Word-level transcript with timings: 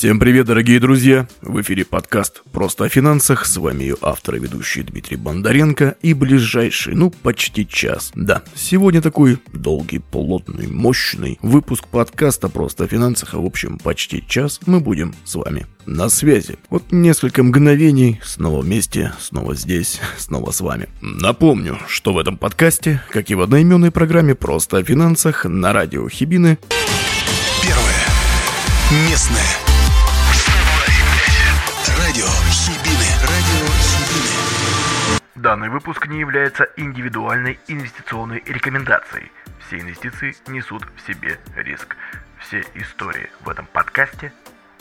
Всем 0.00 0.18
привет, 0.18 0.46
дорогие 0.46 0.80
друзья! 0.80 1.28
В 1.42 1.60
эфире 1.60 1.84
подкаст 1.84 2.42
«Просто 2.52 2.84
о 2.84 2.88
финансах». 2.88 3.44
С 3.44 3.58
вами 3.58 3.82
ее 3.82 3.96
автор 4.00 4.36
и 4.36 4.38
ведущий 4.38 4.82
Дмитрий 4.82 5.18
Бондаренко 5.18 5.96
и 6.00 6.14
ближайший, 6.14 6.94
ну, 6.94 7.10
почти 7.10 7.68
час. 7.68 8.10
Да, 8.14 8.42
сегодня 8.54 9.02
такой 9.02 9.38
долгий, 9.52 9.98
плотный, 9.98 10.68
мощный 10.68 11.38
выпуск 11.42 11.86
подкаста 11.86 12.48
«Просто 12.48 12.84
о 12.84 12.86
финансах», 12.86 13.34
а 13.34 13.40
в 13.40 13.44
общем 13.44 13.76
почти 13.76 14.24
час 14.26 14.60
мы 14.64 14.80
будем 14.80 15.14
с 15.26 15.34
вами 15.34 15.66
на 15.84 16.08
связи. 16.08 16.56
Вот 16.70 16.92
несколько 16.92 17.42
мгновений, 17.42 18.20
снова 18.24 18.62
вместе, 18.62 19.12
снова 19.20 19.54
здесь, 19.54 20.00
снова 20.16 20.50
с 20.50 20.62
вами. 20.62 20.88
Напомню, 21.02 21.78
что 21.88 22.14
в 22.14 22.18
этом 22.18 22.38
подкасте, 22.38 23.02
как 23.10 23.30
и 23.30 23.34
в 23.34 23.42
одноименной 23.42 23.90
программе 23.90 24.34
«Просто 24.34 24.78
о 24.78 24.82
финансах» 24.82 25.44
на 25.44 25.74
радио 25.74 26.08
Хибины... 26.08 26.58
Первое. 27.62 29.10
Местное. 29.10 29.69
Данный 35.40 35.70
выпуск 35.70 36.06
не 36.06 36.20
является 36.20 36.68
индивидуальной 36.76 37.58
инвестиционной 37.66 38.42
рекомендацией. 38.44 39.32
Все 39.58 39.80
инвестиции 39.80 40.36
несут 40.48 40.82
в 40.94 41.00
себе 41.06 41.40
риск. 41.56 41.96
Все 42.40 42.62
истории 42.74 43.30
в 43.40 43.48
этом 43.48 43.64
подкасте 43.64 44.34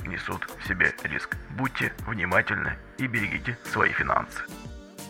несут 0.05 0.49
в 0.59 0.67
себе 0.67 0.93
риск. 1.03 1.37
Будьте 1.51 1.93
внимательны 2.05 2.73
и 2.97 3.07
берегите 3.07 3.57
свои 3.71 3.93
финансы. 3.93 4.43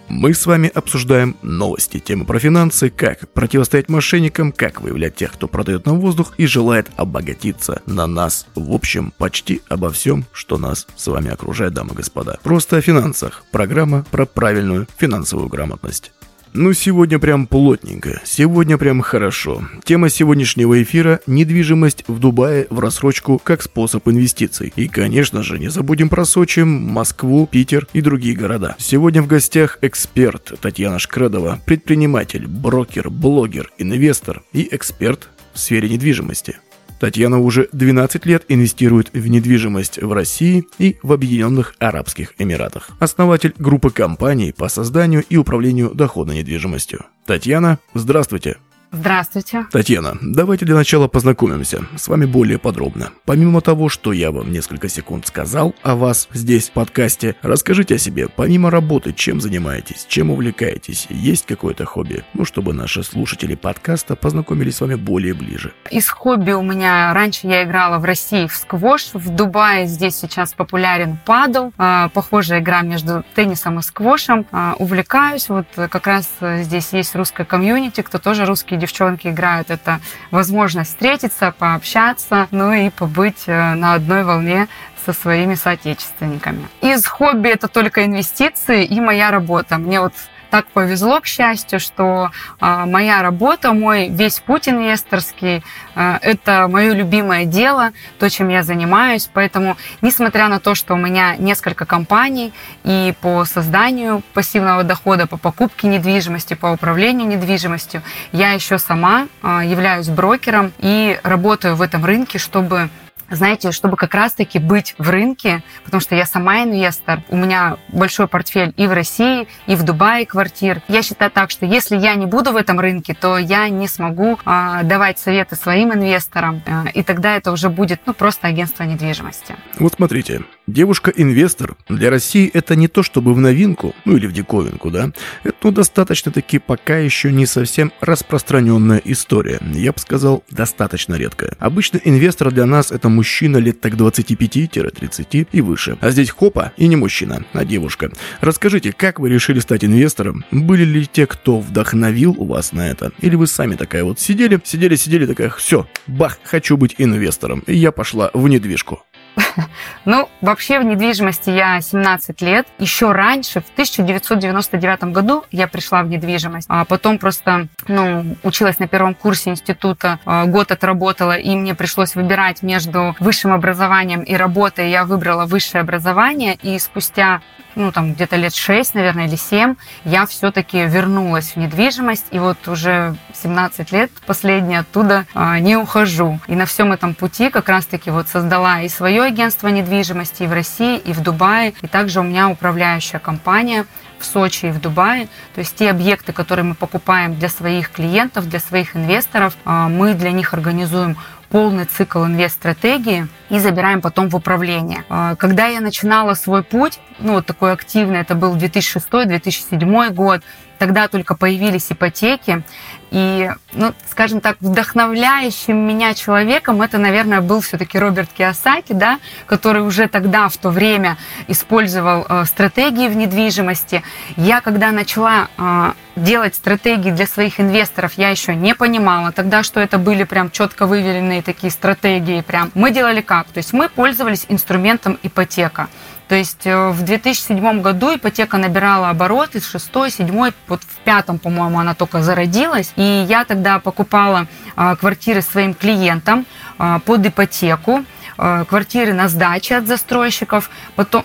Мы 0.10 0.34
с 0.34 0.48
вами 0.48 0.72
обсуждаем 0.74 1.38
новости, 1.44 2.00
темы 2.00 2.26
про 2.26 2.40
финансы, 2.40 2.90
как 2.90 3.30
противостоять 3.30 3.90
мошенникам, 3.90 4.52
как 4.52 4.82
выявлять 4.82 5.16
тех, 5.16 5.32
кто 5.32 5.48
продает 5.48 5.86
нам 5.86 6.00
воздух 6.00 6.34
и 6.38 6.48
желает 6.48 6.90
обогатиться 6.98 7.84
на 7.86 8.08
нас. 8.08 8.48
В 8.56 8.74
общем, 8.74 9.14
почти 9.18 9.62
обо 9.70 9.92
всем, 9.92 10.26
что 10.32 10.58
нас 10.58 10.88
с 10.96 11.08
вами 11.08 11.30
окружает, 11.30 11.74
дамы 11.74 11.94
и 11.94 11.98
господа. 11.98 12.40
Просто 12.42 12.78
о 12.78 12.82
финансах. 12.82 13.44
Программа 13.52 14.04
про 14.10 14.26
правильную 14.26 14.88
финансовую 14.98 15.48
грамотность. 15.48 16.12
Ну, 16.54 16.74
сегодня 16.74 17.20
прям 17.20 17.46
плотненько, 17.46 18.22
сегодня 18.26 18.78
прям 18.78 19.02
хорошо. 19.02 19.64
Тема 19.84 20.10
сегодняшнего 20.10 20.82
эфира– 20.82 21.20
недвижимость 21.28 22.04
в 22.08 22.20
Дубае 22.20 22.66
в 22.70 22.80
рассрочку 22.80 23.38
как 23.38 23.62
способ 23.62 24.08
инвестиций. 24.08 24.74
И, 24.76 24.88
конечно 24.88 25.44
же, 25.44 25.60
не 25.60 25.70
забудем 25.70 26.10
про 26.10 26.26
Сочи, 26.26 26.62
Москву, 26.62 27.46
Питер 27.46 27.88
и 27.94 28.02
другие 28.02 28.36
города. 28.36 28.76
Сегодня 28.80 29.22
в 29.22 29.28
гостях 29.28 29.78
эксперт 29.82 30.54
Татьяна 30.60 30.98
Шкредова, 30.98 31.60
предприниматель, 31.66 32.48
брокер, 32.48 33.12
блогер, 33.12 33.72
инвестор 33.78 34.42
и 34.52 34.68
эксперт 34.72 35.30
в 35.54 35.60
сфере 35.60 35.88
недвижимости. 35.88 36.58
Татьяна 37.00 37.40
уже 37.40 37.70
12 37.72 38.26
лет 38.26 38.44
инвестирует 38.50 39.12
в 39.14 39.28
недвижимость 39.28 40.02
в 40.02 40.12
России 40.12 40.68
и 40.78 40.98
в 41.02 41.14
Объединенных 41.14 41.76
Арабских 41.80 42.34
Эмиратах. 42.38 42.90
Основатель 43.00 43.54
группы 43.58 43.90
компаний 43.90 44.54
по 44.56 44.68
созданию 44.68 45.24
и 45.30 45.38
управлению 45.38 45.92
доходной 45.96 46.38
недвижимостью. 46.38 47.06
Татьяна, 47.26 47.80
здравствуйте. 47.94 48.58
Здравствуйте. 48.92 49.68
Татьяна, 49.72 50.18
давайте 50.20 50.66
для 50.66 50.74
начала 50.74 51.08
познакомимся 51.08 51.84
с 51.96 52.08
вами 52.08 52.26
более 52.26 52.58
подробно. 52.58 53.12
Помимо 53.26 53.62
того, 53.62 53.88
что 53.88 54.12
я 54.12 54.32
вам 54.32 54.52
несколько 54.52 54.90
секунд 54.90 55.28
сказал 55.28 55.76
о 55.84 55.96
вас 55.96 56.28
здесь 56.34 56.70
в 56.70 56.72
подкасте, 56.72 57.36
расскажите 57.44 57.96
о 57.96 57.98
себе. 58.00 58.28
Помимо 58.30 58.72
работы, 58.72 59.14
чем 59.14 59.42
занимаетесь, 59.42 60.08
чем 60.10 60.32
увлекаетесь, 60.32 61.06
есть 61.12 61.46
какое-то 61.46 61.86
хобби? 61.86 62.24
Ну, 62.34 62.46
чтобы 62.46 62.74
наши 62.74 63.04
слушатели 63.04 63.54
подкаста 63.54 64.16
познакомились 64.16 64.78
с 64.78 64.82
вами 64.82 64.96
более 64.96 65.36
ближе. 65.36 65.72
Из 65.92 66.10
хобби 66.10 66.52
у 66.52 66.64
меня 66.64 67.14
раньше 67.14 67.46
я 67.46 67.64
играла 67.66 68.00
в 68.00 68.06
России 68.06 68.48
в 68.48 68.56
сквош, 68.56 69.12
в 69.14 69.30
Дубае 69.30 69.86
здесь 69.86 70.16
сейчас 70.16 70.54
популярен 70.54 71.20
падл, 71.26 71.70
а, 71.78 72.10
похожая 72.10 72.60
игра 72.60 72.82
между 72.82 73.24
теннисом 73.36 73.78
и 73.78 73.84
сквошем. 73.84 74.48
А, 74.52 74.76
увлекаюсь, 74.80 75.48
вот 75.48 75.68
как 75.76 76.08
раз 76.08 76.28
здесь 76.42 76.92
есть 76.92 77.16
русская 77.16 77.46
комьюнити, 77.46 78.02
кто 78.02 78.18
тоже 78.18 78.46
русский 78.46 78.79
девчонки 78.80 79.28
играют, 79.28 79.70
это 79.70 80.00
возможность 80.32 80.92
встретиться, 80.92 81.54
пообщаться, 81.58 82.48
ну 82.52 82.72
и 82.72 82.90
побыть 82.90 83.44
э, 83.48 83.74
на 83.76 83.94
одной 83.94 84.24
волне 84.24 84.68
со 85.06 85.14
своими 85.14 85.56
соотечественниками. 85.56 86.68
Из 86.82 87.06
хобби 87.06 87.50
это 87.50 87.68
только 87.68 88.06
инвестиции 88.06 88.86
и 88.86 89.00
моя 89.00 89.32
работа. 89.32 89.78
Мне 89.78 90.02
вот 90.02 90.14
так 90.50 90.68
повезло, 90.68 91.20
к 91.22 91.26
счастью, 91.26 91.80
что 91.80 92.32
э, 92.60 92.84
моя 92.86 93.22
работа, 93.22 93.74
мой 93.74 94.10
весь 94.10 94.40
путь 94.40 94.68
инвесторский, 94.68 95.64
э, 95.96 96.18
это 96.22 96.68
мое 96.68 96.94
любимое 96.94 97.46
дело, 97.46 97.92
то, 98.18 98.30
чем 98.30 98.50
я 98.50 98.64
занимаюсь. 98.64 99.30
Поэтому, 99.32 99.78
несмотря 100.02 100.48
на 100.48 100.60
то, 100.60 100.76
что 100.76 100.94
у 100.96 100.98
меня 100.98 101.36
несколько 101.38 101.86
компаний 101.86 102.54
и 102.84 103.14
по 103.22 103.46
созданию 103.46 104.22
пассивного 104.34 104.84
дохода, 104.84 105.28
по 105.28 105.38
покупке 105.38 105.88
недвижимости, 105.88 106.54
по 106.54 106.68
управлению 106.68 107.28
недвижимостью, 107.28 108.02
я 108.32 108.52
еще 108.52 108.78
сама 108.78 109.28
э, 109.42 109.62
являюсь 109.66 110.10
брокером 110.10 110.74
и 110.80 111.20
работаю 111.24 111.76
в 111.76 111.82
этом 111.82 112.06
рынке, 112.06 112.40
чтобы 112.40 112.90
знаете, 113.32 113.72
чтобы 113.72 113.98
как 113.98 114.14
раз-таки 114.14 114.60
быть 114.60 114.96
в 114.98 115.10
рынке, 115.10 115.64
потому 115.84 116.02
что 116.02 116.16
я 116.16 116.26
сама 116.26 116.64
инвестор, 116.64 117.22
у 117.30 117.38
меня 117.38 117.78
большой 117.90 118.28
портфель 118.28 118.74
и 118.78 118.88
в 118.88 118.94
России, 118.94 119.48
и 119.68 119.76
в 119.76 119.84
Дубае 119.84 120.26
квартир. 120.26 120.82
Я 120.88 121.02
считаю 121.02 121.32
так, 121.32 121.52
что 121.52 121.66
если 121.66 121.98
я 121.98 122.16
не 122.16 122.26
буду 122.26 122.52
в 122.52 122.56
этом 122.56 122.80
рынке, 122.80 123.16
то 123.20 123.38
я 123.38 123.70
не 123.70 123.88
смогу 123.88 124.40
а, 124.46 124.84
давать 124.84 125.20
советы 125.20 125.56
своим 125.56 125.94
инвесторам, 125.94 126.62
а, 126.66 126.86
и 126.94 127.04
тогда 127.04 127.36
это 127.36 127.52
уже 127.52 127.70
будет 127.70 128.02
ну, 128.06 128.14
просто 128.14 128.48
агентство 128.48 128.84
недвижимости. 128.84 129.56
Вот 129.78 129.94
смотрите, 129.94 130.44
девушка-инвестор 130.68 131.76
для 131.88 132.10
России 132.10 132.50
это 132.54 132.76
не 132.76 132.88
то 132.88 133.04
чтобы 133.04 133.34
в 133.34 133.40
новинку, 133.40 133.96
ну 134.06 134.16
или 134.16 134.28
в 134.28 134.34
диковинку, 134.34 134.92
да, 134.92 135.12
это 135.44 135.58
ну, 135.64 135.72
достаточно-таки 135.72 136.60
пока 136.60 136.98
еще 136.98 137.32
не 137.32 137.46
совсем 137.46 137.92
распространенная 138.02 139.02
история. 139.06 139.60
Я 139.74 139.92
бы 139.92 140.00
сказал, 140.00 140.44
достаточно 140.50 141.16
редкая. 141.16 141.56
Обычно 141.60 142.00
инвестор 142.04 142.52
для 142.52 142.66
нас 142.66 142.92
это 142.92 143.10
мужчина 143.20 143.58
лет 143.58 143.82
так 143.82 143.96
25-30 143.96 145.48
и 145.52 145.62
выше. 145.62 145.98
А 146.00 146.10
здесь 146.10 146.30
хопа 146.30 146.72
и 146.78 146.88
не 146.88 146.96
мужчина, 146.96 147.44
а 147.52 147.66
девушка. 147.66 148.10
Расскажите, 148.40 148.94
как 148.94 149.20
вы 149.20 149.30
решили 149.30 149.60
стать 149.60 149.84
инвестором? 149.84 150.46
Были 150.52 150.86
ли 150.86 151.06
те, 151.06 151.28
кто 151.28 151.60
вдохновил 151.60 152.34
вас 152.34 152.72
на 152.72 152.90
это? 152.90 153.12
Или 153.20 153.36
вы 153.36 153.48
сами 153.48 153.76
такая 153.76 154.06
вот 154.06 154.22
сидели, 154.22 154.58
сидели, 154.64 154.96
сидели, 154.96 155.26
такая, 155.26 155.50
все, 155.50 155.86
бах, 156.08 156.40
хочу 156.46 156.78
быть 156.78 156.96
инвестором. 156.98 157.60
И 157.68 157.76
я 157.76 157.92
пошла 157.92 158.32
в 158.34 158.48
недвижку. 158.48 159.04
Ну, 160.06 160.30
вообще 160.42 160.80
в 160.80 160.84
недвижимости 160.84 161.50
я 161.50 161.82
17 161.82 162.42
лет. 162.42 162.68
Еще 162.80 163.12
раньше, 163.12 163.62
в 163.62 163.70
1999 163.74 165.04
году 165.06 165.44
я 165.52 165.68
пришла 165.68 166.04
в 166.04 166.08
недвижимость. 166.08 166.68
А 166.70 166.86
потом 166.86 167.18
просто, 167.18 167.68
ну, 167.88 168.36
училась 168.44 168.80
на 168.80 168.88
первом 168.88 169.14
курсе 169.14 169.52
института, 169.52 170.20
а, 170.26 170.46
год 170.46 170.72
отработала, 170.72 171.38
и 171.38 171.56
мне 171.56 171.76
пришлось 171.76 172.16
выбирать 172.16 172.64
между 172.64 173.16
высшим 173.20 173.54
образованием 173.54 174.22
и 174.22 174.34
работой. 174.36 174.90
Я 174.90 175.06
выбрала 175.06 175.46
высшее 175.46 175.82
образование, 175.82 176.56
и 176.62 176.80
спустя, 176.80 177.42
ну, 177.76 177.92
там, 177.92 178.14
где-то 178.14 178.36
лет 178.36 178.56
6, 178.56 178.96
наверное, 178.96 179.28
или 179.28 179.36
7, 179.36 179.76
я 180.06 180.26
все-таки 180.26 180.86
вернулась 180.86 181.52
в 181.52 181.56
недвижимость, 181.58 182.28
и 182.32 182.40
вот 182.40 182.68
уже 182.68 183.16
17 183.34 183.92
лет 183.92 184.12
последние 184.26 184.80
оттуда 184.80 185.26
а, 185.34 185.60
не 185.60 185.76
ухожу. 185.76 186.40
И 186.48 186.56
на 186.56 186.66
всем 186.66 186.92
этом 186.92 187.14
пути 187.14 187.50
как 187.50 187.70
раз-таки 187.70 188.12
вот 188.12 188.28
создала 188.28 188.82
и 188.82 188.90
свое 188.90 189.19
агентство 189.24 189.68
недвижимости 189.68 190.44
и 190.44 190.48
в 190.48 190.54
России, 190.54 190.98
и 190.98 191.14
в 191.14 191.22
Дубае. 191.22 191.74
И 191.82 191.88
также 191.88 192.20
у 192.20 192.24
меня 192.24 192.50
управляющая 192.50 193.20
компания 193.20 193.86
в 194.20 194.26
Сочи 194.26 194.68
и 194.68 194.72
в 194.72 194.80
Дубае. 194.80 195.28
То 195.56 195.60
есть 195.60 195.76
те 195.76 195.90
объекты, 195.90 196.34
которые 196.34 196.66
мы 196.66 196.76
покупаем 196.76 197.36
для 197.36 197.50
своих 197.50 197.92
клиентов, 197.92 198.50
для 198.50 198.60
своих 198.60 198.96
инвесторов, 198.96 199.56
а, 199.66 199.88
мы 199.88 200.14
для 200.14 200.32
них 200.32 200.54
организуем 200.54 201.18
полный 201.50 201.86
цикл 201.86 202.26
инвест-стратегии 202.26 203.28
и 203.50 203.60
забираем 203.60 204.02
потом 204.02 204.30
в 204.30 204.36
управление. 204.36 205.04
А, 205.10 205.36
когда 205.36 205.68
я 205.68 205.82
начинала 205.82 206.34
свой 206.34 206.64
путь, 206.64 207.00
ну 207.20 207.34
вот 207.34 207.46
такой 207.46 207.74
активный, 207.74 208.20
это 208.20 208.36
был 208.36 208.56
2006-2007 208.56 210.14
год, 210.14 210.42
тогда 210.80 211.08
только 211.08 211.36
появились 211.36 211.92
ипотеки, 211.92 212.64
и, 213.12 213.50
ну, 213.74 213.94
скажем 214.10 214.40
так, 214.40 214.58
вдохновляющим 214.60 215.76
меня 215.76 216.14
человеком 216.14 216.82
это, 216.82 216.98
наверное, 216.98 217.42
был 217.42 217.62
все-таки 217.62 217.98
Роберт 217.98 218.32
Киосаки, 218.32 218.94
да, 218.94 219.20
который 219.48 219.82
уже 219.82 220.08
тогда, 220.08 220.48
в 220.48 220.58
то 220.58 220.70
время, 220.70 221.18
использовал 221.48 222.26
э, 222.28 222.46
стратегии 222.46 223.08
в 223.08 223.16
недвижимости. 223.16 224.04
Я, 224.38 224.62
когда 224.62 224.92
начала 224.92 225.50
э, 225.58 225.94
делать 226.16 226.56
стратегии 226.56 227.12
для 227.12 227.26
своих 227.26 227.60
инвесторов, 227.60 228.14
я 228.14 228.30
еще 228.30 228.56
не 228.56 228.76
понимала 228.76 229.32
тогда, 229.32 229.64
что 229.64 229.80
это 229.80 229.98
были 229.98 230.24
прям 230.24 230.52
четко 230.52 230.86
выверенные 230.86 231.42
такие 231.42 231.72
стратегии. 231.72 232.42
Прям. 232.42 232.72
Мы 232.76 232.92
делали 232.92 233.22
как? 233.22 233.48
То 233.48 233.58
есть 233.58 233.74
мы 233.74 233.90
пользовались 233.90 234.46
инструментом 234.50 235.18
ипотека. 235.24 235.90
То 236.30 236.36
есть 236.36 236.68
э, 236.68 236.90
в 236.92 237.02
2007 237.02 237.82
году 237.82 238.16
ипотека 238.16 238.58
набирала 238.58 239.10
обороты, 239.10 239.60
в 239.60 239.66
шестой, 239.66 240.12
седьмой, 240.12 240.54
вот 240.68 240.82
в 240.84 240.98
пятом, 241.00 241.40
по-моему, 241.40 241.80
она 241.80 241.96
только 241.96 242.22
зародилась. 242.22 242.94
И 242.96 243.26
я 243.28 243.46
тогда 243.46 243.80
покупала 243.80 244.46
а, 244.76 244.96
квартиры 244.96 245.42
своим 245.42 245.74
клиентам 245.74 246.46
а, 246.78 247.00
под 247.00 247.26
ипотеку. 247.26 248.06
Э, 248.40 248.66
квартиры 248.68 249.14
на 249.14 249.28
сдаче 249.28 249.76
от 249.76 249.88
застройщиков. 249.88 250.70
Потом, 250.96 251.24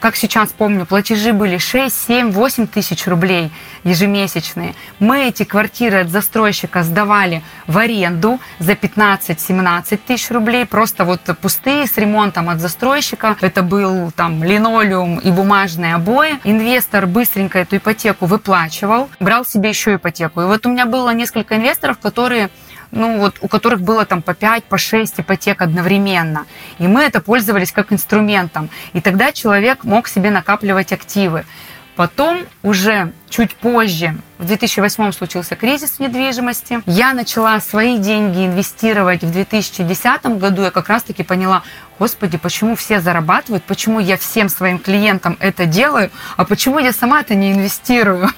как 0.00 0.16
сейчас 0.16 0.52
помню, 0.52 0.86
платежи 0.86 1.32
были 1.32 1.58
6, 1.58 2.06
7, 2.06 2.32
8 2.32 2.66
тысяч 2.66 3.06
рублей 3.06 3.50
ежемесячные. 3.84 4.74
Мы 4.98 5.28
эти 5.28 5.44
квартиры 5.44 6.00
от 6.00 6.08
застройщика 6.08 6.82
сдавали 6.82 7.42
в 7.66 7.78
аренду 7.78 8.40
за 8.58 8.72
15-17 8.72 9.98
тысяч 10.06 10.30
рублей, 10.30 10.66
просто 10.66 11.04
вот 11.04 11.20
пустые 11.40 11.86
с 11.86 11.96
ремонтом 11.96 12.48
от 12.48 12.60
застройщика. 12.60 13.36
Это 13.40 13.62
был 13.62 14.10
там 14.10 14.42
линолеум 14.42 15.18
и 15.18 15.30
бумажные 15.30 15.94
обои. 15.94 16.38
Инвестор 16.44 17.06
быстренько 17.06 17.60
эту 17.60 17.76
ипотеку 17.76 18.26
выплачивал, 18.26 19.08
брал 19.20 19.44
себе 19.44 19.68
еще 19.68 19.94
ипотеку. 19.94 20.42
И 20.42 20.44
вот 20.44 20.66
у 20.66 20.70
меня 20.70 20.86
было 20.86 21.10
несколько 21.10 21.56
инвесторов, 21.56 21.98
которые 21.98 22.50
ну 22.90 23.18
вот 23.18 23.36
у 23.40 23.48
которых 23.48 23.80
было 23.80 24.04
там 24.04 24.22
по 24.22 24.34
5, 24.34 24.64
по 24.64 24.78
6 24.78 25.20
ипотек 25.20 25.62
одновременно. 25.62 26.46
И 26.78 26.86
мы 26.86 27.02
это 27.02 27.20
пользовались 27.20 27.72
как 27.72 27.92
инструментом. 27.92 28.70
И 28.92 29.00
тогда 29.00 29.32
человек 29.32 29.84
мог 29.84 30.08
себе 30.08 30.30
накапливать 30.30 30.92
активы. 30.92 31.44
Потом 31.96 32.40
уже 32.62 33.12
чуть 33.30 33.54
позже, 33.54 34.18
в 34.36 34.46
2008 34.46 35.12
случился 35.12 35.56
кризис 35.56 35.92
в 35.92 36.00
недвижимости. 36.00 36.82
Я 36.84 37.14
начала 37.14 37.58
свои 37.60 37.96
деньги 37.96 38.44
инвестировать 38.44 39.22
в 39.22 39.32
2010 39.32 40.26
году. 40.38 40.62
Я 40.62 40.70
как 40.70 40.90
раз-таки 40.90 41.22
поняла, 41.22 41.62
господи, 41.98 42.36
почему 42.36 42.76
все 42.76 43.00
зарабатывают, 43.00 43.64
почему 43.64 43.98
я 43.98 44.18
всем 44.18 44.50
своим 44.50 44.78
клиентам 44.78 45.38
это 45.40 45.64
делаю, 45.64 46.10
а 46.36 46.44
почему 46.44 46.78
я 46.78 46.92
сама 46.92 47.22
это 47.22 47.34
не 47.34 47.52
инвестирую. 47.52 48.28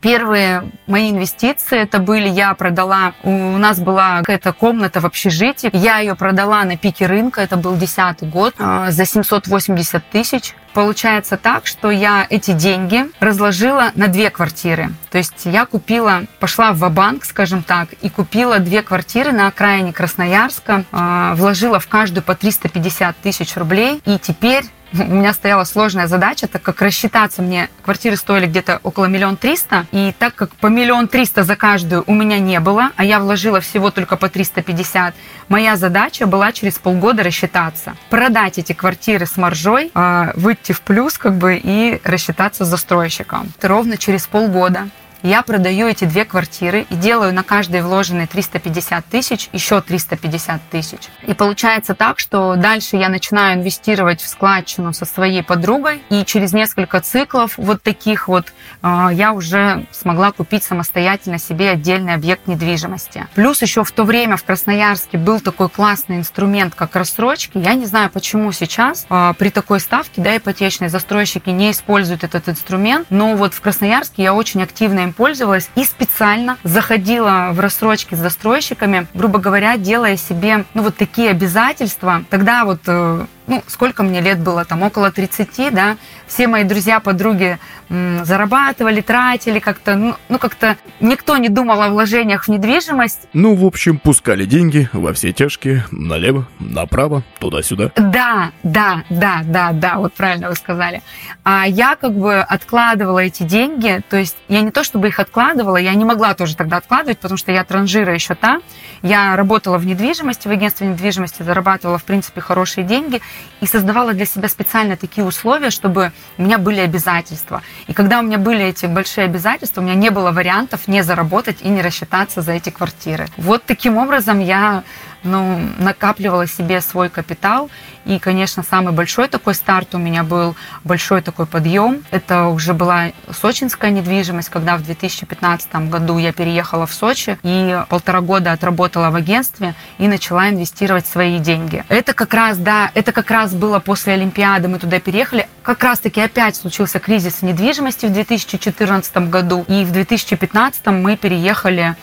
Первые 0.00 0.70
мои 0.86 1.10
инвестиции 1.10 1.78
это 1.78 1.98
были, 1.98 2.28
я 2.28 2.54
продала, 2.54 3.14
у 3.22 3.30
нас 3.30 3.80
была 3.80 4.18
какая-то 4.18 4.52
комната 4.52 5.00
в 5.00 5.06
общежитии, 5.06 5.70
я 5.72 5.98
ее 5.98 6.14
продала 6.14 6.64
на 6.64 6.76
пике 6.76 7.06
рынка, 7.06 7.40
это 7.40 7.56
был 7.56 7.76
десятый 7.76 8.28
год, 8.28 8.54
а, 8.58 8.90
за 8.90 9.04
780 9.04 10.02
тысяч. 10.10 10.54
Получается 10.74 11.36
так, 11.36 11.66
что 11.66 11.90
я 11.90 12.26
эти 12.28 12.52
деньги 12.52 13.06
разложила 13.18 13.90
на 13.94 14.06
две 14.08 14.30
квартиры. 14.30 14.90
То 15.10 15.18
есть 15.18 15.44
я 15.44 15.66
купила, 15.66 16.24
пошла 16.40 16.72
в 16.72 16.88
банк 16.90 17.24
скажем 17.24 17.62
так, 17.62 17.92
и 18.02 18.08
купила 18.08 18.58
две 18.58 18.82
квартиры 18.82 19.32
на 19.32 19.48
окраине 19.48 19.92
Красноярска, 19.92 20.84
а, 20.92 21.34
вложила 21.34 21.78
в 21.78 21.88
каждую 21.88 22.22
по 22.22 22.34
350 22.34 23.16
тысяч 23.16 23.56
рублей, 23.56 24.00
и 24.04 24.18
теперь 24.18 24.64
у 24.92 24.96
меня 24.96 25.32
стояла 25.32 25.64
сложная 25.64 26.06
задача, 26.06 26.46
так 26.48 26.62
как 26.62 26.80
рассчитаться 26.80 27.42
мне 27.42 27.68
квартиры 27.82 28.16
стоили 28.16 28.46
где-то 28.46 28.80
около 28.82 29.06
миллион 29.06 29.36
триста, 29.36 29.86
и 29.92 30.14
так 30.18 30.34
как 30.34 30.54
по 30.56 30.66
миллион 30.68 31.08
триста 31.08 31.44
за 31.44 31.56
каждую 31.56 32.04
у 32.06 32.14
меня 32.14 32.38
не 32.38 32.60
было, 32.60 32.90
а 32.96 33.04
я 33.04 33.20
вложила 33.20 33.60
всего 33.60 33.90
только 33.90 34.16
по 34.16 34.28
350, 34.28 35.14
моя 35.48 35.76
задача 35.76 36.26
была 36.26 36.52
через 36.52 36.78
полгода 36.78 37.22
рассчитаться, 37.22 37.96
продать 38.10 38.58
эти 38.58 38.72
квартиры 38.72 39.26
с 39.26 39.36
маржой, 39.36 39.90
а, 39.94 40.32
выйти 40.34 40.72
в 40.72 40.80
плюс 40.80 41.18
как 41.18 41.36
бы 41.36 41.60
и 41.62 42.00
рассчитаться 42.04 42.64
с 42.64 42.68
застройщиком. 42.68 43.52
Ровно 43.60 43.96
через 43.96 44.26
полгода 44.26 44.88
я 45.22 45.42
продаю 45.42 45.88
эти 45.88 46.04
две 46.04 46.24
квартиры 46.24 46.86
и 46.88 46.94
делаю 46.94 47.34
на 47.34 47.42
каждой 47.42 47.82
вложенные 47.82 48.26
350 48.26 49.04
тысяч, 49.06 49.48
еще 49.52 49.80
350 49.80 50.60
тысяч. 50.70 51.00
И 51.26 51.34
получается 51.34 51.94
так, 51.94 52.18
что 52.18 52.54
дальше 52.56 52.96
я 52.96 53.08
начинаю 53.08 53.58
инвестировать 53.58 54.20
в 54.20 54.28
складчину 54.28 54.92
со 54.92 55.04
своей 55.04 55.42
подругой, 55.42 56.02
и 56.10 56.24
через 56.24 56.52
несколько 56.52 57.00
циклов 57.00 57.54
вот 57.56 57.82
таких 57.82 58.28
вот 58.28 58.52
а, 58.82 59.10
я 59.12 59.32
уже 59.32 59.86
смогла 59.90 60.30
купить 60.30 60.62
самостоятельно 60.62 61.38
себе 61.38 61.70
отдельный 61.70 62.14
объект 62.14 62.46
недвижимости. 62.46 63.26
Плюс 63.34 63.60
еще 63.62 63.82
в 63.84 63.90
то 63.90 64.04
время 64.04 64.36
в 64.36 64.44
Красноярске 64.44 65.18
был 65.18 65.40
такой 65.40 65.68
классный 65.68 66.18
инструмент, 66.18 66.74
как 66.74 66.94
рассрочки. 66.94 67.58
Я 67.58 67.74
не 67.74 67.86
знаю, 67.86 68.10
почему 68.10 68.52
сейчас 68.52 69.06
а, 69.08 69.32
при 69.32 69.50
такой 69.50 69.80
ставке 69.80 70.20
да, 70.20 70.36
ипотечные 70.36 70.90
застройщики 70.90 71.50
не 71.50 71.72
используют 71.72 72.24
этот 72.24 72.48
инструмент, 72.48 73.06
но 73.10 73.34
вот 73.34 73.54
в 73.54 73.60
Красноярске 73.60 74.22
я 74.22 74.34
очень 74.34 74.62
активно 74.62 75.07
им 75.08 75.12
пользовалась 75.12 75.70
и 75.74 75.84
специально 75.84 76.56
заходила 76.62 77.50
в 77.52 77.60
рассрочки 77.60 78.14
с 78.14 78.18
застройщиками, 78.18 79.06
грубо 79.14 79.38
говоря, 79.38 79.76
делая 79.76 80.16
себе 80.16 80.64
ну, 80.74 80.82
вот 80.82 80.96
такие 80.96 81.30
обязательства. 81.30 82.24
Тогда 82.30 82.64
вот 82.64 82.80
э, 82.86 83.26
ну, 83.48 83.64
сколько 83.66 84.02
мне 84.02 84.20
лет 84.20 84.38
было, 84.38 84.64
там, 84.64 84.82
около 84.82 85.10
30, 85.10 85.74
да, 85.74 85.96
все 86.26 86.46
мои 86.46 86.64
друзья, 86.64 87.00
подруги 87.00 87.58
м, 87.88 88.24
зарабатывали, 88.24 89.00
тратили 89.00 89.58
как-то, 89.58 89.96
ну, 89.96 90.14
ну, 90.28 90.38
как-то 90.38 90.76
никто 91.00 91.36
не 91.38 91.48
думал 91.48 91.82
о 91.82 91.88
вложениях 91.88 92.44
в 92.44 92.48
недвижимость. 92.48 93.20
Ну, 93.32 93.54
в 93.54 93.64
общем, 93.64 93.98
пускали 93.98 94.44
деньги 94.44 94.88
во 94.92 95.12
все 95.14 95.32
тяжкие, 95.32 95.84
налево, 95.90 96.46
направо, 96.60 97.22
туда-сюда. 97.40 97.90
Да, 97.96 98.52
да, 98.62 99.02
да, 99.08 99.40
да, 99.44 99.70
да, 99.72 99.96
вот 99.96 100.12
правильно 100.12 100.50
вы 100.50 100.54
сказали. 100.54 101.02
А 101.44 101.66
я 101.66 101.96
как 101.96 102.14
бы 102.14 102.40
откладывала 102.40 103.20
эти 103.20 103.42
деньги, 103.42 104.02
то 104.10 104.18
есть 104.18 104.36
я 104.48 104.60
не 104.60 104.70
то 104.70 104.84
чтобы 104.84 105.08
их 105.08 105.18
откладывала, 105.18 105.78
я 105.78 105.94
не 105.94 106.04
могла 106.04 106.34
тоже 106.34 106.56
тогда 106.56 106.76
откладывать, 106.76 107.18
потому 107.18 107.38
что 107.38 107.52
я 107.52 107.64
транжира 107.64 108.12
еще 108.12 108.34
та, 108.34 108.60
я 109.02 109.34
работала 109.36 109.78
в 109.78 109.86
недвижимости, 109.86 110.46
в 110.46 110.50
агентстве 110.50 110.88
недвижимости, 110.88 111.42
зарабатывала, 111.42 111.98
в 111.98 112.04
принципе, 112.04 112.42
хорошие 112.42 112.84
деньги, 112.84 113.22
и 113.60 113.66
создавала 113.66 114.12
для 114.12 114.26
себя 114.26 114.48
специально 114.48 114.96
такие 114.96 115.26
условия, 115.26 115.70
чтобы 115.70 116.12
у 116.36 116.42
меня 116.42 116.58
были 116.58 116.80
обязательства. 116.80 117.62
И 117.86 117.92
когда 117.92 118.20
у 118.20 118.22
меня 118.22 118.38
были 118.38 118.64
эти 118.64 118.86
большие 118.86 119.24
обязательства, 119.24 119.80
у 119.80 119.84
меня 119.84 119.94
не 119.94 120.10
было 120.10 120.30
вариантов 120.30 120.88
не 120.88 121.02
заработать 121.02 121.58
и 121.62 121.68
не 121.68 121.82
рассчитаться 121.82 122.42
за 122.42 122.52
эти 122.52 122.70
квартиры. 122.70 123.26
Вот 123.36 123.64
таким 123.64 123.96
образом 123.96 124.40
я 124.40 124.82
ну, 125.22 125.60
накапливала 125.78 126.46
себе 126.46 126.80
свой 126.80 127.08
капитал. 127.08 127.70
И, 128.04 128.18
конечно, 128.18 128.62
самый 128.62 128.94
большой 128.94 129.28
такой 129.28 129.54
старт 129.54 129.94
у 129.94 129.98
меня 129.98 130.22
был, 130.22 130.56
большой 130.84 131.20
такой 131.20 131.46
подъем. 131.46 132.04
Это 132.10 132.46
уже 132.46 132.72
была 132.72 133.12
сочинская 133.30 133.90
недвижимость, 133.90 134.48
когда 134.48 134.76
в 134.76 134.82
2015 134.82 135.90
году 135.90 136.16
я 136.18 136.32
переехала 136.32 136.86
в 136.86 136.94
Сочи 136.94 137.38
и 137.42 137.82
полтора 137.88 138.20
года 138.20 138.52
отработала 138.52 139.10
в 139.10 139.14
агентстве 139.14 139.74
и 139.98 140.08
начала 140.08 140.48
инвестировать 140.48 141.06
свои 141.06 141.38
деньги. 141.38 141.84
Это 141.88 142.14
как 142.14 142.32
раз, 142.32 142.56
да, 142.56 142.90
это 142.94 143.12
как 143.12 143.30
раз 143.30 143.52
было 143.52 143.78
после 143.78 144.14
Олимпиады, 144.14 144.68
мы 144.68 144.78
туда 144.78 145.00
переехали. 145.00 145.46
Как 145.62 145.84
раз-таки 145.84 146.20
опять 146.20 146.56
случился 146.56 146.98
кризис 146.98 147.42
недвижимости 147.42 148.06
в 148.06 148.12
2014 148.12 149.28
году. 149.28 149.66
И 149.68 149.84
в 149.84 149.92
2015 149.92 150.86
мы 150.86 151.16
переехали 151.16 151.94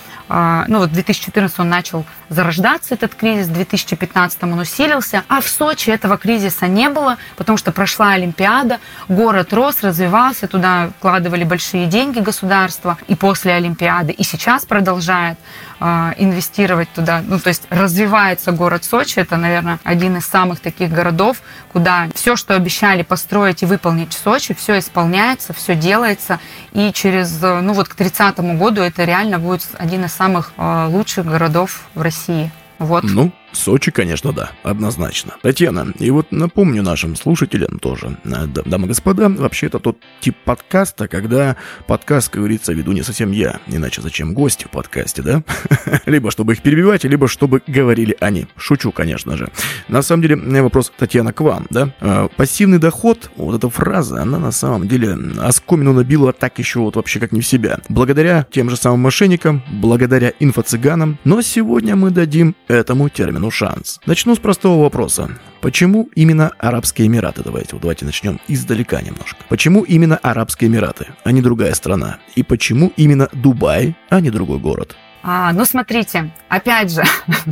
ну 0.68 0.80
вот 0.80 0.90
в 0.90 0.94
2014 0.94 1.60
он 1.60 1.70
начал 1.70 2.06
зарождаться, 2.30 2.96
этот 2.96 3.14
кризис, 3.14 3.48
в 3.48 3.54
2015 3.54 4.44
он 4.44 4.60
усилился, 4.60 5.24
а 5.28 5.42
в 5.42 5.48
Сочи 5.48 5.90
этого 5.90 6.18
кризиса 6.18 6.68
не 6.68 6.90
было, 6.90 7.18
потому 7.36 7.58
что 7.58 7.72
прошла 7.72 8.12
Олимпиада, 8.12 8.80
город 9.08 9.54
рос, 9.54 9.84
развивался, 9.84 10.48
туда 10.48 10.90
вкладывали 10.98 11.44
большие 11.44 11.86
деньги 11.86 12.20
государства 12.20 12.98
и 13.08 13.16
после 13.16 13.54
Олимпиады, 13.54 14.12
и 14.12 14.24
сейчас 14.24 14.66
продолжает. 14.66 15.38
а, 15.75 15.75
инвестировать 16.18 16.90
туда. 16.94 17.22
Ну, 17.26 17.40
то 17.40 17.50
есть 17.50 17.64
развивается 17.70 18.52
город 18.52 18.84
Сочи, 18.84 19.20
это, 19.20 19.38
наверное, 19.38 19.80
один 19.84 20.18
из 20.18 20.26
самых 20.26 20.60
таких 20.60 20.92
городов, 20.92 21.42
куда 21.72 22.08
все, 22.16 22.36
что 22.36 22.56
обещали 22.56 23.04
построить 23.04 23.64
и 23.64 23.66
выполнить 23.66 24.14
в 24.14 24.18
Сочи, 24.18 24.54
все 24.54 24.80
исполняется, 24.80 25.54
все 25.54 25.76
делается, 25.76 26.40
и 26.74 26.92
через, 26.92 27.40
ну 27.42 27.74
вот 27.74 27.88
к 27.88 27.96
30 27.96 28.40
году 28.58 28.82
это 28.82 29.04
реально 29.04 29.40
будет 29.40 29.68
один 29.78 30.06
из 30.06 30.14
самых 30.14 30.54
а, 30.58 30.88
лучших 30.88 31.26
городов 31.26 31.82
в 31.94 32.02
России. 32.02 32.52
Вот. 32.80 33.04
Ну, 33.04 33.32
Сочи, 33.56 33.90
конечно, 33.90 34.34
да, 34.34 34.52
однозначно. 34.64 35.36
Татьяна, 35.42 35.94
и 36.00 36.12
вот 36.12 36.32
напомню 36.32 36.84
нашим 36.84 37.16
слушателям 37.16 37.80
тоже, 37.80 38.18
э, 38.26 38.48
дамы 38.48 38.86
и 38.86 38.88
господа, 38.90 39.30
вообще 39.30 39.68
это 39.68 39.80
тот 39.80 39.98
тип 40.20 40.36
подкаста, 40.44 41.08
когда 41.08 41.56
подкаст, 41.88 42.30
как 42.30 42.42
говорится, 42.42 42.74
веду 42.74 42.92
не 42.92 43.02
совсем 43.02 43.32
я, 43.32 43.60
иначе 43.68 44.02
зачем 44.02 44.34
гости 44.34 44.66
в 44.66 44.72
подкасте, 44.72 45.22
да? 45.22 45.44
либо 46.06 46.32
чтобы 46.32 46.54
их 46.54 46.62
перебивать, 46.62 47.06
либо 47.06 47.28
чтобы 47.30 47.62
говорили 47.66 48.18
они. 48.20 48.48
Шучу, 48.58 48.92
конечно 48.92 49.38
же. 49.38 49.50
На 49.88 50.02
самом 50.02 50.24
деле, 50.24 50.36
вопрос, 50.62 50.92
Татьяна, 50.98 51.32
к 51.32 51.40
вам, 51.40 51.66
да? 51.70 51.94
Э, 52.02 52.28
пассивный 52.36 52.78
доход, 52.78 53.32
вот 53.38 53.56
эта 53.56 53.70
фраза, 53.70 54.22
она 54.22 54.38
на 54.38 54.52
самом 54.52 54.88
деле 54.88 55.18
оскомину 55.40 55.94
набила 55.94 56.34
так 56.34 56.60
еще 56.60 56.80
вот 56.80 56.98
вообще 56.98 57.22
как 57.22 57.32
не 57.32 57.40
в 57.40 57.48
себя. 57.48 57.80
Благодаря 57.88 58.46
тем 58.52 58.70
же 58.70 58.76
самым 58.76 59.00
мошенникам, 59.00 59.64
благодаря 59.72 60.34
инфо-цыганам, 60.42 61.18
но 61.24 61.42
сегодня 61.42 61.96
мы 61.96 62.12
дадим 62.12 62.56
этому 62.68 63.08
термину 63.08 63.45
ну 63.46 63.52
шанс. 63.52 64.00
Начну 64.08 64.34
с 64.34 64.40
простого 64.40 64.82
вопроса. 64.82 65.30
Почему 65.62 66.10
именно 66.16 66.52
Арабские 66.58 67.06
Эмираты? 67.06 67.44
Давайте, 67.44 67.74
вот 67.74 67.82
давайте 67.82 68.04
начнем 68.04 68.40
издалека 68.48 69.00
немножко. 69.02 69.38
Почему 69.50 69.84
именно 69.84 70.18
Арабские 70.18 70.68
Эмираты, 70.68 71.10
а 71.24 71.32
не 71.32 71.44
другая 71.44 71.76
страна? 71.76 72.18
И 72.36 72.42
почему 72.42 72.92
именно 72.98 73.30
Дубай, 73.34 73.96
а 74.10 74.20
не 74.20 74.32
другой 74.32 74.58
город? 74.58 74.96
А, 75.28 75.54
ну, 75.54 75.66
смотрите, 75.66 76.30
опять 76.50 76.92
же, 76.92 77.04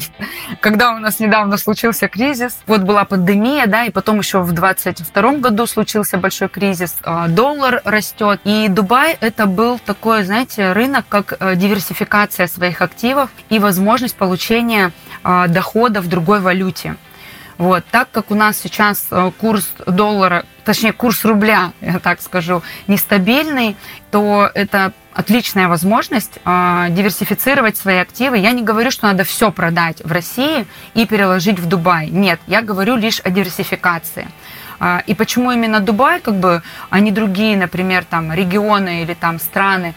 когда 0.61 0.93
у 0.93 0.99
нас 0.99 1.19
недавно 1.19 1.57
случился 1.57 2.07
кризис, 2.07 2.59
вот 2.67 2.81
была 2.81 3.03
пандемия, 3.03 3.65
да, 3.65 3.85
и 3.85 3.89
потом 3.89 4.19
еще 4.19 4.41
в 4.41 4.51
22 4.51 5.37
году 5.37 5.65
случился 5.65 6.17
большой 6.17 6.49
кризис, 6.49 6.97
а, 7.01 7.27
доллар 7.27 7.81
растет, 7.83 8.41
и 8.43 8.67
Дубай 8.67 9.17
это 9.19 9.47
был 9.47 9.79
такой, 9.79 10.23
знаете, 10.23 10.71
рынок, 10.71 11.05
как 11.09 11.35
э, 11.39 11.55
диверсификация 11.55 12.45
своих 12.45 12.83
активов 12.83 13.31
и 13.49 13.57
возможность 13.57 14.17
получения 14.17 14.91
дохода 15.23 16.01
в 16.01 16.07
другой 16.07 16.39
валюте. 16.39 16.95
Вот, 17.57 17.85
так 17.91 18.09
как 18.11 18.31
у 18.31 18.35
нас 18.35 18.57
сейчас 18.57 19.07
э, 19.11 19.31
курс 19.39 19.69
доллара, 19.85 20.45
точнее 20.65 20.91
курс 20.91 21.23
рубля, 21.23 21.71
я 21.81 21.99
так 21.99 22.21
скажу, 22.21 22.63
нестабильный, 22.87 23.75
то 24.11 24.49
это 24.53 24.91
отличная 25.13 25.67
возможность 25.67 26.39
э, 26.43 26.87
диверсифицировать 26.89 27.77
свои 27.77 27.97
активы. 27.97 28.37
Я 28.37 28.51
не 28.51 28.63
говорю, 28.63 28.89
что 28.89 29.07
надо 29.07 29.23
все 29.23 29.51
продать 29.51 30.03
в 30.03 30.11
России 30.11 30.65
и 30.95 31.05
переложить 31.05 31.59
в 31.59 31.67
Дубай. 31.67 32.09
Нет, 32.09 32.39
я 32.47 32.61
говорю 32.61 32.95
лишь 32.95 33.21
о 33.23 33.29
диверсификации. 33.29 34.27
Э, 34.79 35.01
и 35.05 35.13
почему 35.13 35.51
именно 35.51 35.79
Дубай, 35.79 36.19
как 36.19 36.35
бы, 36.35 36.63
а 36.89 36.99
не 36.99 37.11
другие, 37.11 37.55
например, 37.55 38.03
там 38.03 38.33
регионы 38.33 39.03
или 39.03 39.13
там 39.13 39.39
страны, 39.39 39.93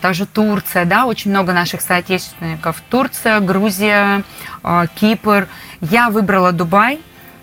та 0.00 0.12
же 0.12 0.26
Турция, 0.26 0.84
да, 0.84 1.06
очень 1.06 1.30
много 1.30 1.52
наших 1.52 1.80
соотечественников. 1.80 2.82
Турция, 2.90 3.40
Грузия, 3.40 4.24
э, 4.64 4.86
Кипр. 4.96 5.46
Я 5.80 6.10
выбрала 6.10 6.52
Дубай, 6.52 7.00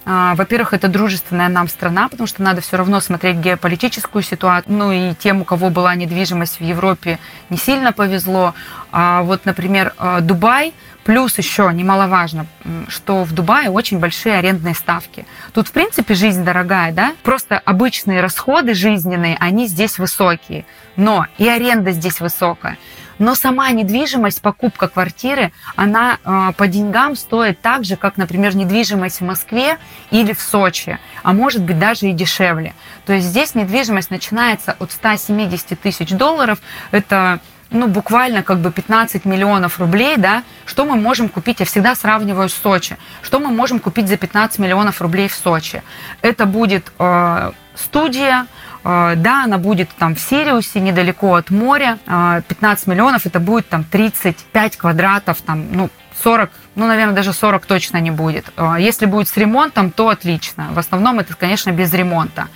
а, 0.10 0.36
во-первых, 0.36 0.74
это 0.74 0.88
дружественная 0.88 1.50
нам 1.50 1.68
страна, 1.68 2.08
потому 2.08 2.28
что 2.28 2.42
надо 2.42 2.62
все 2.62 2.78
равно 2.78 3.02
смотреть 3.02 3.38
геополитическую 3.38 4.24
ситуацию. 4.24 4.74
Ну 4.74 4.92
и 4.94 5.14
тем, 5.14 5.42
у 5.42 5.44
кого 5.44 5.70
была 5.70 5.96
недвижимость 5.96 6.62
в 6.62 6.64
Европе, 6.64 7.20
не 7.50 7.58
сильно 7.58 7.92
повезло. 7.92 8.54
А 8.94 9.24
вот, 9.24 9.46
например, 9.46 9.94
а, 9.98 10.22
Дубай, 10.22 10.74
плюс 11.08 11.38
еще 11.38 11.72
немаловажно, 11.74 12.48
что 12.90 13.24
в 13.24 13.32
Дубае 13.32 13.70
очень 13.70 13.98
большие 13.98 14.36
арендные 14.36 14.76
ставки. 14.76 15.26
Тут, 15.54 15.70
в 15.70 15.72
принципе, 15.72 16.14
жизнь 16.16 16.44
дорогая, 16.44 16.92
да? 16.92 17.14
Просто 17.24 17.58
обычные 17.58 18.20
расходы 18.20 18.74
жизненные, 18.74 19.38
они 19.40 19.68
здесь 19.68 20.00
высокие. 20.00 20.66
Но 20.98 21.26
и 21.38 21.48
аренда 21.48 21.92
здесь 21.92 22.20
высокая. 22.20 22.78
Но 23.20 23.36
сама 23.36 23.72
недвижимость, 23.72 24.42
покупка 24.42 24.90
квартиры, 24.90 25.54
она 25.78 26.18
э, 26.26 26.52
по 26.58 26.68
деньгам 26.68 27.16
стоит 27.16 27.62
так 27.62 27.86
же, 27.86 27.96
как, 27.96 28.18
например, 28.18 28.54
недвижимость 28.58 29.22
в 29.22 29.24
Москве 29.24 29.78
или 30.12 30.34
в 30.34 30.42
Сочи, 30.42 31.00
а 31.24 31.32
может 31.32 31.64
быть 31.64 31.80
даже 31.80 32.08
и 32.08 32.12
дешевле. 32.12 32.76
То 33.06 33.14
есть 33.14 33.28
здесь 33.28 33.56
недвижимость 33.56 34.12
начинается 34.12 34.76
от 34.78 34.92
170 34.92 35.80
тысяч 35.80 36.10
долларов, 36.10 36.60
это 36.92 37.40
ну, 37.70 37.88
буквально 37.88 38.44
как 38.44 38.60
бы 38.60 38.72
15 38.72 39.26
миллионов 39.26 39.80
рублей, 39.80 40.18
да, 40.18 40.44
что 40.66 40.86
мы 40.86 40.96
можем 40.96 41.30
купить, 41.30 41.60
я 41.60 41.66
всегда 41.66 41.96
сравниваю 41.96 42.50
с 42.50 42.54
Сочи, 42.54 42.98
что 43.22 43.40
мы 43.40 43.50
можем 43.50 43.80
купить 43.80 44.08
за 44.08 44.18
15 44.18 44.60
миллионов 44.60 45.02
рублей 45.02 45.28
в 45.28 45.34
Сочи. 45.34 45.84
Это 46.22 46.46
будет 46.46 46.92
э, 47.00 47.52
студия, 47.76 48.48
а, 48.90 49.16
да, 49.16 49.44
она 49.44 49.58
будет 49.58 49.90
там 49.98 50.16
в 50.16 50.20
Сириусе, 50.20 50.80
недалеко 50.80 51.36
от 51.36 51.50
моря. 51.50 51.98
15 52.06 52.88
а, 52.88 52.92
миллионов, 52.92 53.26
это 53.26 53.42
будет 53.42 53.68
там 53.68 53.84
35 53.84 54.78
квадратов, 54.78 55.42
там, 55.42 55.66
ну, 55.74 55.90
40, 56.24 56.50
ну, 56.76 56.88
наверное, 56.88 57.14
даже 57.14 57.34
40 57.34 57.66
точно 57.66 57.98
не 57.98 58.12
будет. 58.12 58.46
А, 58.56 58.80
если 58.80 59.06
будет 59.06 59.28
с 59.28 59.36
ремонтом, 59.36 59.92
то 59.92 60.08
отлично. 60.08 60.70
В 60.72 60.80
основном 60.80 61.20
это, 61.20 61.36
конечно, 61.36 61.72
без 61.72 61.94
ремонта. 61.94 62.48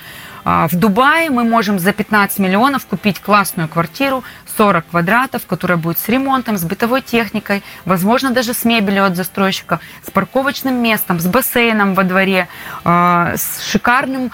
В 0.44 0.72
Дубае 0.74 1.30
мы 1.30 1.44
можем 1.44 1.78
за 1.78 1.94
15 1.94 2.40
миллионов 2.40 2.88
купить 2.88 3.20
классную 3.20 3.70
квартиру, 3.70 4.24
40 4.58 4.86
квадратов, 4.90 5.46
которая 5.46 5.78
будет 5.78 5.98
с 5.98 6.08
ремонтом, 6.10 6.58
с 6.58 6.64
бытовой 6.64 7.02
техникой, 7.02 7.64
возможно, 7.86 8.32
даже 8.32 8.54
с 8.54 8.66
мебелью 8.66 9.06
от 9.06 9.16
застройщика, 9.16 9.80
с 10.06 10.12
парковочным 10.12 10.76
местом, 10.76 11.20
с 11.20 11.26
бассейном 11.26 11.94
во 11.94 12.04
дворе, 12.04 12.48
с 12.84 13.62
шикарным 13.64 14.32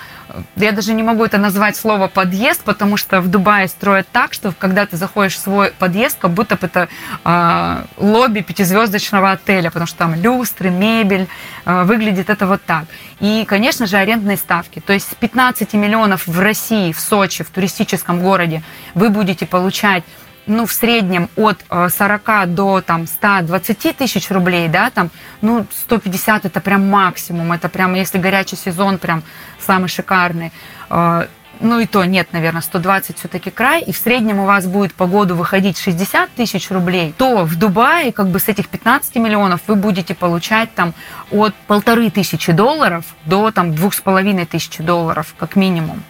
я 0.56 0.72
даже 0.72 0.94
не 0.94 1.04
могу 1.04 1.24
это 1.26 1.38
назвать 1.38 1.76
слово 1.76 2.08
подъезд, 2.08 2.64
потому 2.64 2.98
что 2.98 3.22
в 3.22 3.28
Дубае 3.28 3.68
строят 3.68 4.08
так, 4.12 4.34
что 4.34 4.54
когда 4.58 4.86
ты 4.86 4.98
заходишь 4.98 5.36
в 5.36 5.40
свой 5.40 5.72
подъезд, 5.72 6.18
как 6.20 6.32
будто 6.32 6.56
бы 6.56 6.68
это 6.68 6.90
э, 7.24 7.84
лобби 7.98 8.42
пятизвездочного 8.42 9.32
отеля, 9.32 9.70
потому 9.70 9.88
что 9.88 9.98
там 9.98 10.16
люстры, 10.16 10.70
мебель, 10.70 11.28
э, 11.66 11.84
выглядит 11.84 12.30
это 12.30 12.48
вот 12.48 12.64
так. 12.64 12.86
И, 13.20 13.46
конечно 13.48 13.86
же, 13.86 13.98
арендные 13.98 14.38
ставки. 14.38 14.80
То 14.80 14.94
есть 14.94 15.12
с 15.12 15.16
15 15.16 15.74
миллионов 15.74 16.28
в 16.28 16.40
России, 16.40 16.92
в 16.92 17.00
Сочи, 17.00 17.44
в 17.44 17.50
туристическом 17.50 18.22
городе 18.22 18.62
вы 18.94 19.10
будете 19.10 19.46
получать 19.46 20.04
ну, 20.48 20.66
в 20.66 20.74
среднем 20.74 21.30
от 21.36 21.64
40 21.70 22.22
э, 22.28 22.46
до 22.48 22.82
там, 22.82 23.06
120 23.08 23.98
тысяч 23.98 24.32
рублей, 24.32 24.68
да, 24.68 24.90
там, 24.90 25.10
ну, 25.42 25.66
150 25.72 26.46
это 26.46 26.62
прям 26.62 26.90
максимум, 26.90 27.52
это 27.52 27.70
прям, 27.70 27.94
если 27.94 28.18
горячий 28.18 28.56
сезон, 28.56 28.98
прям 28.98 29.24
самый 29.60 29.90
шикарный. 29.90 30.52
Э, 30.90 31.28
ну 31.60 31.80
и 31.80 31.86
то 31.86 32.04
нет, 32.06 32.34
наверное, 32.34 32.62
120 32.62 33.18
все-таки 33.18 33.50
край, 33.50 33.82
и 33.82 33.92
в 33.92 33.98
среднем 33.98 34.40
у 34.40 34.46
вас 34.46 34.68
будет 34.68 34.94
по 34.94 35.08
году 35.08 35.36
выходить 35.36 35.80
60 35.80 36.30
тысяч 36.32 36.70
рублей, 36.70 37.14
то 37.18 37.46
в 37.46 37.56
Дубае 37.58 38.12
как 38.12 38.28
бы 38.28 38.40
с 38.40 38.48
этих 38.48 38.68
15 38.70 39.16
миллионов 39.16 39.62
вы 39.68 39.76
будете 39.76 40.14
получать 40.14 40.74
там 40.76 40.94
от 41.32 41.56
полторы 41.66 42.10
тысячи 42.10 42.52
долларов 42.52 43.06
до 43.26 43.52
там 43.52 43.74
двух 43.74 43.94
с 43.94 44.02
половиной 44.02 44.46
тысячи 44.46 44.84
долларов 44.84 45.34
как 45.38 45.56
минимум. 45.56 46.04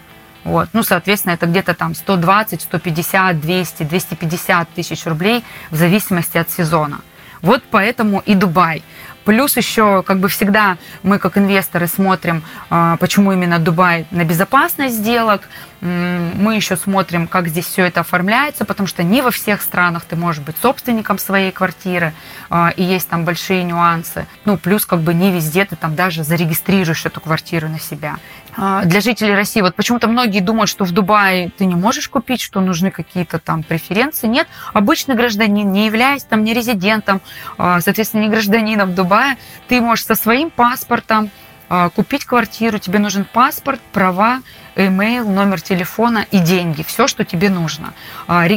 Вот. 0.48 0.70
Ну, 0.72 0.82
соответственно, 0.82 1.34
это 1.34 1.46
где-то 1.46 1.74
там 1.74 1.94
120, 1.94 2.62
150, 2.62 3.42
200, 3.42 3.84
250 3.84 4.70
тысяч 4.70 5.06
рублей 5.06 5.44
в 5.72 5.76
зависимости 5.76 6.38
от 6.38 6.50
сезона. 6.50 7.02
Вот 7.42 7.64
поэтому 7.70 8.22
и 8.26 8.34
Дубай. 8.34 8.82
Плюс 9.26 9.58
еще, 9.58 10.04
как 10.04 10.22
бы 10.22 10.30
всегда, 10.30 10.78
мы 11.04 11.20
как 11.20 11.38
инвесторы 11.38 11.88
смотрим, 11.88 12.44
а, 12.70 12.96
почему 12.96 13.34
именно 13.34 13.60
Дубай 13.60 14.06
на 14.10 14.24
безопасность 14.24 14.96
сделок. 14.96 15.42
Мы 15.82 16.56
еще 16.56 16.78
смотрим, 16.78 17.28
как 17.28 17.50
здесь 17.50 17.66
все 17.66 17.84
это 17.84 18.00
оформляется, 18.00 18.64
потому 18.64 18.88
что 18.88 19.04
не 19.04 19.22
во 19.22 19.32
всех 19.32 19.62
странах 19.62 20.06
ты 20.06 20.16
можешь 20.16 20.42
быть 20.42 20.56
собственником 20.62 21.20
своей 21.20 21.52
квартиры, 21.52 22.14
а, 22.50 22.70
и 22.70 22.84
есть 22.84 23.10
там 23.10 23.26
большие 23.26 23.64
нюансы. 23.64 24.26
Ну, 24.46 24.58
плюс 24.58 24.86
как 24.86 25.02
бы 25.02 25.14
не 25.14 25.30
везде 25.30 25.66
ты 25.66 25.76
там 25.76 25.94
даже 25.94 26.24
зарегистрируешь 26.24 27.06
эту 27.06 27.20
квартиру 27.20 27.68
на 27.68 27.82
себя. 27.82 28.16
А, 28.58 28.84
для 28.86 29.02
жителей 29.02 29.36
России, 29.36 29.62
вот 29.62 29.76
почему-то 29.76 30.08
многие 30.08 30.40
думают, 30.40 30.70
что 30.70 30.84
в 30.84 30.92
Дубае 30.92 31.52
ты 31.56 31.66
не 31.66 31.76
можешь 31.76 32.10
купить, 32.10 32.42
что 32.42 32.60
нужны 32.60 32.90
какие-то 32.90 33.38
там 33.38 33.62
преференции. 33.62 34.26
Нет, 34.28 34.48
обычный 34.74 35.16
гражданин, 35.16 35.72
не 35.72 35.86
являясь 35.86 36.24
там 36.24 36.44
не 36.44 36.54
резидентом, 36.54 37.22
соответственно, 37.58 38.22
не 38.22 38.30
гражданином 38.30 38.96
Дубая, 38.96 39.38
ты 39.68 39.80
можешь 39.80 40.06
со 40.06 40.16
своим 40.16 40.50
паспортом 40.50 41.30
а, 41.70 41.90
купить 41.90 42.26
квартиру, 42.26 42.80
тебе 42.80 43.00
нужен 43.00 43.26
паспорт, 43.26 43.82
права, 43.92 44.42
email, 44.78 45.28
номер 45.28 45.62
телефона 45.62 46.26
и 46.32 46.40
деньги, 46.40 46.84
все, 46.84 47.08
что 47.08 47.26
тебе 47.26 47.50
нужно. 47.50 47.94
А, 48.28 48.48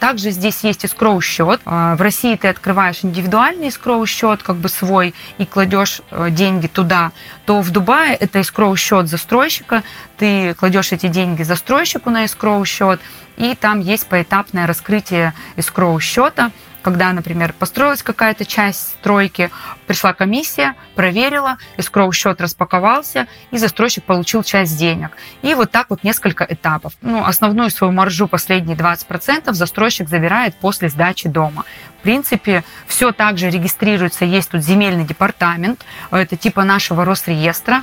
также 0.00 0.30
здесь 0.30 0.64
есть 0.64 0.84
escrow 0.84 1.20
счет. 1.20 1.60
А, 1.64 1.94
в 1.96 2.02
России 2.02 2.34
ты 2.36 2.48
открываешь 2.48 3.00
индивидуальный 3.02 3.68
escrow 3.68 4.04
счет, 4.06 4.42
как 4.42 4.56
бы 4.56 4.68
свой, 4.68 5.14
и 5.38 5.44
кладешь 5.44 6.00
э, 6.10 6.30
деньги 6.30 6.66
туда, 6.66 7.12
то 7.44 7.60
в 7.60 7.70
Дубае 7.70 8.16
это 8.16 8.40
escrow 8.40 8.74
счет 8.76 9.08
застройщика, 9.08 9.82
ты 10.16 10.54
кладешь 10.54 10.92
эти 10.92 11.06
деньги 11.06 11.42
застройщику 11.42 12.10
на 12.10 12.24
escrow 12.24 12.64
счет, 12.64 13.00
и 13.36 13.54
там 13.54 13.80
есть 13.80 14.06
поэтапное 14.06 14.66
раскрытие 14.66 15.32
escrow 15.56 16.00
счета, 16.00 16.50
когда, 16.82 17.12
например, 17.12 17.52
построилась 17.52 18.02
какая-то 18.02 18.44
часть 18.44 18.92
стройки, 19.00 19.50
пришла 19.86 20.12
комиссия, 20.12 20.74
проверила, 20.94 21.58
escrow 21.76 22.12
счет 22.12 22.40
распаковался, 22.40 23.26
и 23.50 23.58
застройщик 23.58 24.04
получил 24.04 24.42
часть 24.42 24.76
денег. 24.78 25.10
И 25.42 25.54
вот 25.54 25.70
так 25.70 25.90
вот 25.90 26.04
несколько 26.04 26.44
этапов. 26.48 26.92
Ну, 27.02 27.24
основную 27.24 27.70
свою 27.70 27.92
маржу, 27.92 28.28
последние 28.28 28.76
20%, 28.76 29.52
застройщик 29.52 30.08
забирает 30.08 30.54
после 30.56 30.88
сдачи 30.88 31.28
дома. 31.28 31.64
В 31.98 32.02
принципе, 32.02 32.64
все 32.86 33.12
также 33.12 33.50
регистрируется, 33.50 34.24
есть 34.24 34.50
тут 34.50 34.62
земельный 34.62 35.04
департамент, 35.04 35.84
это 36.10 36.36
типа 36.36 36.64
нашего 36.64 37.04
Росреестра, 37.04 37.82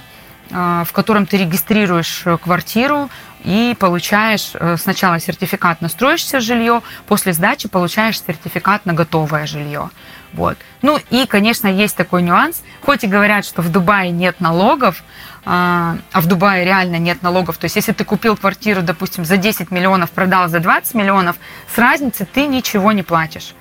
в 0.49 0.91
котором 0.91 1.25
ты 1.25 1.37
регистрируешь 1.37 2.23
э, 2.25 2.37
квартиру 2.37 3.09
и 3.43 3.75
получаешь 3.79 4.51
э, 4.53 4.77
сначала 4.77 5.19
сертификат 5.19 5.81
на 5.81 5.89
строящееся 5.89 6.39
жилье, 6.39 6.81
после 7.07 7.33
сдачи 7.33 7.67
получаешь 7.67 8.21
сертификат 8.21 8.85
на 8.85 8.93
готовое 8.93 9.45
жилье. 9.45 9.89
Вот. 10.33 10.57
Ну 10.81 10.99
и, 11.09 11.25
конечно, 11.25 11.67
есть 11.67 11.95
такой 11.95 12.21
нюанс. 12.21 12.61
Хоть 12.81 13.03
и 13.03 13.07
говорят, 13.07 13.45
что 13.45 13.61
в 13.61 13.71
Дубае 13.71 14.11
нет 14.11 14.41
налогов, 14.41 15.03
а, 15.45 15.97
а 16.11 16.21
в 16.21 16.25
Дубае 16.25 16.65
реально 16.65 16.97
нет 16.97 17.21
налогов. 17.21 17.57
То 17.57 17.65
есть, 17.65 17.75
если 17.77 17.93
ты 17.93 18.03
купил 18.03 18.35
квартиру, 18.35 18.81
допустим, 18.81 19.23
за 19.23 19.37
10 19.37 19.71
миллионов, 19.71 20.11
продал 20.11 20.49
за 20.49 20.59
20 20.59 20.93
миллионов, 20.95 21.37
с 21.73 21.77
разницы 21.77 22.25
ты 22.25 22.47
ничего 22.47 22.91
не 22.91 23.03
платишь. 23.03 23.53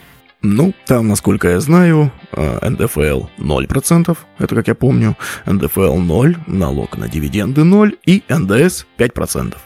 Ну, 0.47 0.75
там, 0.85 1.09
насколько 1.09 1.49
я 1.49 1.61
знаю, 1.61 2.13
НДФЛ 2.33 3.01
э, 3.01 3.43
0%, 3.43 4.19
это 4.39 4.55
как 4.55 4.69
я 4.69 4.75
помню, 4.75 5.17
НДФЛ 5.47 5.97
0, 5.97 6.37
налог 6.47 6.99
на 6.99 7.09
дивиденды 7.09 7.65
0 7.65 7.97
и 8.05 8.23
НДС 8.29 8.85
5%. 8.99 9.57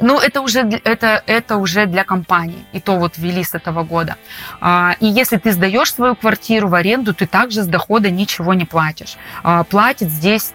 Ну, 0.00 0.20
это 0.20 0.40
уже, 0.40 0.60
это, 0.84 1.22
это 1.26 1.56
уже 1.56 1.86
для 1.86 2.04
компании. 2.04 2.64
И 2.72 2.78
то 2.78 2.96
вот 2.98 3.18
ввели 3.18 3.42
с 3.42 3.54
этого 3.54 3.82
года. 3.82 4.16
А, 4.60 4.94
и 5.00 5.06
если 5.06 5.38
ты 5.38 5.50
сдаешь 5.50 5.92
свою 5.92 6.14
квартиру 6.14 6.68
в 6.68 6.74
аренду, 6.74 7.14
ты 7.14 7.26
также 7.26 7.62
с 7.64 7.66
дохода 7.66 8.08
ничего 8.10 8.54
не 8.54 8.64
платишь. 8.64 9.16
А, 9.42 9.64
платит 9.64 10.08
здесь 10.08 10.52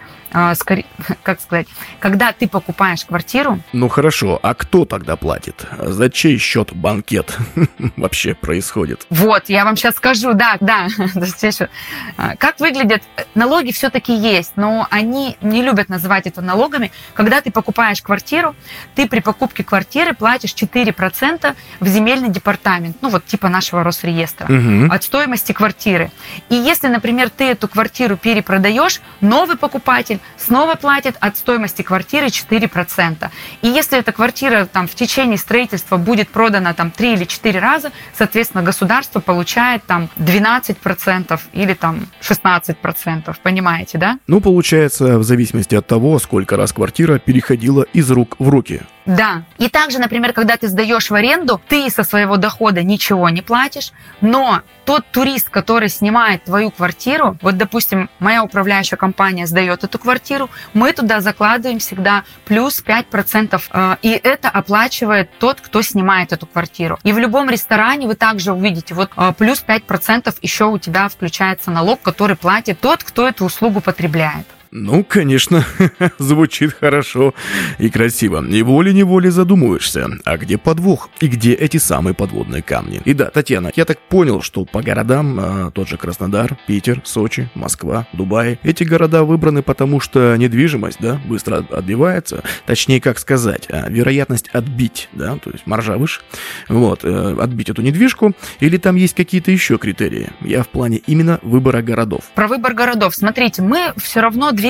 скорее, 0.54 0.86
как 1.22 1.40
сказать, 1.40 1.66
когда 2.00 2.32
ты 2.32 2.48
покупаешь 2.48 3.04
квартиру, 3.04 3.60
Ну 3.72 3.88
хорошо, 3.88 4.38
а 4.42 4.54
кто 4.54 4.84
тогда 4.84 5.16
платит? 5.16 5.66
За 5.78 6.10
чей 6.10 6.38
счет 6.38 6.72
банкет 6.74 7.36
вообще 7.96 8.34
происходит? 8.34 9.06
Вот, 9.10 9.44
я 9.48 9.64
вам 9.64 9.76
сейчас 9.76 9.94
скажу, 9.96 10.34
да, 10.34 10.56
да. 10.60 10.86
А, 12.16 12.36
Как 12.36 12.60
выглядят 12.60 13.02
налоги 13.34 13.72
все-таки 13.72 14.14
есть, 14.14 14.52
но 14.56 14.86
они 14.90 15.36
не 15.40 15.62
любят 15.62 15.88
называть 15.88 16.26
это 16.26 16.40
налогами. 16.40 16.92
Когда 17.14 17.40
ты 17.40 17.50
покупаешь 17.50 18.02
квартиру, 18.02 18.54
ты 18.94 19.08
при 19.08 19.20
покупке 19.20 19.64
квартиры 19.64 20.14
платишь 20.14 20.54
4% 20.54 21.54
в 21.80 21.86
земельный 21.86 22.28
департамент, 22.28 22.96
ну 23.00 23.08
вот 23.08 23.26
типа 23.26 23.48
нашего 23.48 23.82
Росреестра, 23.84 24.46
Мгм. 24.48 24.90
от 24.90 25.02
стоимости 25.04 25.52
квартиры. 25.52 26.10
И 26.48 26.54
если, 26.54 26.88
например, 26.88 27.30
ты 27.30 27.44
эту 27.44 27.68
квартиру 27.68 28.16
перепродаешь, 28.16 29.00
новый 29.20 29.56
покупатель 29.56 30.20
снова 30.36 30.74
платит 30.74 31.16
от 31.20 31.36
стоимости 31.36 31.82
квартиры 31.82 32.26
4%. 32.26 33.30
И 33.62 33.68
если 33.68 33.98
эта 33.98 34.12
квартира 34.12 34.66
там, 34.66 34.86
в 34.88 34.94
течение 34.94 35.38
строительства 35.38 35.96
будет 35.96 36.28
продана 36.28 36.74
там, 36.74 36.90
3 36.90 37.14
или 37.14 37.24
4 37.24 37.58
раза, 37.58 37.92
соответственно, 38.16 38.62
государство 38.62 39.20
получает 39.20 39.84
там 39.84 40.08
12% 40.18 41.40
или 41.52 41.74
там 41.74 42.06
16%, 42.20 43.36
понимаете, 43.42 43.98
да? 43.98 44.18
Ну, 44.26 44.40
получается, 44.40 45.18
в 45.18 45.24
зависимости 45.24 45.74
от 45.74 45.86
того, 45.86 46.18
сколько 46.18 46.56
раз 46.56 46.72
квартира 46.72 47.18
переходила 47.18 47.82
из 47.92 48.10
рук 48.10 48.36
в 48.38 48.48
руки. 48.48 48.82
Да. 49.06 49.42
И 49.58 49.68
также, 49.68 49.98
например, 49.98 50.32
когда 50.32 50.56
ты 50.56 50.68
сдаешь 50.68 51.10
в 51.10 51.14
аренду, 51.14 51.60
ты 51.68 51.90
со 51.90 52.04
своего 52.04 52.36
дохода 52.36 52.82
ничего 52.82 53.28
не 53.28 53.42
платишь, 53.42 53.92
но 54.20 54.62
тот 54.84 55.04
турист, 55.10 55.50
который 55.50 55.88
снимает 55.88 56.44
твою 56.44 56.70
квартиру, 56.70 57.36
вот, 57.42 57.56
допустим, 57.56 58.08
моя 58.18 58.42
управляющая 58.42 58.96
компания 58.96 59.46
сдает 59.46 59.84
эту 59.84 59.98
квартиру, 59.98 60.50
мы 60.72 60.92
туда 60.92 61.20
закладываем 61.20 61.78
всегда 61.78 62.24
плюс 62.44 62.82
5%, 62.82 63.62
э, 63.70 63.96
и 64.02 64.10
это 64.10 64.48
оплачивает 64.48 65.30
тот, 65.38 65.60
кто 65.60 65.82
снимает 65.82 66.32
эту 66.32 66.46
квартиру. 66.46 66.98
И 67.02 67.12
в 67.12 67.18
любом 67.18 67.50
ресторане 67.50 68.06
вы 68.06 68.14
также 68.14 68.52
увидите, 68.52 68.94
вот 68.94 69.10
э, 69.16 69.32
плюс 69.36 69.64
5% 69.66 70.34
еще 70.42 70.66
у 70.66 70.78
тебя 70.78 71.08
включается 71.08 71.70
налог, 71.70 72.00
который 72.02 72.36
платит 72.36 72.80
тот, 72.80 73.04
кто 73.04 73.28
эту 73.28 73.44
услугу 73.44 73.80
потребляет. 73.80 74.46
Ну, 74.76 75.04
конечно, 75.04 75.64
звучит 76.18 76.72
хорошо 76.72 77.32
и 77.78 77.88
красиво. 77.88 78.44
И 78.44 78.60
волей-неволей 78.62 79.30
задумываешься, 79.30 80.08
а 80.24 80.36
где 80.36 80.58
подвох 80.58 81.10
и 81.20 81.28
где 81.28 81.52
эти 81.52 81.76
самые 81.76 82.12
подводные 82.14 82.60
камни? 82.60 83.00
И 83.04 83.14
да, 83.14 83.26
Татьяна, 83.26 83.70
я 83.76 83.84
так 83.84 84.00
понял, 84.00 84.42
что 84.42 84.64
по 84.64 84.82
городам, 84.82 85.38
а, 85.38 85.70
тот 85.70 85.88
же 85.88 85.96
Краснодар, 85.96 86.58
Питер, 86.66 87.02
Сочи, 87.04 87.48
Москва, 87.54 88.08
Дубай, 88.12 88.58
эти 88.64 88.82
города 88.82 89.22
выбраны 89.22 89.62
потому, 89.62 90.00
что 90.00 90.34
недвижимость, 90.34 90.98
да, 90.98 91.20
быстро 91.24 91.58
от- 91.58 91.72
отбивается. 91.72 92.42
Точнее, 92.66 93.00
как 93.00 93.20
сказать, 93.20 93.68
а, 93.70 93.88
вероятность 93.88 94.48
отбить, 94.48 95.08
да, 95.12 95.36
то 95.36 95.50
есть 95.50 95.68
маржа 95.68 95.96
выше, 95.98 96.22
вот, 96.68 97.04
э, 97.04 97.36
отбить 97.40 97.70
эту 97.70 97.80
недвижку, 97.80 98.32
или 98.58 98.76
там 98.78 98.96
есть 98.96 99.14
какие-то 99.14 99.52
еще 99.52 99.78
критерии? 99.78 100.30
Я 100.40 100.64
в 100.64 100.68
плане 100.68 101.00
именно 101.06 101.38
выбора 101.42 101.80
городов. 101.80 102.24
Про 102.34 102.48
выбор 102.48 102.74
городов. 102.74 103.14
Смотрите, 103.14 103.62
мы 103.62 103.92
все 103.98 104.18
равно 104.18 104.50
двигаемся 104.50 104.63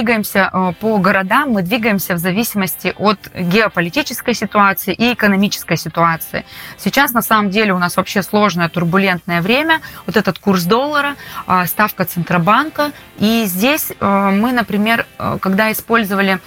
э, 0.53 0.73
по 0.81 0.99
городам, 0.99 1.51
мы 1.51 1.63
двигаемся 1.63 2.15
в 2.15 2.19
зависимости 2.19 2.95
от 2.99 3.19
геополитической 3.35 4.35
ситуации 4.35 4.93
и 4.93 5.13
экономической 5.13 5.77
ситуации. 5.77 6.45
Сейчас 6.79 7.13
на 7.13 7.23
самом 7.23 7.51
деле 7.51 7.73
у 7.73 7.79
нас 7.79 7.97
вообще 7.97 8.23
сложное 8.23 8.69
турбулентное 8.69 9.41
время. 9.41 9.81
Вот 10.07 10.17
этот 10.17 10.39
курс 10.39 10.65
доллара, 10.65 11.17
э, 11.47 11.67
ставка 11.67 12.05
Центробанка. 12.05 12.93
И 13.19 13.45
здесь 13.47 13.93
э, 13.99 14.31
мы, 14.31 14.53
например, 14.53 15.07
когда 15.41 15.71
использовали 15.71 16.41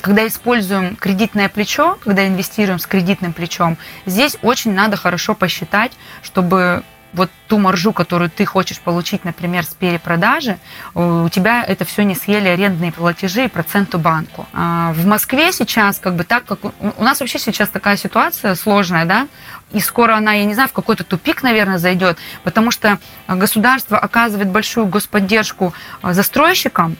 когда 0.00 0.26
используем 0.26 0.96
кредитное 0.96 1.48
плечо, 1.48 1.98
когда 2.04 2.26
инвестируем 2.26 2.78
с 2.78 2.86
кредитным 2.86 3.32
плечом, 3.32 3.76
здесь 4.06 4.36
очень 4.42 4.72
надо 4.72 4.96
хорошо 4.96 5.34
посчитать, 5.34 5.92
чтобы 6.22 6.82
вот 7.12 7.30
ту 7.46 7.58
маржу, 7.58 7.92
которую 7.92 8.30
ты 8.30 8.44
хочешь 8.44 8.78
получить, 8.80 9.24
например, 9.24 9.64
с 9.64 9.74
перепродажи, 9.74 10.58
у 10.94 11.28
тебя 11.28 11.64
это 11.64 11.84
все 11.84 12.02
не 12.02 12.14
съели 12.14 12.48
арендные 12.48 12.92
платежи 12.92 13.46
и 13.46 13.48
проценту 13.48 13.98
банку. 13.98 14.46
А 14.52 14.92
В 14.92 15.06
Москве 15.06 15.52
сейчас, 15.52 15.98
как 15.98 16.14
бы 16.14 16.24
так, 16.24 16.44
как 16.44 16.58
у 16.64 17.02
нас 17.02 17.20
вообще 17.20 17.38
сейчас 17.38 17.70
такая 17.70 17.96
ситуация 17.96 18.54
сложная, 18.54 19.06
да, 19.06 19.26
и 19.72 19.80
скоро 19.80 20.16
она, 20.16 20.32
я 20.32 20.44
не 20.44 20.54
знаю, 20.54 20.68
в 20.68 20.72
какой-то 20.72 21.04
тупик, 21.04 21.42
наверное, 21.42 21.78
зайдет, 21.78 22.18
потому 22.42 22.70
что 22.70 22.98
государство 23.26 23.98
оказывает 23.98 24.48
большую 24.48 24.86
господдержку 24.86 25.74
э, 26.02 26.12
застройщикам, 26.12 26.96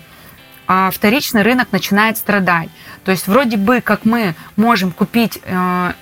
а 0.67 0.91
вторичный 0.91 1.43
рынок 1.43 1.69
начинает 1.73 2.19
страдать. 2.19 2.69
То 3.05 3.11
есть 3.11 3.27
вроде 3.27 3.57
бы 3.57 3.81
как 3.81 4.05
мы 4.05 4.35
можем 4.57 4.93
купить 4.93 5.41
э, 5.43 5.93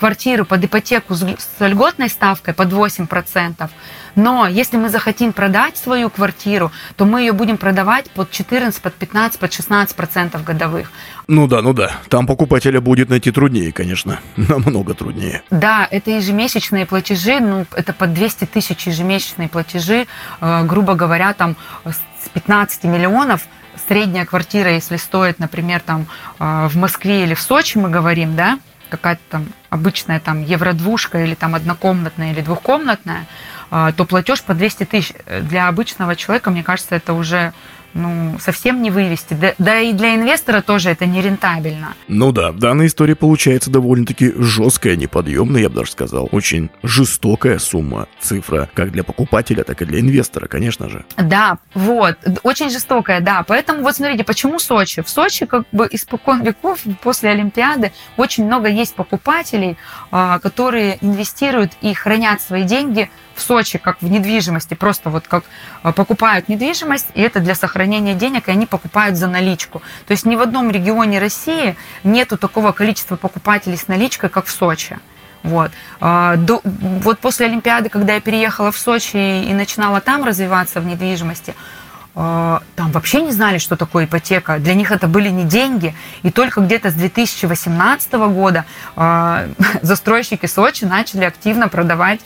квартиру 0.00 0.44
под 0.44 0.64
ипотеку 0.64 1.14
с, 1.14 1.20
с 1.22 1.60
льготной 1.60 2.08
ставкой 2.08 2.54
под 2.54 2.72
8%, 2.72 3.70
но 4.16 4.48
если 4.48 4.78
мы 4.78 4.88
захотим 4.88 5.32
продать 5.32 5.76
свою 5.76 6.10
квартиру, 6.10 6.72
то 6.96 7.04
мы 7.04 7.20
ее 7.20 7.32
будем 7.32 7.58
продавать 7.58 8.10
под 8.10 8.30
14, 8.30 8.82
под 8.82 8.94
15, 8.94 9.38
под 9.38 9.50
16% 9.50 10.42
годовых. 10.42 10.90
Ну 11.28 11.46
да, 11.46 11.62
ну 11.62 11.72
да. 11.72 11.92
Там 12.08 12.26
покупателя 12.26 12.80
будет 12.80 13.10
найти 13.10 13.30
труднее, 13.30 13.72
конечно. 13.72 14.18
Намного 14.36 14.94
труднее. 14.94 15.42
Да, 15.50 15.86
это 15.90 16.10
ежемесячные 16.10 16.86
платежи, 16.86 17.38
ну, 17.38 17.66
это 17.72 17.92
по 17.92 18.06
200 18.06 18.46
тысяч 18.46 18.86
ежемесячные 18.86 19.48
платежи, 19.48 20.06
э, 20.40 20.64
грубо 20.64 20.94
говоря, 20.94 21.32
там 21.34 21.56
с 21.84 22.28
15 22.30 22.84
миллионов 22.84 23.42
средняя 23.86 24.24
квартира, 24.24 24.72
если 24.72 24.96
стоит, 24.96 25.38
например, 25.38 25.80
там 25.80 26.06
э, 26.38 26.68
в 26.68 26.76
Москве 26.76 27.24
или 27.24 27.34
в 27.34 27.40
Сочи, 27.40 27.78
мы 27.78 27.90
говорим, 27.90 28.34
да, 28.34 28.58
какая-то 28.88 29.22
там 29.30 29.46
обычная 29.70 30.20
там 30.20 30.42
евродвушка 30.42 31.24
или 31.24 31.34
там 31.34 31.54
однокомнатная 31.54 32.32
или 32.32 32.42
двухкомнатная, 32.42 33.26
э, 33.70 33.92
то 33.96 34.04
платеж 34.04 34.42
по 34.42 34.54
200 34.54 34.84
тысяч. 34.84 35.14
Для 35.42 35.68
обычного 35.68 36.16
человека, 36.16 36.50
мне 36.50 36.62
кажется, 36.62 36.94
это 36.94 37.14
уже 37.14 37.52
ну, 37.94 38.38
совсем 38.38 38.82
не 38.82 38.90
вывести. 38.90 39.34
Да, 39.34 39.54
да 39.58 39.80
и 39.80 39.92
для 39.92 40.14
инвестора 40.14 40.62
тоже 40.62 40.90
это 40.90 41.06
нерентабельно. 41.06 41.94
Ну 42.08 42.32
да, 42.32 42.52
в 42.52 42.58
данной 42.58 42.86
истории 42.86 43.14
получается 43.14 43.70
довольно-таки 43.70 44.32
жесткая, 44.36 44.96
неподъемная, 44.96 45.62
я 45.62 45.68
бы 45.68 45.76
даже 45.76 45.92
сказал. 45.92 46.28
Очень 46.32 46.70
жестокая 46.82 47.58
сумма, 47.58 48.06
цифра, 48.20 48.70
как 48.74 48.92
для 48.92 49.04
покупателя, 49.04 49.64
так 49.64 49.82
и 49.82 49.84
для 49.84 50.00
инвестора, 50.00 50.46
конечно 50.46 50.88
же. 50.88 51.04
Да, 51.16 51.58
вот, 51.74 52.16
очень 52.42 52.70
жестокая, 52.70 53.20
да. 53.20 53.44
Поэтому 53.46 53.82
вот 53.82 53.96
смотрите, 53.96 54.24
почему 54.24 54.58
Сочи? 54.58 55.02
В 55.02 55.08
Сочи 55.08 55.46
как 55.46 55.64
бы 55.72 55.88
испокон 55.90 56.42
веков, 56.42 56.80
после 57.02 57.30
Олимпиады, 57.30 57.92
очень 58.16 58.46
много 58.46 58.68
есть 58.68 58.94
покупателей, 58.94 59.76
а, 60.10 60.38
которые 60.38 60.98
инвестируют 61.00 61.72
и 61.80 61.94
хранят 61.94 62.40
свои 62.40 62.64
деньги 62.64 63.10
в 63.34 63.42
Сочи, 63.42 63.78
как 63.78 64.02
в 64.02 64.10
недвижимости, 64.10 64.74
просто 64.74 65.10
вот 65.10 65.26
как 65.26 65.44
а, 65.82 65.92
покупают 65.92 66.48
недвижимость, 66.48 67.08
и 67.14 67.22
это 67.22 67.40
для 67.40 67.54
сохранения 67.54 67.79
денег, 67.86 68.48
и 68.48 68.50
они 68.50 68.66
покупают 68.66 69.16
за 69.16 69.26
наличку. 69.28 69.82
То 70.06 70.12
есть 70.12 70.26
ни 70.26 70.36
в 70.36 70.40
одном 70.40 70.70
регионе 70.70 71.18
России 71.18 71.76
нету 72.04 72.36
такого 72.38 72.72
количества 72.72 73.16
покупателей 73.16 73.76
с 73.76 73.88
наличкой, 73.88 74.30
как 74.30 74.46
в 74.46 74.50
Сочи. 74.50 74.98
Вот. 75.42 75.70
А, 76.00 76.36
до- 76.36 76.60
вот 76.64 77.18
после 77.18 77.46
Олимпиады, 77.46 77.88
когда 77.88 78.14
я 78.14 78.20
переехала 78.20 78.72
в 78.72 78.78
Сочи 78.78 79.16
и 79.16 79.52
начинала 79.54 80.00
там 80.00 80.24
развиваться 80.24 80.80
в 80.80 80.86
недвижимости, 80.86 81.54
а, 82.14 82.62
там 82.76 82.90
вообще 82.92 83.22
не 83.22 83.32
знали, 83.32 83.58
что 83.58 83.76
такое 83.76 84.04
ипотека. 84.04 84.58
Для 84.58 84.74
них 84.74 84.90
это 84.90 85.06
были 85.06 85.30
не 85.30 85.44
деньги. 85.44 85.94
И 86.22 86.30
только 86.30 86.60
где-то 86.60 86.90
с 86.90 86.94
2018 86.94 88.12
года 88.12 88.64
а, 88.96 89.46
застройщики 89.82 90.46
Сочи 90.46 90.84
начали 90.84 91.24
активно 91.24 91.68
продавать 91.68 92.20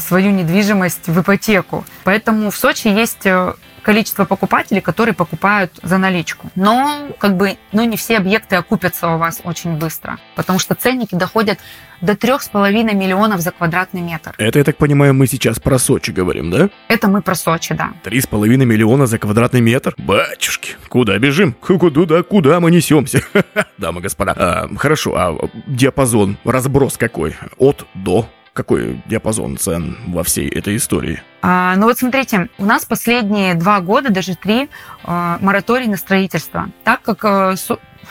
свою 0.00 0.30
недвижимость 0.30 1.08
в 1.08 1.20
ипотеку. 1.20 1.84
Поэтому 2.04 2.50
в 2.50 2.56
Сочи 2.56 2.88
есть 2.88 3.26
э, 3.26 3.52
количество 3.88 4.26
покупателей, 4.26 4.82
которые 4.82 5.14
покупают 5.14 5.72
за 5.82 5.96
наличку. 5.96 6.50
Но 6.56 7.08
как 7.18 7.38
бы, 7.38 7.56
ну, 7.72 7.84
не 7.84 7.96
все 7.96 8.18
объекты 8.18 8.56
окупятся 8.56 9.08
у 9.14 9.16
вас 9.16 9.40
очень 9.44 9.78
быстро, 9.78 10.18
потому 10.36 10.58
что 10.58 10.74
ценники 10.74 11.14
доходят 11.14 11.58
до 12.02 12.12
3,5 12.12 12.94
миллионов 12.94 13.40
за 13.40 13.50
квадратный 13.50 14.02
метр. 14.02 14.34
Это, 14.36 14.58
я 14.58 14.64
так 14.66 14.76
понимаю, 14.76 15.14
мы 15.14 15.26
сейчас 15.26 15.58
про 15.58 15.78
Сочи 15.78 16.10
говорим, 16.10 16.50
да? 16.50 16.68
Это 16.88 17.08
мы 17.08 17.22
про 17.22 17.34
Сочи, 17.34 17.72
да. 17.72 17.92
Три 18.02 18.20
с 18.20 18.26
половиной 18.26 18.66
миллиона 18.66 19.06
за 19.06 19.16
квадратный 19.16 19.62
метр? 19.62 19.94
Батюшки, 19.96 20.76
куда 20.90 21.18
бежим? 21.18 21.54
Куда, 21.54 22.22
куда 22.22 22.60
мы 22.60 22.70
несемся? 22.70 23.22
Дамы 23.78 24.00
и 24.00 24.02
господа. 24.02 24.34
А, 24.36 24.68
хорошо, 24.76 25.14
а 25.16 25.48
диапазон, 25.66 26.36
разброс 26.44 26.98
какой? 26.98 27.36
От 27.56 27.86
до? 27.94 28.28
Какой 28.52 29.00
диапазон 29.06 29.56
цен 29.56 29.96
во 30.08 30.24
всей 30.24 30.48
этой 30.48 30.76
истории? 30.76 31.22
А, 31.40 31.76
ну 31.76 31.86
вот 31.86 31.98
смотрите, 31.98 32.48
у 32.58 32.64
нас 32.64 32.84
последние 32.84 33.54
два 33.54 33.80
года, 33.80 34.10
даже 34.10 34.34
три, 34.34 34.68
а, 35.04 35.38
мораторий 35.40 35.86
на 35.86 35.96
строительство. 35.96 36.68
Так 36.84 37.02
как 37.02 37.24
а, 37.24 37.54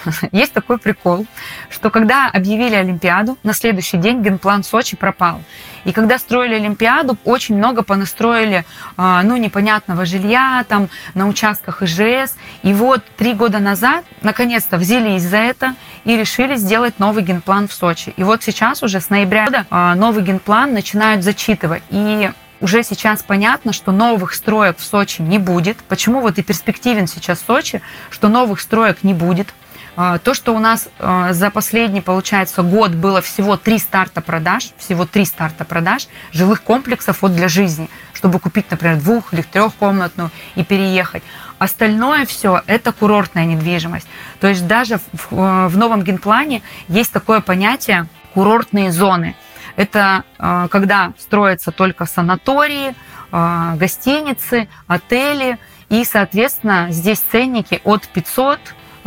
есть 0.31 0.53
такой 0.53 0.77
прикол, 0.77 1.25
что 1.69 1.89
когда 1.89 2.29
объявили 2.31 2.75
Олимпиаду, 2.75 3.37
на 3.43 3.53
следующий 3.53 3.97
день 3.97 4.21
генплан 4.21 4.63
Сочи 4.63 4.95
пропал. 4.95 5.41
И 5.83 5.91
когда 5.91 6.19
строили 6.19 6.55
Олимпиаду, 6.55 7.17
очень 7.25 7.57
много 7.57 7.83
понастроили, 7.83 8.65
а, 8.95 9.23
ну, 9.23 9.35
непонятного 9.37 10.05
жилья 10.05 10.63
там 10.67 10.89
на 11.13 11.27
участках 11.27 11.83
ИЖС. 11.83 12.37
И 12.63 12.73
вот 12.73 13.03
три 13.17 13.33
года 13.33 13.59
назад, 13.59 14.05
наконец-то, 14.21 14.77
взялись 14.77 15.23
за 15.23 15.37
это 15.37 15.75
и 16.05 16.15
решили 16.15 16.55
сделать 16.55 16.99
новый 16.99 17.23
генплан 17.23 17.67
в 17.67 17.73
Сочи. 17.73 18.13
И 18.15 18.23
вот 18.23 18.43
сейчас 18.43 18.83
уже 18.83 19.01
с 19.01 19.09
ноября 19.09 19.45
года 19.45 19.65
новый 19.95 20.23
генплан 20.23 20.73
начинают 20.73 21.23
зачитывать. 21.23 21.83
И 21.89 22.29
уже 22.59 22.83
сейчас 22.83 23.23
понятно, 23.23 23.73
что 23.73 23.91
новых 23.91 24.33
строек 24.33 24.77
в 24.77 24.83
Сочи 24.83 25.21
не 25.21 25.39
будет. 25.39 25.77
Почему 25.77 26.21
вот 26.21 26.37
и 26.37 26.43
перспективен 26.43 27.07
сейчас 27.07 27.39
Сочи, 27.45 27.81
что 28.09 28.27
новых 28.27 28.59
строек 28.61 29.03
не 29.03 29.13
будет. 29.13 29.53
А, 29.99 30.19
то, 30.19 30.35
что 30.35 30.55
у 30.55 30.59
нас 30.59 30.89
а, 30.99 31.33
за 31.33 31.49
последний, 31.49 32.01
получается, 32.01 32.61
год 32.61 32.91
было 32.91 33.19
всего 33.21 33.57
три 33.57 33.79
старта 33.79 34.21
продаж, 34.21 34.69
всего 34.77 35.07
три 35.07 35.25
старта 35.25 35.65
продаж 35.65 36.07
жилых 36.31 36.61
комплексов 36.61 37.23
вот 37.23 37.35
для 37.35 37.47
жизни, 37.47 37.89
чтобы 38.13 38.39
купить, 38.39 38.69
например, 38.69 38.97
двух- 38.97 39.33
или 39.33 39.41
трехкомнатную 39.41 40.29
и 40.53 40.63
переехать. 40.63 41.23
Остальное 41.57 42.27
все– 42.27 42.61
это 42.67 42.91
курортная 42.91 43.45
недвижимость. 43.45 44.07
То 44.39 44.47
есть 44.47 44.67
даже 44.67 44.99
в, 45.13 45.67
в 45.67 45.75
новом 45.77 46.03
генплане 46.03 46.61
есть 46.87 47.11
такое 47.11 47.41
понятие 47.41 48.05
курортные 48.35 48.91
зоны. 48.91 49.35
Это 49.77 50.25
а, 50.37 50.67
когда 50.67 51.13
строятся 51.17 51.71
только 51.71 52.05
санатории, 52.05 52.93
гостиницы, 53.29 54.69
отели, 54.87 55.57
и, 55.89 56.05
соответственно, 56.05 56.87
здесь 56.91 57.19
ценники 57.19 57.81
от 57.83 58.07
500 58.07 58.59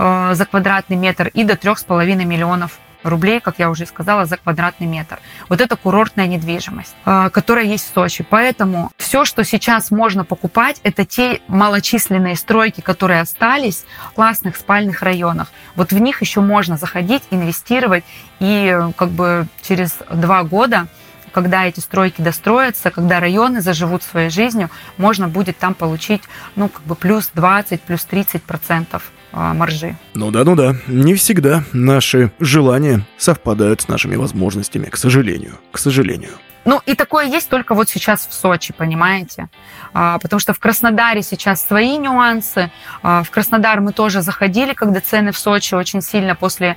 Э, 0.02 0.34
за 0.34 0.46
квадратный 0.46 0.96
метр 0.96 1.28
и 1.34 1.44
до 1.44 1.56
3,5 1.56 2.24
миллионов 2.24 2.78
рублей, 3.02 3.40
как 3.40 3.58
я 3.58 3.70
уже 3.70 3.86
сказала, 3.86 4.26
за 4.26 4.36
квадратный 4.36 4.86
метр. 4.86 5.18
Вот 5.48 5.60
это 5.60 5.76
курортная 5.76 6.26
недвижимость, 6.26 6.94
э, 7.04 7.30
которая 7.30 7.64
есть 7.64 7.90
в 7.90 7.94
Сочи. 7.94 8.24
Поэтому 8.28 8.90
все, 8.96 9.24
что 9.24 9.44
сейчас 9.44 9.90
можно 9.90 10.24
покупать, 10.24 10.80
это 10.82 11.04
те 11.04 11.40
малочисленные 11.48 12.36
стройки, 12.36 12.80
которые 12.80 13.20
остались 13.20 13.84
в 14.10 14.12
классных 14.12 14.56
спальных 14.56 15.02
районах. 15.02 15.48
Вот 15.76 15.92
в 15.92 15.98
них 15.98 16.20
еще 16.20 16.40
можно 16.40 16.76
заходить, 16.76 17.22
инвестировать, 17.30 18.04
и 18.38 18.78
как 18.96 19.10
бы 19.10 19.46
через 19.62 19.96
два 20.10 20.42
года 20.44 20.86
когда 21.32 21.64
эти 21.64 21.78
стройки 21.78 22.20
достроятся, 22.20 22.90
когда 22.90 23.20
районы 23.20 23.60
заживут 23.60 24.02
своей 24.02 24.30
жизнью, 24.30 24.68
можно 24.96 25.28
будет 25.28 25.58
там 25.58 25.74
получить, 25.74 26.22
ну, 26.56 26.68
как 26.68 26.82
бы 26.82 26.96
плюс 26.96 27.30
20, 27.32 27.82
плюс 27.82 28.04
30 28.04 28.42
процентов 28.42 29.12
а, 29.32 29.54
маржи. 29.54 29.96
Ну 30.14 30.30
да, 30.30 30.44
ну 30.44 30.56
да. 30.56 30.74
Не 30.86 31.14
всегда 31.14 31.64
наши 31.72 32.32
желания 32.40 33.06
совпадают 33.16 33.82
с 33.82 33.88
нашими 33.88 34.16
возможностями, 34.16 34.86
к 34.86 34.96
сожалению. 34.96 35.58
К 35.72 35.78
сожалению. 35.78 36.32
Ну, 36.66 36.80
и 36.84 36.94
такое 36.94 37.26
есть 37.26 37.48
только 37.48 37.74
вот 37.74 37.88
сейчас 37.88 38.26
в 38.26 38.34
Сочи, 38.34 38.74
понимаете? 38.76 39.48
А, 39.94 40.18
потому 40.18 40.40
что 40.40 40.52
в 40.52 40.58
Краснодаре 40.58 41.22
сейчас 41.22 41.66
свои 41.66 41.96
нюансы. 41.96 42.70
А, 43.02 43.22
в 43.22 43.30
Краснодар 43.30 43.80
мы 43.80 43.92
тоже 43.92 44.20
заходили, 44.20 44.74
когда 44.74 45.00
цены 45.00 45.32
в 45.32 45.38
Сочи 45.38 45.74
очень 45.74 46.02
сильно 46.02 46.34
после, 46.34 46.76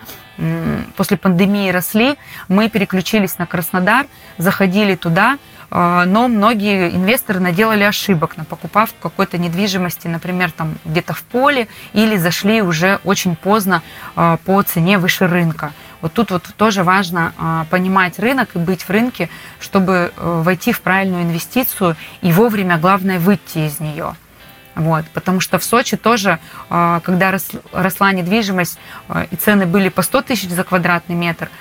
после 0.96 1.18
пандемии 1.18 1.70
росли. 1.70 2.16
Мы 2.48 2.70
переключились 2.70 3.38
на 3.38 3.46
Краснодар, 3.46 4.08
заходили 4.38 4.96
туда. 4.96 5.38
А, 5.76 6.06
но 6.06 6.28
многие 6.28 6.96
инвесторы 6.96 7.40
наделали 7.40 7.82
ошибок, 7.82 8.36
покупав 8.48 8.94
какой-то 9.02 9.40
недвижимости, 9.40 10.08
например, 10.08 10.52
там 10.52 10.76
где-то 10.86 11.16
в 11.16 11.24
поле, 11.24 11.68
или 11.94 12.16
зашли 12.16 12.62
уже 12.62 13.00
очень 13.04 13.36
поздно 13.36 13.82
а, 14.16 14.38
по 14.46 14.62
цене 14.62 15.00
выше 15.00 15.26
рынка. 15.26 15.74
Вот 16.02 16.14
тут 16.14 16.30
вот 16.30 16.44
тоже 16.58 16.84
важно 16.84 17.34
а, 17.40 17.66
понимать 17.72 18.20
рынок 18.20 18.50
и 18.54 18.60
быть 18.60 18.84
в 18.84 18.90
рынке, 18.92 19.30
чтобы 19.60 20.14
э, 20.16 20.42
войти 20.44 20.74
в 20.74 20.82
правильную 20.82 21.24
инвестицию 21.24 21.96
и 22.22 22.32
вовремя, 22.32 22.78
главное, 22.78 23.18
выйти 23.18 23.66
из 23.66 23.80
нее. 23.80 24.16
Вот, 24.76 25.06
потому 25.14 25.40
что 25.40 25.58
в 25.60 25.64
Сочи 25.64 25.98
тоже, 25.98 26.40
когда 26.68 27.38
росла 27.72 28.12
недвижимость 28.12 28.80
и 29.30 29.36
цены 29.36 29.68
были 29.68 29.90
по 29.90 30.02
100 30.02 30.24
тысяч 30.24 30.50
за 30.50 30.64
квадратный 30.64 31.16
метр, 31.16 31.52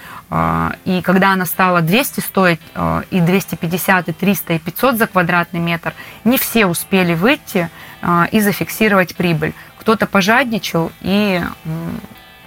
и 0.84 1.02
когда 1.02 1.32
она 1.32 1.44
стала 1.44 1.82
200 1.82 2.20
стоить, 2.20 2.60
а, 2.74 3.02
и 3.10 3.20
250, 3.20 4.08
и 4.08 4.12
300, 4.12 4.54
и 4.54 4.58
500 4.58 4.96
за 4.96 5.06
квадратный 5.06 5.60
метр, 5.60 5.92
не 6.24 6.38
все 6.38 6.66
успели 6.66 7.14
выйти 7.14 7.68
а, 8.00 8.28
и 8.32 8.40
зафиксировать 8.40 9.14
прибыль. 9.14 9.52
Кто-то 9.78 10.06
пожадничал 10.06 10.90
и 11.00 11.42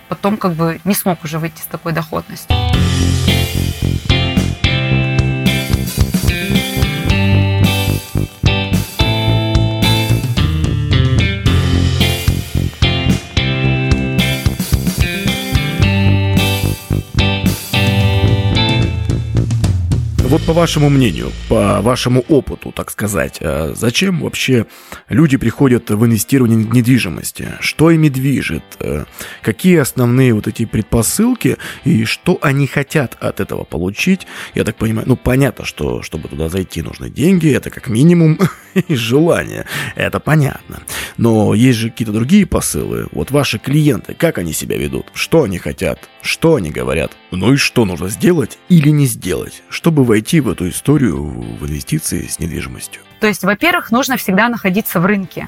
потом 0.09 0.37
как 0.37 0.53
бы 0.53 0.79
не 0.83 0.95
смог 0.95 1.23
уже 1.23 1.37
выйти 1.37 1.61
с 1.61 1.65
такой 1.65 1.91
доходностью. 1.91 2.55
Вот 20.35 20.43
по 20.43 20.51
вашему 20.51 20.89
мнению, 20.89 21.31
по 21.47 21.79
вашему 21.79 22.19
опыту, 22.27 22.73
так 22.73 22.91
сказать, 22.91 23.37
э, 23.39 23.73
зачем 23.73 24.19
вообще 24.19 24.65
люди 25.07 25.37
приходят 25.37 25.89
в 25.89 26.05
инвестирование 26.05 26.57
в 26.57 26.73
недвижимости? 26.73 27.53
Что 27.61 27.89
ими 27.89 28.09
движет? 28.09 28.65
Э, 28.81 29.05
какие 29.41 29.77
основные 29.77 30.33
вот 30.33 30.47
эти 30.47 30.65
предпосылки 30.65 31.55
и 31.85 32.03
что 32.03 32.37
они 32.41 32.67
хотят 32.67 33.15
от 33.21 33.39
этого 33.39 33.63
получить? 33.63 34.27
Я 34.55 34.65
так 34.65 34.75
понимаю, 34.75 35.07
ну 35.07 35.15
понятно, 35.15 35.63
что 35.63 36.01
чтобы 36.01 36.27
туда 36.27 36.49
зайти 36.49 36.81
нужны 36.81 37.09
деньги, 37.09 37.49
это 37.49 37.69
как 37.69 37.87
минимум 37.87 38.37
и 38.73 38.93
желание, 38.93 39.65
это 39.95 40.19
понятно. 40.19 40.83
Но 41.15 41.53
есть 41.53 41.79
же 41.79 41.91
какие-то 41.91 42.11
другие 42.11 42.45
посылы. 42.45 43.07
Вот 43.13 43.31
ваши 43.31 43.57
клиенты, 43.57 44.13
как 44.13 44.37
они 44.37 44.51
себя 44.51 44.75
ведут? 44.75 45.05
Что 45.13 45.43
они 45.43 45.59
хотят? 45.59 46.09
Что 46.21 46.55
они 46.55 46.71
говорят? 46.71 47.13
Ну 47.31 47.53
и 47.53 47.57
что 47.57 47.85
нужно 47.85 48.09
сделать 48.09 48.57
или 48.67 48.89
не 48.89 49.05
сделать, 49.05 49.63
чтобы 49.69 50.03
войти 50.03 50.24
в 50.33 50.49
эту 50.49 50.69
историю 50.69 51.23
в 51.23 51.65
инвестиции 51.65 52.27
с 52.27 52.39
недвижимостью? 52.39 53.01
То 53.19 53.27
есть, 53.27 53.43
во-первых, 53.43 53.91
нужно 53.91 54.17
всегда 54.17 54.49
находиться 54.49 54.99
в 54.99 55.05
рынке. 55.05 55.47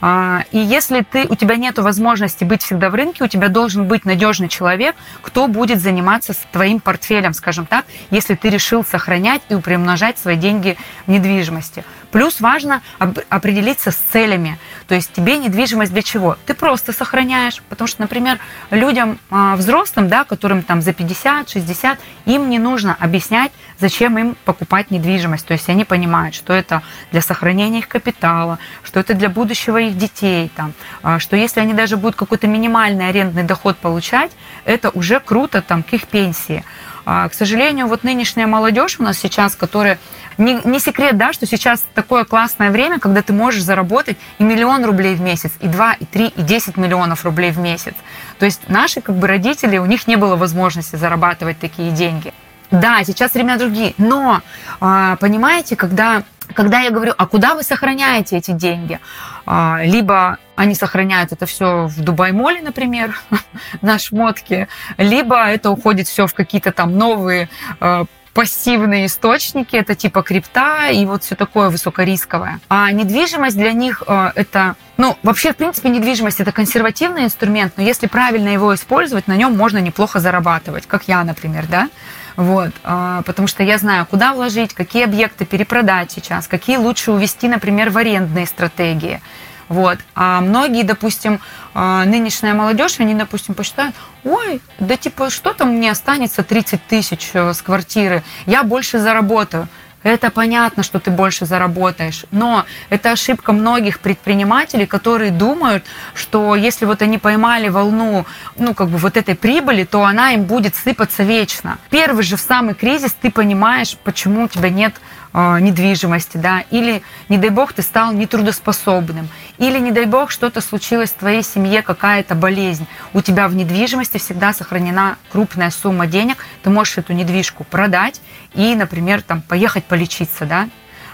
А, 0.00 0.44
и 0.50 0.58
если 0.58 1.02
ты, 1.02 1.26
у 1.28 1.34
тебя 1.34 1.56
нет 1.56 1.78
возможности 1.78 2.44
быть 2.44 2.62
всегда 2.62 2.90
в 2.90 2.94
рынке, 2.94 3.24
у 3.24 3.28
тебя 3.28 3.48
должен 3.48 3.84
быть 3.86 4.04
надежный 4.04 4.48
человек, 4.48 4.94
кто 5.22 5.48
будет 5.48 5.80
заниматься 5.80 6.34
твоим 6.52 6.80
портфелем, 6.80 7.32
скажем 7.32 7.66
так, 7.66 7.86
если 8.10 8.34
ты 8.34 8.50
решил 8.50 8.84
сохранять 8.84 9.42
и 9.48 9.56
приумножать 9.56 10.18
свои 10.18 10.36
деньги 10.36 10.76
в 11.06 11.10
недвижимости. 11.10 11.84
Плюс 12.12 12.40
важно 12.40 12.82
определиться 12.98 13.90
с 13.90 13.96
целями. 13.96 14.58
То 14.86 14.94
есть 14.94 15.12
тебе 15.12 15.38
недвижимость 15.38 15.92
для 15.92 16.02
чего? 16.02 16.38
Ты 16.46 16.54
просто 16.54 16.92
сохраняешь. 16.92 17.60
Потому 17.68 17.88
что, 17.88 18.00
например, 18.02 18.38
людям 18.70 19.18
а, 19.30 19.56
взрослым, 19.56 20.08
да, 20.08 20.24
которым 20.24 20.62
там 20.62 20.82
за 20.82 20.92
50, 20.92 21.50
60, 21.50 21.98
им 22.26 22.48
не 22.48 22.58
нужно 22.58 22.96
объяснять, 22.98 23.52
зачем 23.78 24.16
им 24.18 24.36
покупать 24.44 24.90
недвижимость. 24.90 25.46
То 25.46 25.52
есть 25.52 25.68
они 25.68 25.84
понимают, 25.84 26.34
что 26.34 26.52
это 26.52 26.82
для 27.10 27.20
сохранения 27.20 27.80
их 27.80 27.88
капитала, 27.88 28.58
что 28.82 29.00
это 29.00 29.14
для 29.14 29.28
будущего 29.28 29.65
их 29.74 29.96
детей, 29.98 30.50
там, 30.54 30.72
а, 31.02 31.18
что 31.18 31.36
если 31.36 31.60
они 31.60 31.74
даже 31.74 31.96
будут 31.96 32.16
какой-то 32.16 32.46
минимальный 32.46 33.08
арендный 33.08 33.42
доход 33.42 33.76
получать, 33.76 34.32
это 34.64 34.90
уже 34.90 35.20
круто 35.20 35.62
там, 35.62 35.82
к 35.82 35.92
их 35.92 36.06
пенсии. 36.06 36.64
А, 37.04 37.28
к 37.28 37.34
сожалению, 37.34 37.86
вот 37.86 38.02
нынешняя 38.04 38.46
молодежь 38.46 38.98
у 38.98 39.02
нас 39.02 39.18
сейчас, 39.18 39.54
которая... 39.54 39.98
Не, 40.38 40.60
не 40.64 40.80
секрет, 40.80 41.16
да, 41.16 41.32
что 41.32 41.46
сейчас 41.46 41.84
такое 41.94 42.24
классное 42.24 42.70
время, 42.70 42.98
когда 42.98 43.22
ты 43.22 43.32
можешь 43.32 43.62
заработать 43.62 44.18
и 44.38 44.44
миллион 44.44 44.84
рублей 44.84 45.14
в 45.14 45.20
месяц, 45.20 45.52
и 45.60 45.68
два, 45.68 45.94
и 45.94 46.04
три, 46.04 46.26
и 46.26 46.42
десять 46.42 46.76
миллионов 46.76 47.24
рублей 47.24 47.52
в 47.52 47.58
месяц. 47.58 47.94
То 48.38 48.44
есть 48.44 48.68
наши 48.68 49.00
как 49.00 49.16
бы 49.16 49.28
родители, 49.28 49.78
у 49.78 49.86
них 49.86 50.06
не 50.06 50.16
было 50.16 50.36
возможности 50.36 50.96
зарабатывать 50.96 51.58
такие 51.58 51.90
деньги. 51.90 52.34
Да, 52.70 53.02
сейчас 53.04 53.34
времена 53.34 53.56
другие, 53.56 53.94
но 53.98 54.42
а, 54.80 55.16
понимаете, 55.16 55.76
когда 55.76 56.22
когда 56.54 56.80
я 56.80 56.90
говорю, 56.90 57.12
а 57.16 57.26
куда 57.26 57.54
вы 57.54 57.62
сохраняете 57.62 58.36
эти 58.36 58.52
деньги? 58.52 59.00
А, 59.46 59.80
либо 59.82 60.38
они 60.54 60.74
сохраняют 60.74 61.32
это 61.32 61.44
все 61.46 61.86
в 61.86 62.00
Дубай-моле, 62.00 62.62
например, 62.62 63.18
на 63.82 63.98
шмотке, 63.98 64.68
либо 64.96 65.36
это 65.36 65.70
уходит 65.70 66.08
все 66.08 66.26
в 66.26 66.34
какие-то 66.34 66.72
там 66.72 66.96
новые 66.96 67.48
а, 67.80 68.04
пассивные 68.32 69.06
источники, 69.06 69.76
это 69.76 69.94
типа 69.94 70.22
крипта 70.22 70.88
и 70.90 71.06
вот 71.06 71.24
все 71.24 71.34
такое 71.36 71.70
высокорисковое. 71.70 72.60
А 72.68 72.92
недвижимость 72.92 73.56
для 73.56 73.72
них 73.72 74.02
это, 74.06 74.76
ну, 74.98 75.16
вообще, 75.22 75.54
в 75.54 75.56
принципе, 75.56 75.88
недвижимость 75.88 76.40
это 76.40 76.52
консервативный 76.52 77.24
инструмент, 77.24 77.72
но 77.78 77.82
если 77.82 78.08
правильно 78.08 78.50
его 78.50 78.74
использовать, 78.74 79.26
на 79.26 79.36
нем 79.36 79.56
можно 79.56 79.78
неплохо 79.78 80.20
зарабатывать, 80.20 80.86
как 80.86 81.08
я, 81.08 81.24
например, 81.24 81.64
да. 81.66 81.88
Вот, 82.36 82.70
а, 82.84 83.22
потому 83.22 83.48
что 83.48 83.62
я 83.62 83.78
знаю, 83.78 84.06
куда 84.06 84.34
вложить, 84.34 84.74
какие 84.74 85.04
объекты 85.04 85.46
перепродать 85.46 86.12
сейчас, 86.12 86.46
какие 86.46 86.76
лучше 86.76 87.12
увести, 87.12 87.48
например, 87.48 87.90
в 87.90 87.96
арендные 87.96 88.46
стратегии. 88.46 89.22
Вот. 89.68 89.98
А 90.14 90.40
многие, 90.40 90.84
допустим, 90.84 91.40
а, 91.74 92.04
нынешняя 92.04 92.54
молодежь, 92.54 93.00
они, 93.00 93.14
допустим, 93.14 93.54
посчитают, 93.54 93.96
ой, 94.22 94.60
да 94.78 94.96
типа, 94.96 95.30
что 95.30 95.54
там 95.54 95.70
мне 95.76 95.90
останется 95.90 96.44
30 96.44 96.86
тысяч 96.86 97.30
э, 97.32 97.52
с 97.52 97.62
квартиры, 97.62 98.22
я 98.44 98.62
больше 98.62 98.98
заработаю. 98.98 99.68
Это 100.06 100.30
понятно, 100.30 100.84
что 100.84 101.00
ты 101.00 101.10
больше 101.10 101.46
заработаешь, 101.46 102.26
но 102.30 102.64
это 102.90 103.10
ошибка 103.10 103.52
многих 103.52 103.98
предпринимателей, 103.98 104.86
которые 104.86 105.32
думают, 105.32 105.84
что 106.14 106.54
если 106.54 106.84
вот 106.84 107.02
они 107.02 107.18
поймали 107.18 107.68
волну, 107.68 108.24
ну, 108.56 108.72
как 108.72 108.88
бы 108.88 108.98
вот 108.98 109.16
этой 109.16 109.34
прибыли, 109.34 109.82
то 109.82 110.04
она 110.04 110.30
им 110.30 110.44
будет 110.44 110.76
сыпаться 110.76 111.24
вечно. 111.24 111.78
Первый 111.90 112.22
же 112.22 112.36
в 112.36 112.40
самый 112.40 112.74
кризис 112.74 113.16
ты 113.20 113.32
понимаешь, 113.32 113.96
почему 114.04 114.44
у 114.44 114.48
тебя 114.48 114.70
нет 114.70 114.94
э, 115.34 115.58
недвижимости, 115.58 116.36
да, 116.36 116.62
или, 116.70 117.02
не 117.28 117.36
дай 117.36 117.50
бог, 117.50 117.72
ты 117.72 117.82
стал 117.82 118.12
нетрудоспособным, 118.12 119.28
или, 119.58 119.80
не 119.80 119.90
дай 119.90 120.04
бог, 120.04 120.30
что-то 120.30 120.60
случилось 120.60 121.10
в 121.10 121.14
твоей 121.14 121.42
семье, 121.42 121.82
какая-то 121.82 122.36
болезнь. 122.36 122.86
У 123.12 123.22
тебя 123.22 123.48
в 123.48 123.56
недвижимости 123.56 124.18
всегда 124.18 124.52
сохранена 124.52 125.16
крупная 125.32 125.70
сумма 125.70 126.06
денег, 126.06 126.44
ты 126.62 126.70
можешь 126.70 126.98
эту 126.98 127.12
недвижку 127.12 127.64
продать 127.64 128.20
и, 128.54 128.74
например, 128.76 129.22
там, 129.22 129.42
поехать 129.42 129.84
полечиться, 129.96 130.44
да, 130.44 130.68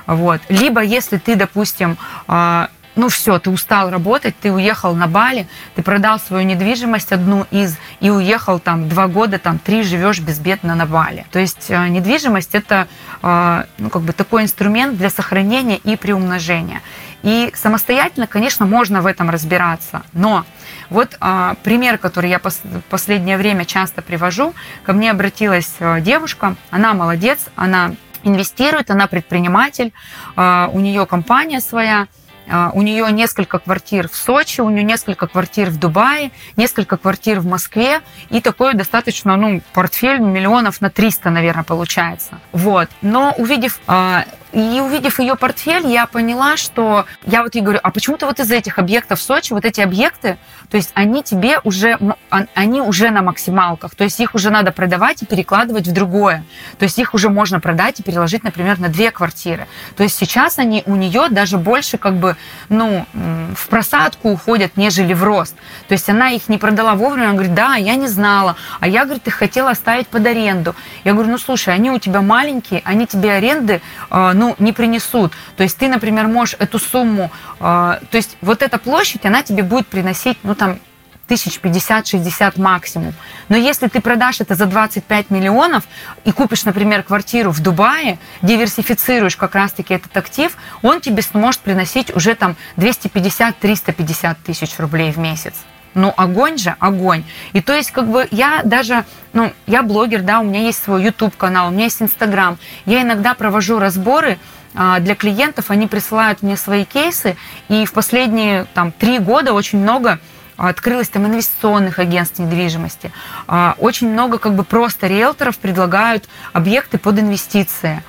вот. 0.07 0.41
Либо 0.49 0.81
если 0.83 1.17
ты, 1.17 1.37
допустим, 1.37 1.97
а, 2.27 2.69
ну 2.97 3.09
все, 3.09 3.39
ты 3.39 3.51
устал 3.51 3.91
работать, 3.91 4.35
ты 4.41 4.53
уехал 4.53 4.95
на 4.97 5.07
Бали, 5.07 5.47
ты 5.77 5.83
продал 5.83 6.19
свою 6.19 6.45
недвижимость 6.45 7.13
одну 7.13 7.47
из 7.53 7.79
и 8.01 8.11
уехал 8.11 8.59
там 8.59 8.89
два 8.89 9.07
года, 9.07 9.39
там 9.39 9.61
три 9.61 9.85
живешь 9.85 10.19
безбедно 10.19 10.75
на 10.75 10.85
Бали. 10.85 11.25
То 11.31 11.39
есть 11.39 11.67
э, 11.71 11.89
недвижимость 11.89 12.55
это 12.55 12.89
э, 13.23 13.65
ну, 13.79 13.89
как 13.89 14.03
бы 14.03 14.13
такой 14.13 14.43
инструмент 14.43 14.99
для 14.99 15.09
сохранения 15.09 15.77
и 15.77 15.97
приумножения. 15.97 16.83
И 17.23 17.53
самостоятельно, 17.55 18.27
конечно, 18.27 18.67
можно 18.67 19.01
в 19.01 19.07
этом 19.07 19.31
разбираться, 19.31 20.03
но 20.13 20.45
вот 20.91 21.17
а, 21.21 21.55
пример, 21.63 21.97
который 21.97 22.29
я 22.29 22.39
пос 22.41 22.61
последнее 22.91 23.39
время 23.39 23.65
часто 23.65 24.03
привожу. 24.03 24.55
Ко 24.83 24.93
мне 24.93 25.11
обратилась 25.11 25.73
а, 25.79 26.01
девушка, 26.01 26.57
она 26.71 26.95
молодец, 26.95 27.39
она 27.55 27.93
инвестирует, 28.25 28.91
она 28.91 29.07
предприниматель, 29.07 29.93
а, 30.37 30.71
у 30.73 30.81
нее 30.81 31.07
компания 31.07 31.61
своя, 31.61 32.09
а, 32.49 32.71
у 32.75 32.83
нее 32.83 33.11
несколько 33.13 33.59
квартир 33.59 34.09
в 34.09 34.17
Сочи, 34.17 34.61
у 34.61 34.71
нее 34.71 34.83
несколько 34.83 35.27
квартир 35.27 35.71
в 35.71 35.79
Дубае, 35.79 36.33
несколько 36.57 36.97
квартир 36.97 37.41
в 37.41 37.47
Москве 37.47 38.01
и 38.31 38.41
такой 38.41 38.75
достаточно, 38.75 39.37
ну, 39.37 39.61
портфель 39.73 40.19
миллионов 40.19 40.81
на 40.81 40.91
300, 40.91 41.31
наверное, 41.31 41.65
получается. 41.65 42.41
Вот. 42.53 42.89
Но 43.01 43.35
увидев 43.39 43.81
а, 43.87 44.25
и 44.53 44.81
увидев 44.81 45.19
ее 45.19 45.37
портфель, 45.37 45.87
я 45.87 46.07
поняла, 46.07 46.57
что 46.57 47.07
я 47.25 47.43
вот 47.43 47.55
ей 47.55 47.63
говорю, 47.63 47.81
а 47.83 47.91
почему-то 47.91 48.27
вот 48.27 48.39
из 48.41 48.51
этих 48.51 48.79
объектов 48.79 49.21
в 49.21 49.23
Сочи, 49.23 49.53
вот 49.53 49.65
эти 49.65 49.81
объекты, 49.81 50.39
то 50.71 50.77
есть 50.77 50.91
они 50.95 51.23
тебе 51.23 51.59
уже, 51.65 51.99
они 52.31 52.81
уже 52.81 53.11
на 53.11 53.23
максималках, 53.23 53.95
то 53.95 54.05
есть 54.05 54.21
их 54.21 54.35
уже 54.35 54.51
надо 54.51 54.73
продавать 54.73 55.23
и 55.23 55.27
перекладывать 55.27 55.87
в 55.87 55.93
другое. 55.93 56.45
То 56.79 56.85
есть 56.85 56.99
их 56.99 57.15
уже 57.15 57.29
можно 57.29 57.61
продать 57.61 58.01
и 58.01 58.03
переложить, 58.03 58.45
например, 58.45 58.79
на 58.79 58.89
две 58.89 59.11
квартиры. 59.11 59.67
То 59.97 60.03
есть 60.03 60.17
сейчас 60.17 60.59
они 60.59 60.83
у 60.87 60.97
нее 60.97 61.29
даже 61.31 61.59
больше 61.59 61.99
как 61.99 62.15
бы, 62.15 62.37
ну, 62.69 63.07
в 63.13 63.69
просадку 63.69 64.31
уходят, 64.31 64.77
нежели 64.77 65.15
в 65.15 65.23
рост. 65.23 65.57
То 65.89 65.93
есть 65.93 66.09
она 66.09 66.31
их 66.31 66.49
не 66.49 66.59
продала 66.59 66.95
вовремя, 66.95 67.25
она 67.25 67.35
говорит, 67.35 67.55
да, 67.55 67.75
я 67.75 67.97
не 67.97 68.09
знала, 68.09 68.57
а 68.81 68.89
я, 68.89 69.05
говорит, 69.05 69.27
их 69.27 69.35
хотела 69.35 69.71
оставить 69.71 70.09
под 70.09 70.27
аренду. 70.27 70.75
Я 71.05 71.13
говорю, 71.13 71.31
ну, 71.31 71.39
слушай, 71.39 71.75
они 71.75 71.91
у 71.91 71.99
тебя 71.99 72.23
маленькие, 72.23 72.83
они 72.85 73.07
тебе 73.07 73.33
аренды, 73.33 73.81
а, 74.11 74.33
ну, 74.43 74.57
не 74.59 74.73
принесут. 74.73 75.33
То 75.57 75.63
есть 75.63 75.77
ты, 75.79 75.87
например, 75.89 76.27
можешь 76.27 76.57
эту 76.59 76.81
сумму, 76.81 77.31
э, 77.61 77.63
то 78.11 78.17
есть 78.17 78.37
вот 78.41 78.61
эта 78.63 78.79
площадь, 78.79 79.25
она 79.25 79.45
тебе 79.45 79.63
будет 79.63 79.87
приносить, 79.87 80.37
ну, 80.43 80.57
там, 80.57 80.81
тысяч 81.29 81.61
50-60 81.63 82.61
максимум. 82.61 83.15
Но 83.49 83.57
если 83.57 83.87
ты 83.87 84.01
продашь 84.01 84.41
это 84.41 84.57
за 84.57 84.67
25 84.67 85.31
миллионов 85.31 85.85
и 86.25 86.33
купишь, 86.33 86.65
например, 86.65 87.05
квартиру 87.05 87.53
в 87.53 87.61
Дубае, 87.61 88.19
диверсифицируешь 88.43 89.37
как 89.37 89.55
раз-таки 89.55 89.95
этот 89.95 90.17
актив, 90.17 90.57
он 90.83 91.01
тебе 91.01 91.23
сможет 91.23 91.61
приносить 91.61 92.15
уже 92.15 92.35
там 92.35 92.57
250-350 92.79 94.37
тысяч 94.45 94.79
рублей 94.79 95.13
в 95.13 95.19
месяц. 95.19 95.55
Ну, 95.95 96.13
огонь 96.17 96.59
же, 96.59 96.75
огонь. 96.79 97.25
И 97.53 97.61
то 97.61 97.75
есть, 97.75 97.91
как 97.91 98.09
бы, 98.09 98.27
я 98.31 98.63
даже, 98.65 99.05
ну, 99.33 99.53
я 99.67 99.83
блогер, 99.83 100.23
да, 100.23 100.41
у 100.41 100.45
меня 100.45 100.61
есть 100.61 100.83
свой 100.83 101.05
YouTube-канал, 101.05 101.69
у 101.69 101.71
меня 101.71 101.85
есть 101.85 102.01
Инстаграм. 102.01 102.59
Я 102.87 103.03
иногда 103.03 103.35
провожу 103.35 103.79
разборы 103.79 104.39
а, 104.75 105.01
для 105.01 105.15
клиентов, 105.15 105.71
они 105.71 105.87
присылают 105.87 106.43
мне 106.43 106.57
свои 106.57 106.85
кейсы, 106.85 107.37
и 107.69 107.85
в 107.85 107.93
последние, 107.93 108.67
там, 108.75 108.91
три 108.91 109.19
года 109.19 109.53
очень 109.53 109.79
много 109.79 110.19
открылось 110.57 111.09
там 111.09 111.27
инвестиционных 111.27 111.99
агентств 111.99 112.39
недвижимости. 112.39 113.13
А, 113.47 113.75
очень 113.79 114.11
много 114.11 114.39
как 114.39 114.55
бы 114.55 114.65
просто 114.65 115.07
риэлторов 115.07 115.59
предлагают 115.59 116.29
объекты 116.53 116.99
под 116.99 117.19
инвестиции. 117.19 118.03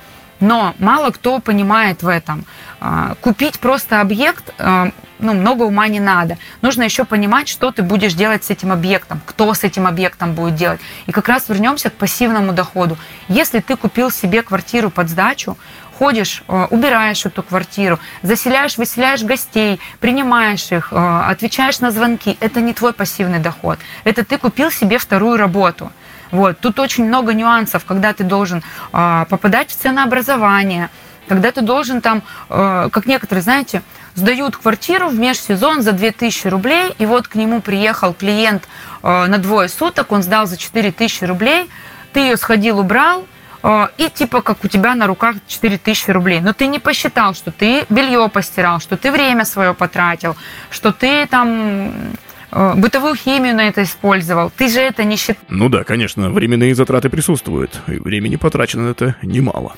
Но 0.44 0.74
мало 0.78 1.10
кто 1.10 1.38
понимает 1.38 2.02
в 2.02 2.08
этом. 2.08 2.44
А, 2.78 3.14
купить 3.22 3.58
просто 3.58 4.02
объект, 4.02 4.52
а, 4.58 4.90
ну, 5.18 5.32
много 5.32 5.62
ума 5.62 5.88
не 5.88 6.00
надо. 6.00 6.36
Нужно 6.60 6.82
еще 6.82 7.06
понимать, 7.06 7.48
что 7.48 7.70
ты 7.70 7.82
будешь 7.82 8.12
делать 8.12 8.44
с 8.44 8.50
этим 8.50 8.70
объектом, 8.70 9.22
кто 9.24 9.54
с 9.54 9.64
этим 9.64 9.86
объектом 9.86 10.34
будет 10.34 10.54
делать. 10.54 10.80
И 11.06 11.12
как 11.12 11.28
раз 11.28 11.48
вернемся 11.48 11.88
к 11.88 11.94
пассивному 11.94 12.52
доходу. 12.52 12.98
Если 13.28 13.60
ты 13.60 13.74
купил 13.74 14.10
себе 14.10 14.42
квартиру 14.42 14.90
под 14.90 15.08
сдачу, 15.08 15.56
ходишь, 15.98 16.42
а, 16.46 16.66
убираешь 16.66 17.24
эту 17.24 17.42
квартиру, 17.42 17.98
заселяешь, 18.20 18.76
выселяешь 18.76 19.22
гостей, 19.22 19.80
принимаешь 19.98 20.70
их, 20.70 20.92
отвечаешь 20.92 21.80
на 21.80 21.90
звонки, 21.90 22.36
это 22.40 22.60
не 22.60 22.74
твой 22.74 22.92
пассивный 22.92 23.38
доход. 23.38 23.78
Это 24.04 24.26
ты 24.26 24.36
купил 24.36 24.70
себе 24.70 24.98
вторую 24.98 25.38
работу. 25.38 25.90
Вот. 26.30 26.58
Тут 26.60 26.78
очень 26.78 27.06
много 27.06 27.34
нюансов, 27.34 27.84
когда 27.84 28.12
ты 28.12 28.24
должен 28.24 28.62
э, 28.92 29.24
попадать 29.28 29.70
в 29.70 29.76
ценообразование, 29.76 30.90
когда 31.28 31.52
ты 31.52 31.60
должен 31.60 32.00
там, 32.00 32.22
э, 32.50 32.88
как 32.92 33.06
некоторые, 33.06 33.42
знаете, 33.42 33.82
сдают 34.14 34.56
квартиру 34.56 35.08
в 35.08 35.18
межсезон 35.18 35.82
за 35.82 35.92
2000 35.92 36.48
рублей, 36.48 36.94
и 36.98 37.06
вот 37.06 37.28
к 37.28 37.34
нему 37.34 37.60
приехал 37.60 38.12
клиент 38.14 38.68
э, 39.02 39.26
на 39.26 39.38
двое 39.38 39.68
суток, 39.68 40.12
он 40.12 40.22
сдал 40.22 40.46
за 40.46 40.56
4000 40.56 41.24
рублей, 41.24 41.70
ты 42.12 42.20
ее 42.20 42.36
сходил, 42.36 42.78
убрал, 42.78 43.26
и 43.96 44.10
типа 44.10 44.42
как 44.42 44.62
у 44.62 44.68
тебя 44.68 44.94
на 44.94 45.06
руках 45.06 45.36
4000 45.48 46.10
рублей. 46.10 46.40
Но 46.42 46.52
ты 46.52 46.66
не 46.66 46.78
посчитал, 46.78 47.32
что 47.32 47.50
ты 47.50 47.86
белье 47.88 48.28
постирал, 48.28 48.78
что 48.78 48.98
ты 48.98 49.10
время 49.10 49.46
свое 49.46 49.72
потратил, 49.72 50.36
что 50.70 50.92
ты 50.92 51.26
там 51.26 51.90
Э, 51.90 52.33
бытовую 52.76 53.16
химию 53.16 53.54
на 53.54 53.68
это 53.68 53.82
использовал. 53.82 54.50
Ты 54.50 54.68
же 54.68 54.80
это 54.80 55.04
не 55.04 55.16
считаешь. 55.16 55.38
Ну 55.48 55.68
да, 55.68 55.84
конечно, 55.84 56.30
временные 56.30 56.74
затраты 56.74 57.08
присутствуют. 57.08 57.80
И 57.86 57.98
времени 57.98 58.36
потрачено 58.36 58.84
на 58.84 58.90
это 58.90 59.16
немало. 59.22 59.74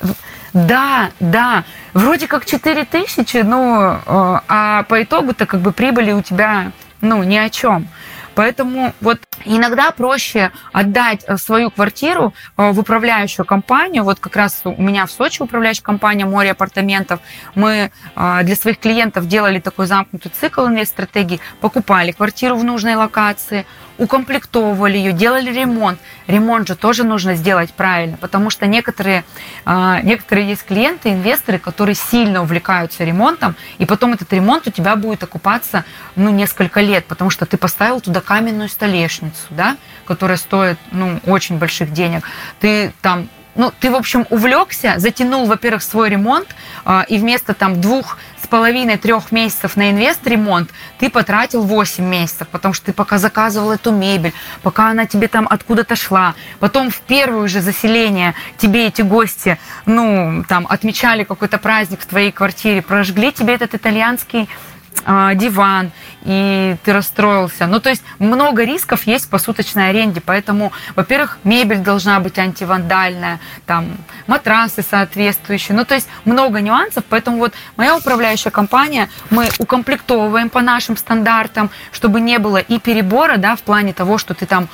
Да, 0.53 1.11
да. 1.21 1.65
Вроде 1.95 2.27
как 2.27 2.47
4 2.47 2.85
тысячи, 2.85 3.39
но 3.39 4.01
э, 4.07 4.41
а 4.49 4.83
по 4.85 5.03
итогу-то 5.03 5.47
как 5.47 5.61
бы 5.61 5.73
прибыли 5.73 6.12
у 6.12 6.23
тебя 6.23 6.73
ну, 7.01 7.23
ни 7.23 7.37
о 7.37 7.51
чем. 7.51 7.89
Поэтому 8.35 8.93
вот 9.01 9.21
иногда 9.44 9.90
проще 9.90 10.51
отдать 10.72 11.25
э, 11.27 11.37
свою 11.37 11.70
квартиру 11.70 12.35
э, 12.57 12.70
в 12.70 12.79
управляющую 12.79 13.44
компанию. 13.44 14.05
Вот 14.05 14.18
как 14.18 14.37
раз 14.37 14.62
у 14.64 14.83
меня 14.83 15.07
в 15.07 15.11
Сочи 15.11 15.42
управляющая 15.42 15.83
компания 15.83 16.25
«Море 16.25 16.53
апартаментов». 16.53 17.20
Мы 17.55 17.90
э, 18.14 18.40
для 18.42 18.57
своих 18.57 18.79
клиентов 18.79 19.29
делали 19.29 19.61
такой 19.61 19.87
замкнутый 19.87 20.31
цикл 20.31 20.66
инвест-стратегии, 20.66 21.40
покупали 21.61 22.12
квартиру 22.12 22.57
в 22.57 22.64
нужной 22.64 22.94
локации, 22.94 23.66
укомплектовывали 23.99 24.97
ее, 24.97 25.13
делали 25.13 25.53
ремонт. 25.53 25.99
Ремонт 26.27 26.69
же 26.69 26.77
тоже 26.77 27.05
нужно 27.05 27.35
сделать 27.35 27.73
правильно, 27.73 28.17
потому 28.17 28.51
что 28.51 28.67
некоторые, 28.67 29.25
некоторые 29.65 30.49
есть 30.49 30.65
клиенты, 30.65 31.11
инвесторы, 31.11 31.59
которые 31.59 31.95
сильно 31.95 32.43
увлекаются 32.43 33.05
ремонтом, 33.05 33.57
и 33.79 33.87
потом 33.87 34.13
этот 34.13 34.33
ремонт 34.33 34.67
у 34.67 34.71
тебя 34.71 34.97
будет 34.97 35.23
окупаться 35.23 35.85
ну, 36.15 36.31
несколько 36.31 36.81
лет, 36.81 37.07
потому 37.07 37.31
что 37.31 37.47
ты 37.47 37.57
поставил 37.57 38.01
туда 38.01 38.21
каменную 38.21 38.69
столешницу, 38.69 39.47
да, 39.51 39.77
которая 40.05 40.37
стоит, 40.37 40.79
ну, 40.91 41.21
очень 41.27 41.59
больших 41.59 41.93
денег. 41.93 42.25
Ты 42.61 42.93
там 43.03 43.29
ну, 43.57 43.73
ты, 43.81 43.91
в 43.91 43.97
общем, 43.97 44.27
увлекся, 44.31 44.95
затянул, 44.99 45.47
во-первых, 45.47 45.83
свой 45.83 46.11
ремонт, 46.11 46.49
э, 46.85 47.05
и 47.09 47.19
вместо 47.19 47.55
там 47.55 47.81
двух 47.81 48.19
с 48.47 48.49
половиной 48.49 48.97
трех 48.97 49.33
месяцев 49.33 49.77
на 49.77 49.91
инвест-ремонт 49.91 50.71
ты 51.01 51.11
потратил 51.11 51.63
8 51.63 52.05
месяцев, 52.05 52.47
потому 52.47 52.75
что 52.75 52.87
ты 52.87 52.93
пока 52.93 53.19
заказывал 53.19 53.73
эту 53.73 53.91
мебель, 53.91 54.33
пока 54.63 54.91
она 54.91 55.05
тебе 55.05 55.27
там 55.27 55.49
откуда-то 55.51 55.97
шла, 55.97 56.37
потом 56.61 56.91
в 56.91 57.01
первое 57.01 57.49
же 57.49 57.61
заселение 57.61 58.35
тебе 58.57 58.87
эти 58.87 59.03
гости, 59.03 59.59
ну, 59.85 60.45
там, 60.49 60.65
отмечали 60.71 61.25
какой-то 61.25 61.59
праздник 61.59 62.03
в 62.03 62.07
твоей 62.07 62.31
квартире, 62.31 62.83
прожгли 62.83 63.33
тебе 63.33 63.55
этот 63.55 63.75
итальянский 63.75 64.49
а, 65.05 65.35
диван, 65.35 65.91
и 66.23 66.77
ты 66.83 66.93
расстроился. 66.93 67.67
Ну, 67.67 67.81
то 67.81 67.91
есть 67.91 68.03
много 68.19 68.65
рисков 68.65 69.07
есть 69.07 69.27
в 69.27 69.29
посуточной 69.29 69.91
аренде, 69.91 70.21
поэтому, 70.21 70.73
во-первых, 70.95 71.39
мебель 71.45 71.79
должна 71.79 72.19
быть 72.21 72.39
антивандальная, 72.39 73.39
там, 73.67 73.97
матрасы 74.27 74.83
соответствующие, 74.83 75.77
ну, 75.77 75.85
то 75.85 75.95
есть 75.95 76.09
много 76.25 76.61
нюансов, 76.61 77.05
поэтому 77.09 77.39
вот 77.39 77.55
моя 77.77 77.97
управляющая 77.97 78.51
компания, 78.51 79.09
мы 79.31 79.49
укомплектовываем 79.59 80.51
по 80.51 80.61
нашим 80.61 80.97
стандартам, 80.97 81.71
чтобы 81.93 82.21
не 82.21 82.39
было 82.39 82.59
и 82.59 82.79
перебора, 82.79 83.37
да, 83.37 83.57
в 83.57 83.63
плане 83.63 83.93
того, 83.93 84.19
что 84.19 84.35
ты 84.35 84.47
там 84.47 84.69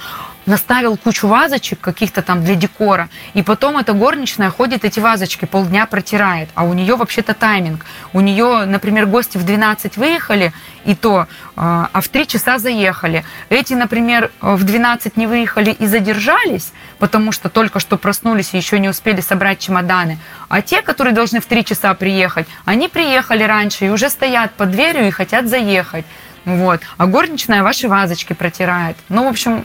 наставил 0.46 0.96
кучу 0.96 1.28
вазочек 1.28 1.80
каких-то 1.80 2.22
там 2.22 2.44
для 2.44 2.54
декора, 2.54 3.08
и 3.34 3.42
потом 3.42 3.78
эта 3.78 3.92
горничная 3.92 4.50
ходит 4.50 4.84
эти 4.84 5.00
вазочки 5.00 5.44
полдня 5.44 5.86
протирает, 5.86 6.48
а 6.54 6.64
у 6.64 6.72
нее 6.72 6.96
вообще-то 6.96 7.34
тайминг. 7.34 7.86
У 8.12 8.20
нее, 8.20 8.64
например, 8.64 9.06
гости 9.06 9.38
в 9.38 9.44
12 9.44 9.96
выехали, 9.96 10.52
и 10.84 10.94
то, 10.94 11.28
а, 11.56 11.88
а 11.92 12.00
в 12.00 12.08
3 12.08 12.26
часа 12.26 12.58
заехали. 12.58 13.24
Эти, 13.48 13.74
например, 13.74 14.30
в 14.40 14.64
12 14.64 15.16
не 15.16 15.26
выехали 15.26 15.70
и 15.70 15.86
задержались, 15.86 16.72
потому 16.98 17.32
что 17.32 17.48
только 17.48 17.78
что 17.78 17.96
проснулись 17.96 18.50
и 18.52 18.56
еще 18.56 18.78
не 18.78 18.88
успели 18.88 19.20
собрать 19.20 19.60
чемоданы. 19.60 20.18
А 20.48 20.60
те, 20.60 20.82
которые 20.82 21.14
должны 21.14 21.40
в 21.40 21.46
3 21.46 21.64
часа 21.64 21.94
приехать, 21.94 22.46
они 22.64 22.88
приехали 22.88 23.44
раньше 23.44 23.86
и 23.86 23.90
уже 23.90 24.10
стоят 24.10 24.52
под 24.52 24.72
дверью 24.72 25.06
и 25.06 25.10
хотят 25.10 25.48
заехать. 25.48 26.04
Вот. 26.44 26.80
А 26.96 27.06
горничная 27.06 27.62
ваши 27.62 27.88
вазочки 27.88 28.32
протирает. 28.32 28.96
Ну, 29.08 29.24
в 29.24 29.28
общем, 29.28 29.64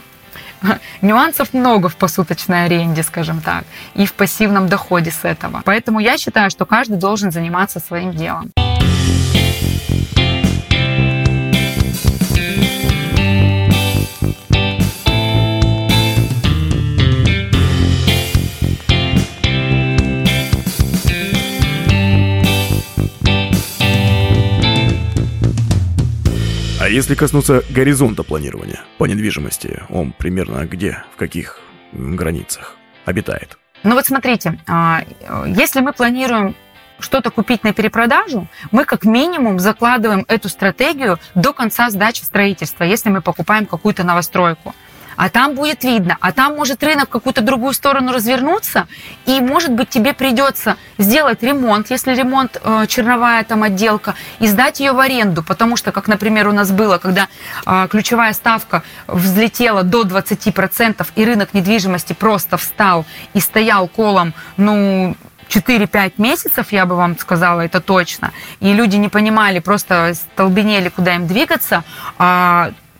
нюансов 1.02 1.54
много 1.54 1.88
в 1.88 1.96
посуточной 1.96 2.64
аренде, 2.64 3.02
скажем 3.02 3.40
так, 3.40 3.64
и 3.94 4.06
в 4.06 4.12
пассивном 4.12 4.68
доходе 4.68 5.10
с 5.10 5.24
этого. 5.24 5.62
Поэтому 5.64 6.00
я 6.00 6.18
считаю, 6.18 6.50
что 6.50 6.66
каждый 6.66 6.98
должен 6.98 7.30
заниматься 7.30 7.80
своим 7.80 8.12
делом. 8.12 8.52
А 26.88 26.90
если 26.90 27.14
коснуться 27.14 27.62
горизонта 27.68 28.22
планирования 28.22 28.80
по 28.96 29.04
недвижимости, 29.04 29.82
он 29.90 30.10
примерно 30.12 30.64
где, 30.64 31.04
в 31.12 31.16
каких 31.18 31.60
границах 31.92 32.76
обитает? 33.04 33.58
Ну 33.82 33.94
вот 33.94 34.06
смотрите, 34.06 34.58
а, 34.66 35.02
если 35.46 35.82
мы 35.82 35.92
планируем 35.92 36.56
что-то 36.98 37.30
купить 37.30 37.62
на 37.62 37.74
перепродажу, 37.74 38.48
мы 38.70 38.86
как 38.86 39.04
минимум 39.04 39.58
закладываем 39.58 40.24
эту 40.28 40.48
стратегию 40.48 41.18
до 41.34 41.52
конца 41.52 41.90
сдачи 41.90 42.22
строительства, 42.22 42.84
если 42.84 43.10
мы 43.10 43.20
покупаем 43.20 43.66
какую-то 43.66 44.02
новостройку 44.02 44.74
а 45.18 45.30
там 45.30 45.56
будет 45.56 45.82
видно, 45.82 46.16
а 46.20 46.30
там 46.32 46.54
может 46.54 46.80
рынок 46.84 47.08
в 47.08 47.10
какую-то 47.10 47.40
другую 47.40 47.72
сторону 47.72 48.12
развернуться, 48.12 48.86
и, 49.26 49.40
может 49.40 49.72
быть, 49.72 49.88
тебе 49.88 50.14
придется 50.14 50.76
сделать 50.96 51.42
ремонт, 51.42 51.90
если 51.90 52.14
ремонт 52.14 52.60
э, 52.62 52.86
черновая 52.86 53.42
там 53.42 53.64
отделка, 53.64 54.14
и 54.38 54.46
сдать 54.46 54.78
ее 54.78 54.92
в 54.92 55.00
аренду, 55.00 55.42
потому 55.42 55.76
что, 55.76 55.90
как, 55.90 56.06
например, 56.06 56.46
у 56.46 56.52
нас 56.52 56.70
было, 56.70 56.98
когда 56.98 57.26
э, 57.66 57.88
ключевая 57.90 58.32
ставка 58.32 58.84
взлетела 59.08 59.82
до 59.82 60.04
20%, 60.04 61.04
и 61.16 61.24
рынок 61.24 61.52
недвижимости 61.52 62.12
просто 62.12 62.56
встал 62.56 63.04
и 63.34 63.40
стоял 63.40 63.88
колом, 63.88 64.34
ну, 64.56 65.16
4-5 65.48 66.12
месяцев, 66.18 66.70
я 66.70 66.86
бы 66.86 66.94
вам 66.94 67.18
сказала, 67.18 67.62
это 67.62 67.80
точно. 67.80 68.32
И 68.60 68.72
люди 68.72 68.94
не 68.96 69.08
понимали, 69.08 69.58
просто 69.58 70.14
столбенели, 70.14 70.90
куда 70.90 71.16
им 71.16 71.26
двигаться. 71.26 71.82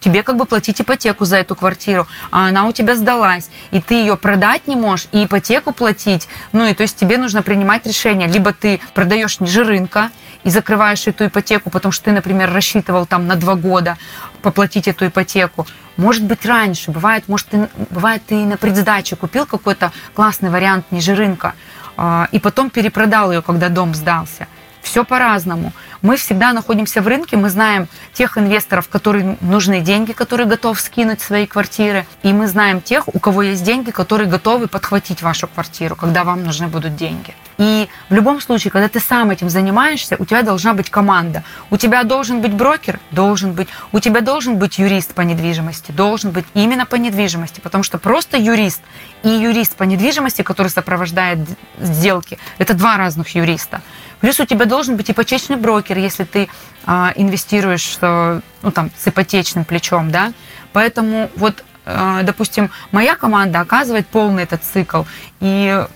Тебе 0.01 0.23
как 0.23 0.37
бы 0.37 0.45
платить 0.45 0.81
ипотеку 0.81 1.25
за 1.25 1.39
эту 1.39 1.57
квартиру, 1.57 2.07
а 2.31 2.49
она 2.49 2.67
у 2.67 2.73
тебя 2.73 2.95
сдалась, 2.95 3.51
и 3.71 3.81
ты 3.81 3.95
ее 3.95 4.17
продать 4.17 4.67
не 4.69 4.77
можешь, 4.77 5.09
и 5.13 5.25
ипотеку 5.25 5.73
платить. 5.73 6.29
Ну 6.53 6.67
и 6.67 6.75
то 6.75 6.83
есть 6.83 6.97
тебе 6.97 7.19
нужно 7.19 7.43
принимать 7.43 7.87
решение, 7.87 8.29
либо 8.29 8.53
ты 8.53 8.81
продаешь 8.95 9.41
ниже 9.41 9.65
рынка 9.65 10.11
и 10.45 10.51
закрываешь 10.51 11.07
эту 11.07 11.27
ипотеку, 11.27 11.71
потому 11.71 11.93
что 11.93 12.07
ты, 12.07 12.13
например, 12.13 12.53
рассчитывал 12.53 13.07
там 13.07 13.27
на 13.27 13.35
два 13.35 13.55
года 13.55 13.99
поплатить 14.43 14.87
эту 14.87 15.09
ипотеку. 15.09 15.67
Может 15.97 16.25
быть, 16.25 16.47
раньше. 16.47 16.93
Бывает, 16.93 17.29
может, 17.29 17.49
ты, 17.49 17.69
бывает, 17.91 18.23
ты 18.25 18.37
на 18.45 18.57
предсдаче 18.57 19.17
купил 19.17 19.47
какой-то 19.47 19.93
классный 20.15 20.49
вариант 20.49 20.87
ниже 20.93 21.17
рынка, 21.17 21.55
а, 21.97 22.29
и 22.31 22.39
потом 22.39 22.71
перепродал 22.71 23.33
ее, 23.33 23.43
когда 23.43 23.69
дом 23.69 23.95
сдался. 23.95 24.47
Все 24.81 25.05
по-разному. 25.05 25.73
Мы 26.01 26.17
всегда 26.17 26.53
находимся 26.53 27.03
в 27.03 27.09
рынке, 27.09 27.37
мы 27.37 27.51
знаем 27.51 27.89
тех 28.13 28.39
инвесторов, 28.39 28.89
которые 28.89 29.37
нужны 29.41 29.81
деньги, 29.81 30.13
которые 30.13 30.47
готовы 30.47 30.79
скинуть 30.79 31.21
свои 31.21 31.47
квартиры, 31.47 32.07
и 32.23 32.33
мы 32.33 32.47
знаем 32.47 32.81
тех, 32.81 33.09
у 33.13 33.19
кого 33.19 33.43
есть 33.43 33.65
деньги, 33.65 33.91
которые 33.91 34.29
готовы 34.29 34.69
подхватить 34.69 35.23
вашу 35.23 35.49
квартиру, 35.49 35.97
когда 35.97 36.23
вам 36.23 36.45
нужны 36.45 36.69
будут 36.69 36.95
деньги. 36.95 37.35
И 37.59 37.89
в 38.09 38.15
любом 38.15 38.41
случае, 38.41 38.71
когда 38.71 38.89
ты 38.89 39.01
сам 39.01 39.31
этим 39.31 39.51
занимаешься, 39.51 40.15
у 40.21 40.25
тебя 40.25 40.43
должна 40.43 40.75
быть 40.75 40.91
команда. 40.91 41.43
У 41.71 41.77
тебя 41.77 42.05
должен 42.05 42.41
быть 42.41 42.53
брокер? 42.53 43.01
Должен 43.11 43.53
быть. 43.53 43.69
У 43.91 43.99
тебя 43.99 44.21
должен 44.21 44.59
быть 44.59 44.79
юрист 44.79 45.13
по 45.13 45.23
недвижимости? 45.23 45.91
Должен 45.91 46.31
быть 46.31 46.45
именно 46.55 46.87
по 46.87 46.95
недвижимости. 46.95 47.59
Потому 47.59 47.83
что 47.83 47.99
просто 47.99 48.37
юрист 48.39 48.81
и 49.25 49.29
юрист 49.29 49.75
по 49.75 49.83
недвижимости, 49.83 50.43
который 50.43 50.69
сопровождает 50.69 51.41
сделки, 51.81 52.39
это 52.59 52.75
два 52.75 52.97
разных 52.97 53.35
юриста. 53.35 53.83
Плюс 54.21 54.41
у 54.41 54.45
тебя 54.45 54.65
должен 54.65 54.97
быть 54.97 55.11
ипотечный 55.11 55.57
брокер, 55.57 55.99
если 55.99 56.25
ты 56.25 56.49
а, 56.87 57.13
инвестируешь 57.17 57.99
ну, 58.01 58.71
там, 58.73 58.91
с 58.97 59.09
ипотечным 59.09 59.65
плечом, 59.65 60.11
да. 60.11 60.33
Поэтому 60.73 61.31
вот, 61.37 61.65
э, 61.87 62.21
допустим, 62.23 62.71
моя 62.93 63.17
команда 63.17 63.61
оказывает 63.61 64.07
полный 64.07 64.43
этот 64.43 64.63
цикл. 64.65 65.05
И 65.41 65.87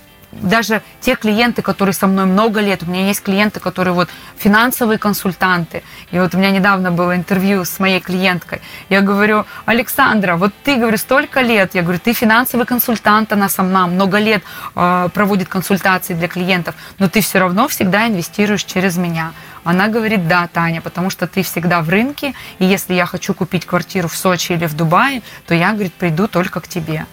даже 0.41 0.81
те 1.01 1.15
клиенты, 1.15 1.61
которые 1.61 1.93
со 1.93 2.07
мной 2.07 2.25
много 2.25 2.59
лет, 2.59 2.83
у 2.83 2.85
меня 2.85 3.07
есть 3.07 3.21
клиенты, 3.21 3.59
которые 3.59 3.93
вот 3.93 4.09
финансовые 4.37 4.97
консультанты. 4.97 5.83
И 6.11 6.19
вот 6.19 6.35
у 6.35 6.37
меня 6.37 6.51
недавно 6.51 6.91
было 6.91 7.15
интервью 7.15 7.65
с 7.65 7.79
моей 7.79 7.99
клиенткой. 7.99 8.61
Я 8.89 9.01
говорю, 9.01 9.45
Александра, 9.65 10.35
вот 10.35 10.53
ты, 10.63 10.75
говорю, 10.75 10.97
столько 10.97 11.41
лет, 11.41 11.75
я 11.75 11.81
говорю, 11.81 11.99
ты 11.99 12.13
финансовый 12.13 12.65
консультант, 12.65 13.31
она 13.31 13.49
сама 13.49 13.87
много 13.87 14.19
лет 14.19 14.43
э, 14.75 15.09
проводит 15.13 15.47
консультации 15.47 16.13
для 16.13 16.27
клиентов, 16.27 16.75
но 16.99 17.09
ты 17.09 17.21
все 17.21 17.39
равно 17.39 17.67
всегда 17.67 18.07
инвестируешь 18.07 18.63
через 18.63 18.97
меня. 18.97 19.33
Она 19.63 19.87
говорит, 19.87 20.27
да, 20.27 20.47
Таня, 20.51 20.81
потому 20.81 21.09
что 21.09 21.25
ты 21.25 21.41
всегда 21.41 21.81
в 21.81 21.89
рынке, 21.89 22.33
и 22.59 22.65
если 22.65 22.93
я 22.93 23.05
хочу 23.05 23.33
купить 23.33 23.65
квартиру 23.65 24.07
в 24.07 24.15
Сочи 24.15 24.53
или 24.53 24.65
в 24.65 24.75
Дубае, 24.75 25.21
то 25.47 25.55
я, 25.55 25.71
говорит, 25.71 25.93
приду 25.93 26.27
только 26.27 26.59
к 26.59 26.67
тебе. 26.67 27.05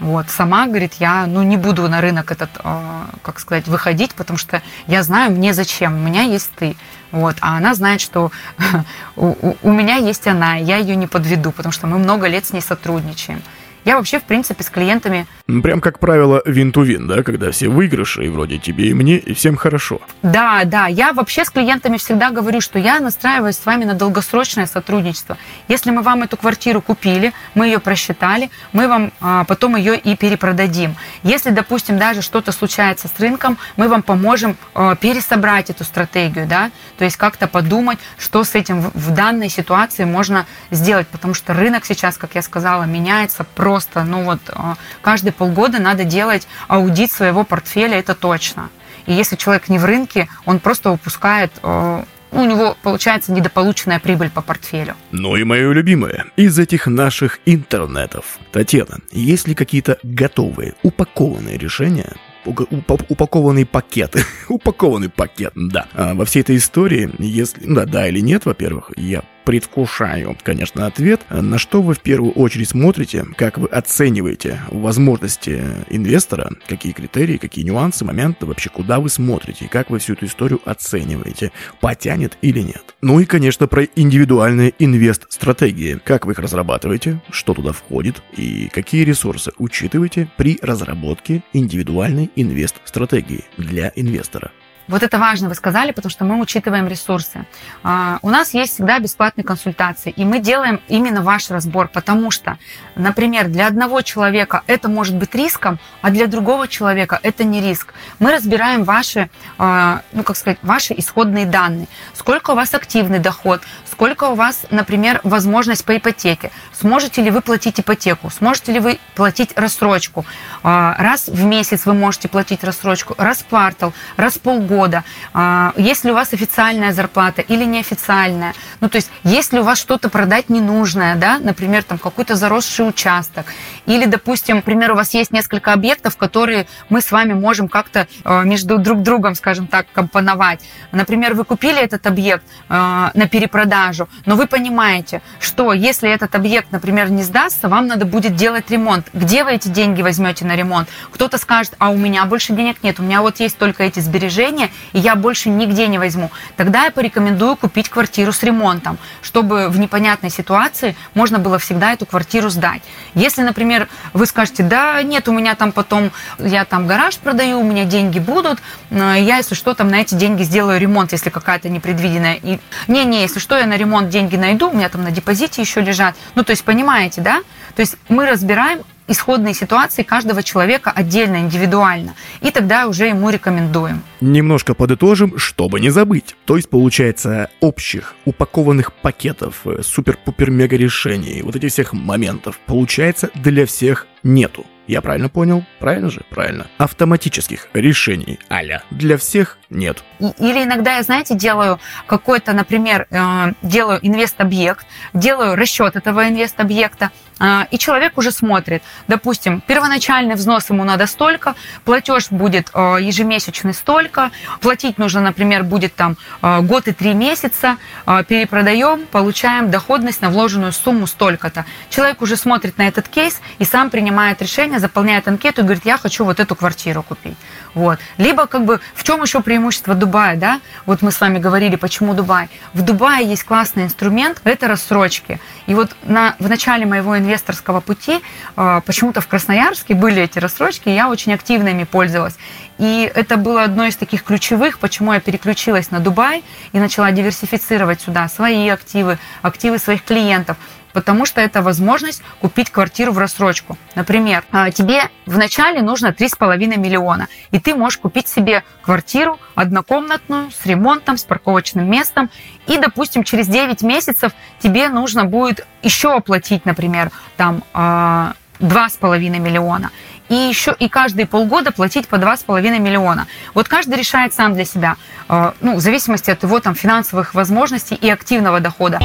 Вот. 0.00 0.30
Сама, 0.30 0.66
говорит, 0.66 0.94
я 1.00 1.26
ну, 1.26 1.42
не 1.42 1.56
буду 1.56 1.88
на 1.88 2.00
рынок 2.00 2.30
этот, 2.30 2.50
э, 2.62 3.04
как 3.22 3.40
сказать, 3.40 3.66
выходить, 3.66 4.14
потому 4.14 4.38
что 4.38 4.62
я 4.86 5.02
знаю, 5.02 5.32
мне 5.32 5.52
зачем, 5.54 5.94
у 5.94 5.98
меня 5.98 6.22
есть 6.22 6.50
ты. 6.56 6.76
Вот. 7.10 7.36
А 7.40 7.56
она 7.56 7.74
знает, 7.74 8.00
что 8.00 8.30
у, 9.16 9.34
у 9.62 9.72
меня 9.72 9.96
есть 9.96 10.26
она, 10.26 10.54
я 10.54 10.76
ее 10.76 10.94
не 10.96 11.06
подведу, 11.06 11.50
потому 11.50 11.72
что 11.72 11.86
мы 11.86 11.98
много 11.98 12.28
лет 12.28 12.46
с 12.46 12.52
ней 12.52 12.62
сотрудничаем. 12.62 13.42
Я 13.88 13.96
вообще, 13.96 14.20
в 14.20 14.24
принципе, 14.24 14.62
с 14.62 14.68
клиентами... 14.68 15.26
Прям 15.46 15.80
как 15.80 15.98
правило 15.98 16.42
вин-ту-вин, 16.44 17.08
да, 17.08 17.22
когда 17.22 17.50
все 17.52 17.68
выигрыши, 17.68 18.26
и 18.26 18.28
вроде 18.28 18.58
тебе 18.58 18.88
и 18.88 18.92
мне, 18.92 19.16
и 19.16 19.32
всем 19.32 19.56
хорошо. 19.56 20.02
Да, 20.22 20.64
да, 20.66 20.88
я 20.88 21.14
вообще 21.14 21.42
с 21.42 21.48
клиентами 21.48 21.96
всегда 21.96 22.30
говорю, 22.30 22.60
что 22.60 22.78
я 22.78 23.00
настраиваюсь 23.00 23.56
с 23.56 23.64
вами 23.64 23.86
на 23.86 23.94
долгосрочное 23.94 24.66
сотрудничество. 24.66 25.38
Если 25.68 25.90
мы 25.90 26.02
вам 26.02 26.22
эту 26.22 26.36
квартиру 26.36 26.82
купили, 26.82 27.32
мы 27.54 27.64
ее 27.64 27.78
просчитали, 27.78 28.50
мы 28.74 28.88
вам 28.88 29.10
а, 29.22 29.44
потом 29.44 29.74
ее 29.74 29.96
и 29.96 30.16
перепродадим. 30.16 30.94
Если, 31.22 31.48
допустим, 31.48 31.96
даже 31.98 32.20
что-то 32.20 32.52
случается 32.52 33.08
с 33.08 33.18
рынком, 33.18 33.56
мы 33.78 33.88
вам 33.88 34.02
поможем 34.02 34.58
а, 34.74 34.96
пересобрать 34.96 35.70
эту 35.70 35.84
стратегию, 35.84 36.46
да, 36.46 36.70
то 36.98 37.04
есть 37.06 37.16
как-то 37.16 37.46
подумать, 37.46 37.98
что 38.18 38.44
с 38.44 38.54
этим 38.54 38.82
в, 38.82 38.90
в 38.92 39.14
данной 39.14 39.48
ситуации 39.48 40.04
можно 40.04 40.44
сделать, 40.70 41.08
потому 41.08 41.32
что 41.32 41.54
рынок 41.54 41.86
сейчас, 41.86 42.18
как 42.18 42.34
я 42.34 42.42
сказала, 42.42 42.82
меняется 42.82 43.44
просто 43.44 43.77
просто, 43.78 44.02
ну 44.04 44.24
вот 44.24 44.40
а, 44.48 44.76
каждые 45.02 45.32
полгода 45.32 45.78
надо 45.78 46.04
делать 46.04 46.48
аудит 46.66 47.12
своего 47.12 47.44
портфеля, 47.44 47.98
это 47.98 48.14
точно. 48.14 48.70
И 49.06 49.12
если 49.12 49.36
человек 49.36 49.68
не 49.68 49.78
в 49.78 49.84
рынке, 49.84 50.28
он 50.44 50.58
просто 50.58 50.90
упускает 50.90 51.52
а, 51.62 52.04
у 52.30 52.44
него 52.44 52.76
получается 52.82 53.32
недополученная 53.32 54.00
прибыль 54.00 54.28
по 54.28 54.42
портфелю. 54.42 54.94
Ну 55.12 55.36
и 55.36 55.44
мое 55.44 55.72
любимое, 55.72 56.26
из 56.36 56.58
этих 56.58 56.86
наших 56.86 57.38
интернетов. 57.46 58.38
Татьяна, 58.52 58.98
есть 59.12 59.48
ли 59.48 59.54
какие-то 59.54 59.96
готовые, 60.02 60.74
упакованные 60.82 61.56
решения, 61.56 62.12
упакованный 62.44 63.64
пакет. 63.64 64.14
упакованный 64.48 65.08
пакет, 65.08 65.52
да. 65.54 65.86
А 65.94 66.14
во 66.14 66.26
всей 66.26 66.40
этой 66.40 66.58
истории, 66.58 67.10
если, 67.18 67.62
да, 67.64 67.86
да 67.86 68.06
или 68.08 68.20
нет, 68.20 68.44
во-первых, 68.44 68.90
я 68.96 69.22
предвкушаю, 69.48 70.36
конечно, 70.42 70.84
ответ. 70.84 71.22
На 71.30 71.56
что 71.56 71.80
вы 71.80 71.94
в 71.94 72.00
первую 72.00 72.32
очередь 72.32 72.68
смотрите, 72.68 73.24
как 73.34 73.56
вы 73.56 73.66
оцениваете 73.68 74.60
возможности 74.70 75.64
инвестора, 75.88 76.52
какие 76.66 76.92
критерии, 76.92 77.38
какие 77.38 77.64
нюансы, 77.64 78.04
моменты, 78.04 78.44
вообще 78.44 78.68
куда 78.68 79.00
вы 79.00 79.08
смотрите, 79.08 79.66
как 79.66 79.88
вы 79.88 80.00
всю 80.00 80.12
эту 80.12 80.26
историю 80.26 80.60
оцениваете, 80.66 81.50
потянет 81.80 82.36
или 82.42 82.60
нет. 82.60 82.94
Ну 83.00 83.20
и, 83.20 83.24
конечно, 83.24 83.66
про 83.68 83.84
индивидуальные 83.84 84.74
инвест-стратегии. 84.78 85.98
Как 86.04 86.26
вы 86.26 86.32
их 86.32 86.38
разрабатываете, 86.40 87.22
что 87.30 87.54
туда 87.54 87.72
входит 87.72 88.22
и 88.36 88.68
какие 88.70 89.02
ресурсы 89.04 89.52
учитываете 89.56 90.30
при 90.36 90.58
разработке 90.60 91.42
индивидуальной 91.54 92.30
инвест-стратегии 92.36 93.46
для 93.56 93.92
инвестора. 93.96 94.52
Вот 94.88 95.02
это 95.02 95.18
важно, 95.18 95.48
вы 95.50 95.54
сказали, 95.54 95.92
потому 95.92 96.10
что 96.10 96.24
мы 96.24 96.40
учитываем 96.40 96.88
ресурсы. 96.88 97.44
А, 97.82 98.18
у 98.22 98.30
нас 98.30 98.54
есть 98.54 98.74
всегда 98.74 98.98
бесплатные 98.98 99.44
консультации, 99.44 100.10
и 100.10 100.24
мы 100.24 100.40
делаем 100.40 100.80
именно 100.88 101.20
ваш 101.20 101.50
разбор, 101.50 101.88
потому 101.88 102.30
что, 102.30 102.58
например, 102.96 103.48
для 103.48 103.66
одного 103.66 104.00
человека 104.00 104.62
это 104.66 104.88
может 104.88 105.14
быть 105.14 105.34
риском, 105.34 105.78
а 106.00 106.10
для 106.10 106.26
другого 106.26 106.68
человека 106.68 107.20
это 107.22 107.44
не 107.44 107.60
риск. 107.60 107.92
Мы 108.18 108.32
разбираем 108.32 108.84
ваши, 108.84 109.28
а, 109.58 110.00
ну 110.12 110.22
как 110.22 110.36
сказать, 110.36 110.58
ваши 110.62 110.94
исходные 110.96 111.44
данные. 111.44 111.86
Сколько 112.14 112.52
у 112.52 112.54
вас 112.54 112.72
активный 112.72 113.18
доход, 113.18 113.60
сколько 113.98 114.28
у 114.28 114.36
вас, 114.36 114.60
например, 114.70 115.20
возможность 115.24 115.84
по 115.84 115.96
ипотеке, 115.96 116.52
сможете 116.72 117.20
ли 117.20 117.32
вы 117.32 117.40
платить 117.40 117.80
ипотеку, 117.80 118.30
сможете 118.30 118.70
ли 118.70 118.78
вы 118.78 119.00
платить 119.16 119.50
рассрочку. 119.56 120.24
А, 120.62 120.94
раз 121.00 121.26
в 121.26 121.42
месяц 121.42 121.84
вы 121.84 121.94
можете 121.94 122.28
платить 122.28 122.62
рассрочку, 122.62 123.16
раз 123.18 123.38
в 123.38 123.46
квартал, 123.46 123.92
раз 124.16 124.34
в 124.34 124.40
полгода. 124.40 124.68
Года, 124.68 125.04
а, 125.34 125.72
есть 125.76 126.04
ли 126.04 126.12
у 126.12 126.14
вас 126.14 126.32
официальная 126.32 126.92
зарплата 126.92 127.42
или 127.42 127.64
неофициальная, 127.64 128.54
ну, 128.80 128.88
то 128.88 128.96
есть, 128.96 129.10
есть 129.24 129.52
ли 129.52 129.58
у 129.58 129.64
вас 129.64 129.78
что-то 129.78 130.10
продать 130.10 130.48
ненужное, 130.48 131.16
да, 131.16 131.38
например, 131.40 131.82
там 131.82 131.98
какой-то 131.98 132.36
заросший 132.36 132.86
участок, 132.86 133.46
или, 133.86 134.04
допустим, 134.04 134.56
например, 134.56 134.92
у 134.92 134.94
вас 134.94 135.14
есть 135.14 135.32
несколько 135.32 135.72
объектов, 135.72 136.16
которые 136.16 136.68
мы 136.88 137.00
с 137.00 137.10
вами 137.10 137.32
можем 137.32 137.68
как-то 137.68 138.06
а, 138.22 138.42
между 138.44 138.78
друг 138.78 139.02
другом, 139.02 139.34
скажем 139.34 139.66
так, 139.66 139.86
компоновать. 139.92 140.60
Например, 140.92 141.34
вы 141.34 141.44
купили 141.44 141.80
этот 141.80 142.06
объект 142.06 142.44
на 142.68 143.28
перепродажу, 143.30 143.87
но 144.26 144.36
вы 144.36 144.46
понимаете, 144.46 145.22
что 145.40 145.72
если 145.72 146.10
этот 146.10 146.34
объект, 146.34 146.72
например, 146.72 147.10
не 147.10 147.22
сдастся, 147.22 147.68
вам 147.68 147.86
надо 147.86 148.04
будет 148.04 148.36
делать 148.36 148.70
ремонт. 148.70 149.06
Где 149.12 149.44
вы 149.44 149.52
эти 149.52 149.68
деньги 149.68 150.02
возьмете 150.02 150.44
на 150.44 150.56
ремонт? 150.56 150.88
Кто-то 151.12 151.38
скажет, 151.38 151.74
а 151.78 151.90
у 151.90 151.96
меня 151.96 152.24
больше 152.24 152.52
денег 152.52 152.82
нет, 152.82 153.00
у 153.00 153.02
меня 153.02 153.22
вот 153.22 153.40
есть 153.40 153.58
только 153.58 153.84
эти 153.84 154.00
сбережения, 154.00 154.70
и 154.92 154.98
я 154.98 155.14
больше 155.14 155.48
нигде 155.48 155.88
не 155.88 155.98
возьму, 155.98 156.30
тогда 156.56 156.84
я 156.84 156.90
порекомендую 156.90 157.56
купить 157.56 157.88
квартиру 157.88 158.32
с 158.32 158.42
ремонтом, 158.42 158.98
чтобы 159.22 159.68
в 159.68 159.78
непонятной 159.78 160.30
ситуации 160.30 160.94
можно 161.14 161.38
было 161.38 161.58
всегда 161.58 161.92
эту 161.92 162.06
квартиру 162.06 162.50
сдать. 162.50 162.82
Если, 163.14 163.42
например, 163.42 163.88
вы 164.12 164.26
скажете, 164.26 164.62
да, 164.62 165.02
нет, 165.02 165.28
у 165.28 165.32
меня 165.32 165.54
там 165.54 165.72
потом, 165.72 166.10
я 166.38 166.64
там 166.64 166.86
гараж 166.86 167.16
продаю, 167.16 167.60
у 167.60 167.64
меня 167.64 167.84
деньги 167.84 168.18
будут, 168.18 168.58
э, 168.90 169.16
я, 169.18 169.38
если 169.38 169.54
что, 169.54 169.74
там 169.74 169.88
на 169.88 170.00
эти 170.00 170.14
деньги 170.14 170.42
сделаю 170.42 170.78
ремонт, 170.80 171.12
если 171.12 171.30
какая-то 171.30 171.68
непредвиденная. 171.68 172.40
Не-не, 172.88 173.22
если 173.22 173.38
что, 173.38 173.56
я 173.56 173.66
на 173.66 173.76
ремонт 173.78 174.10
деньги 174.10 174.36
найду, 174.36 174.68
у 174.68 174.74
меня 174.74 174.88
там 174.88 175.02
на 175.02 175.10
депозите 175.10 175.62
еще 175.62 175.80
лежат. 175.80 176.14
Ну, 176.34 176.44
то 176.44 176.50
есть, 176.50 176.64
понимаете, 176.64 177.20
да? 177.20 177.42
То 177.74 177.80
есть 177.80 177.96
мы 178.08 178.26
разбираем 178.26 178.80
исходные 179.08 179.54
ситуации 179.54 180.02
каждого 180.02 180.42
человека 180.42 180.92
отдельно, 180.94 181.36
индивидуально. 181.36 182.14
И 182.40 182.50
тогда 182.50 182.86
уже 182.86 183.06
ему 183.06 183.30
рекомендуем. 183.30 184.02
Немножко 184.20 184.74
подытожим, 184.74 185.38
чтобы 185.38 185.80
не 185.80 185.90
забыть. 185.90 186.36
То 186.44 186.56
есть, 186.56 186.68
получается, 186.68 187.48
общих, 187.60 188.14
упакованных 188.24 188.92
пакетов, 188.92 189.62
э, 189.64 189.82
супер-пупер-мега 189.82 190.76
решений, 190.76 191.42
вот 191.42 191.56
этих 191.56 191.72
всех 191.72 191.92
моментов, 191.92 192.58
получается, 192.66 193.30
для 193.34 193.66
всех 193.66 194.06
нету. 194.22 194.66
Я 194.86 195.02
правильно 195.02 195.28
понял? 195.28 195.64
Правильно 195.80 196.10
же? 196.10 196.22
Правильно. 196.30 196.66
Автоматических 196.78 197.68
решений 197.74 198.38
аля 198.50 198.82
для 198.90 199.18
всех 199.18 199.57
нет. 199.70 200.02
Или 200.18 200.64
иногда 200.64 200.96
я, 200.96 201.02
знаете, 201.02 201.34
делаю 201.34 201.78
какой-то, 202.06 202.54
например, 202.54 203.06
э, 203.10 203.52
делаю 203.60 203.98
инвест-объект, 204.00 204.86
делаю 205.12 205.56
расчет 205.56 205.94
этого 205.94 206.26
инвест-объекта, 206.26 207.10
э, 207.38 207.64
и 207.70 207.78
человек 207.78 208.16
уже 208.16 208.32
смотрит, 208.32 208.82
допустим, 209.08 209.60
первоначальный 209.60 210.36
взнос 210.36 210.70
ему 210.70 210.84
надо 210.84 211.06
столько, 211.06 211.54
платеж 211.84 212.30
будет 212.30 212.70
э, 212.72 212.96
ежемесячный 213.00 213.74
столько, 213.74 214.30
платить 214.62 214.96
нужно, 214.96 215.20
например, 215.20 215.64
будет 215.64 215.94
там 215.94 216.16
год 216.40 216.88
и 216.88 216.92
три 216.92 217.12
месяца, 217.12 217.76
перепродаем, 218.06 219.06
получаем 219.06 219.70
доходность 219.70 220.22
на 220.22 220.30
вложенную 220.30 220.72
сумму 220.72 221.06
столько-то. 221.06 221.66
Человек 221.90 222.22
уже 222.22 222.36
смотрит 222.36 222.78
на 222.78 222.88
этот 222.88 223.08
кейс 223.08 223.40
и 223.58 223.64
сам 223.64 223.90
принимает 223.90 224.40
решение, 224.40 224.78
заполняет 224.78 225.28
анкету 225.28 225.60
и 225.60 225.64
говорит, 225.64 225.84
я 225.84 225.98
хочу 225.98 226.24
вот 226.24 226.40
эту 226.40 226.56
квартиру 226.56 227.02
купить. 227.02 227.36
Вот. 227.74 227.98
Либо 228.16 228.46
как 228.46 228.64
бы 228.64 228.80
в 228.94 229.04
чем 229.04 229.22
еще 229.22 229.40
преимущество 229.40 229.94
Дубая, 229.94 230.36
да? 230.36 230.60
Вот 230.86 231.02
мы 231.02 231.10
с 231.10 231.20
вами 231.20 231.38
говорили, 231.38 231.76
почему 231.76 232.14
Дубай. 232.14 232.48
В 232.74 232.82
Дубае 232.82 233.26
есть 233.26 233.44
классный 233.44 233.84
инструмент, 233.84 234.40
это 234.44 234.68
рассрочки. 234.68 235.40
И 235.66 235.74
вот 235.74 235.90
на, 236.02 236.34
в 236.38 236.48
начале 236.48 236.86
моего 236.86 237.16
инвесторского 237.18 237.80
пути 237.80 238.20
э, 238.56 238.80
почему-то 238.84 239.20
в 239.20 239.28
Красноярске 239.28 239.94
были 239.94 240.22
эти 240.22 240.38
рассрочки, 240.38 240.88
я 240.88 241.08
очень 241.08 241.32
активно 241.32 241.68
ими 241.68 241.84
пользовалась. 241.84 242.36
И 242.78 243.10
это 243.14 243.36
было 243.36 243.64
одно 243.64 243.86
из 243.86 243.96
таких 243.96 244.22
ключевых, 244.22 244.78
почему 244.78 245.12
я 245.12 245.20
переключилась 245.20 245.90
на 245.90 245.98
Дубай 245.98 246.44
и 246.72 246.78
начала 246.78 247.10
диверсифицировать 247.10 248.00
сюда 248.00 248.28
свои 248.28 248.68
активы, 248.68 249.18
активы 249.42 249.78
своих 249.78 250.04
клиентов 250.04 250.56
потому 250.98 251.26
что 251.26 251.40
это 251.40 251.62
возможность 251.62 252.24
купить 252.40 252.70
квартиру 252.70 253.12
в 253.12 253.18
рассрочку. 253.18 253.78
Например, 253.94 254.42
а, 254.50 254.72
тебе 254.72 255.02
вначале 255.26 255.80
нужно 255.80 256.08
3,5 256.08 256.76
миллиона, 256.76 257.28
и 257.52 257.60
ты 257.60 257.76
можешь 257.76 258.00
купить 258.00 258.26
себе 258.26 258.64
квартиру 258.82 259.38
однокомнатную 259.54 260.50
с 260.50 260.66
ремонтом, 260.66 261.16
с 261.16 261.22
парковочным 261.22 261.88
местом, 261.88 262.30
и, 262.66 262.78
допустим, 262.78 263.22
через 263.22 263.46
9 263.46 263.82
месяцев 263.82 264.32
тебе 264.58 264.88
нужно 264.88 265.24
будет 265.24 265.64
еще 265.84 266.16
оплатить, 266.16 266.66
например, 266.66 267.12
там 267.36 267.62
2,5 267.72 268.34
а, 268.64 269.18
миллиона 269.38 269.92
и 270.28 270.34
еще 270.34 270.74
и 270.76 270.88
каждые 270.88 271.26
полгода 271.26 271.70
платить 271.70 272.08
по 272.08 272.16
2,5 272.16 272.80
миллиона. 272.80 273.28
Вот 273.54 273.68
каждый 273.68 273.96
решает 273.96 274.34
сам 274.34 274.54
для 274.54 274.64
себя, 274.64 274.96
а, 275.28 275.54
ну, 275.60 275.76
в 275.76 275.80
зависимости 275.80 276.28
от 276.32 276.42
его 276.42 276.58
там 276.58 276.74
финансовых 276.74 277.34
возможностей 277.34 277.94
и 277.94 278.10
активного 278.10 278.58
дохода. 278.58 278.98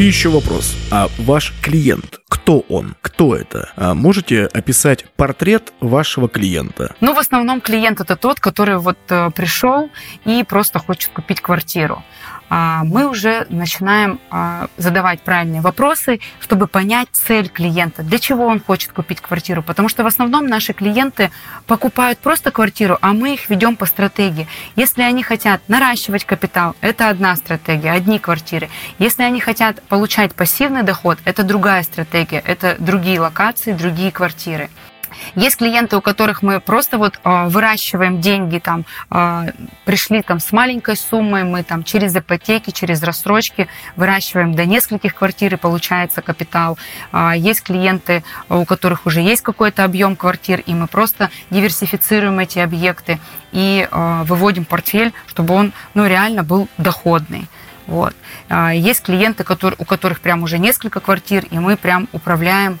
И 0.00 0.04
еще 0.04 0.30
вопрос. 0.30 0.74
А 0.90 1.08
ваш 1.18 1.52
клиент, 1.60 2.20
кто 2.26 2.60
он? 2.70 2.96
Кто 3.02 3.36
это? 3.36 3.70
А 3.76 3.92
можете 3.92 4.46
описать 4.46 5.04
портрет 5.14 5.74
вашего 5.80 6.26
клиента? 6.26 6.96
Ну, 7.02 7.12
в 7.12 7.18
основном 7.18 7.60
клиент 7.60 8.00
это 8.00 8.16
тот, 8.16 8.40
который 8.40 8.78
вот 8.78 8.96
э, 9.10 9.30
пришел 9.36 9.90
и 10.24 10.42
просто 10.42 10.78
хочет 10.78 11.10
купить 11.12 11.42
квартиру. 11.42 12.02
А, 12.50 12.82
мы 12.82 13.08
уже 13.08 13.46
начинаем 13.48 14.20
а, 14.30 14.66
задавать 14.76 15.20
правильные 15.20 15.60
вопросы, 15.60 16.18
чтобы 16.40 16.66
понять 16.66 17.08
цель 17.12 17.48
клиента, 17.48 18.02
для 18.02 18.18
чего 18.18 18.44
он 18.44 18.60
хочет 18.60 18.92
купить 18.92 19.20
квартиру. 19.20 19.62
Потому 19.62 19.88
что 19.88 20.02
в 20.02 20.06
основном 20.06 20.48
наши 20.48 20.72
клиенты 20.72 21.30
покупают 21.66 22.18
просто 22.18 22.50
квартиру, 22.50 22.98
а 23.00 23.12
мы 23.12 23.34
их 23.34 23.48
ведем 23.48 23.76
по 23.76 23.86
стратегии. 23.86 24.48
Если 24.74 25.02
они 25.02 25.22
хотят 25.22 25.62
наращивать 25.68 26.24
капитал, 26.24 26.74
это 26.80 27.08
одна 27.08 27.36
стратегия, 27.36 27.92
одни 27.92 28.18
квартиры. 28.18 28.68
Если 28.98 29.22
они 29.22 29.40
хотят 29.40 29.80
получать 29.84 30.34
пассивный 30.34 30.82
доход, 30.82 31.18
это 31.24 31.44
другая 31.44 31.84
стратегия, 31.84 32.42
это 32.44 32.76
другие 32.80 33.20
локации, 33.20 33.72
другие 33.72 34.10
квартиры. 34.10 34.68
Есть 35.34 35.56
клиенты, 35.56 35.96
у 35.96 36.00
которых 36.00 36.42
мы 36.42 36.60
просто 36.60 36.98
вот 36.98 37.20
э, 37.24 37.48
выращиваем 37.48 38.20
деньги, 38.20 38.58
там, 38.58 38.84
э, 39.10 39.52
пришли 39.84 40.22
там 40.22 40.40
с 40.40 40.52
маленькой 40.52 40.96
суммой, 40.96 41.44
мы 41.44 41.62
там 41.62 41.84
через 41.84 42.14
ипотеки, 42.16 42.70
через 42.70 43.02
рассрочки 43.02 43.68
выращиваем 43.96 44.54
до 44.54 44.64
нескольких 44.64 45.14
квартир 45.14 45.54
и 45.54 45.56
получается 45.56 46.22
капитал. 46.22 46.78
Э, 47.12 47.32
есть 47.36 47.62
клиенты, 47.62 48.24
у 48.48 48.64
которых 48.64 49.06
уже 49.06 49.20
есть 49.20 49.42
какой-то 49.42 49.84
объем 49.84 50.16
квартир, 50.16 50.60
и 50.60 50.74
мы 50.74 50.86
просто 50.86 51.30
диверсифицируем 51.50 52.38
эти 52.38 52.58
объекты 52.58 53.18
и 53.52 53.88
выводим 53.90 54.64
портфель, 54.64 55.12
чтобы 55.26 55.54
он 55.54 55.72
ну, 55.94 56.06
реально 56.06 56.44
был 56.44 56.68
доходный. 56.78 57.48
Вот. 57.90 58.14
Есть 58.72 59.02
клиенты, 59.02 59.44
у 59.78 59.84
которых 59.84 60.20
прям 60.20 60.44
уже 60.44 60.58
несколько 60.58 61.00
квартир, 61.00 61.44
и 61.50 61.58
мы 61.58 61.76
прям 61.76 62.08
управляем 62.12 62.78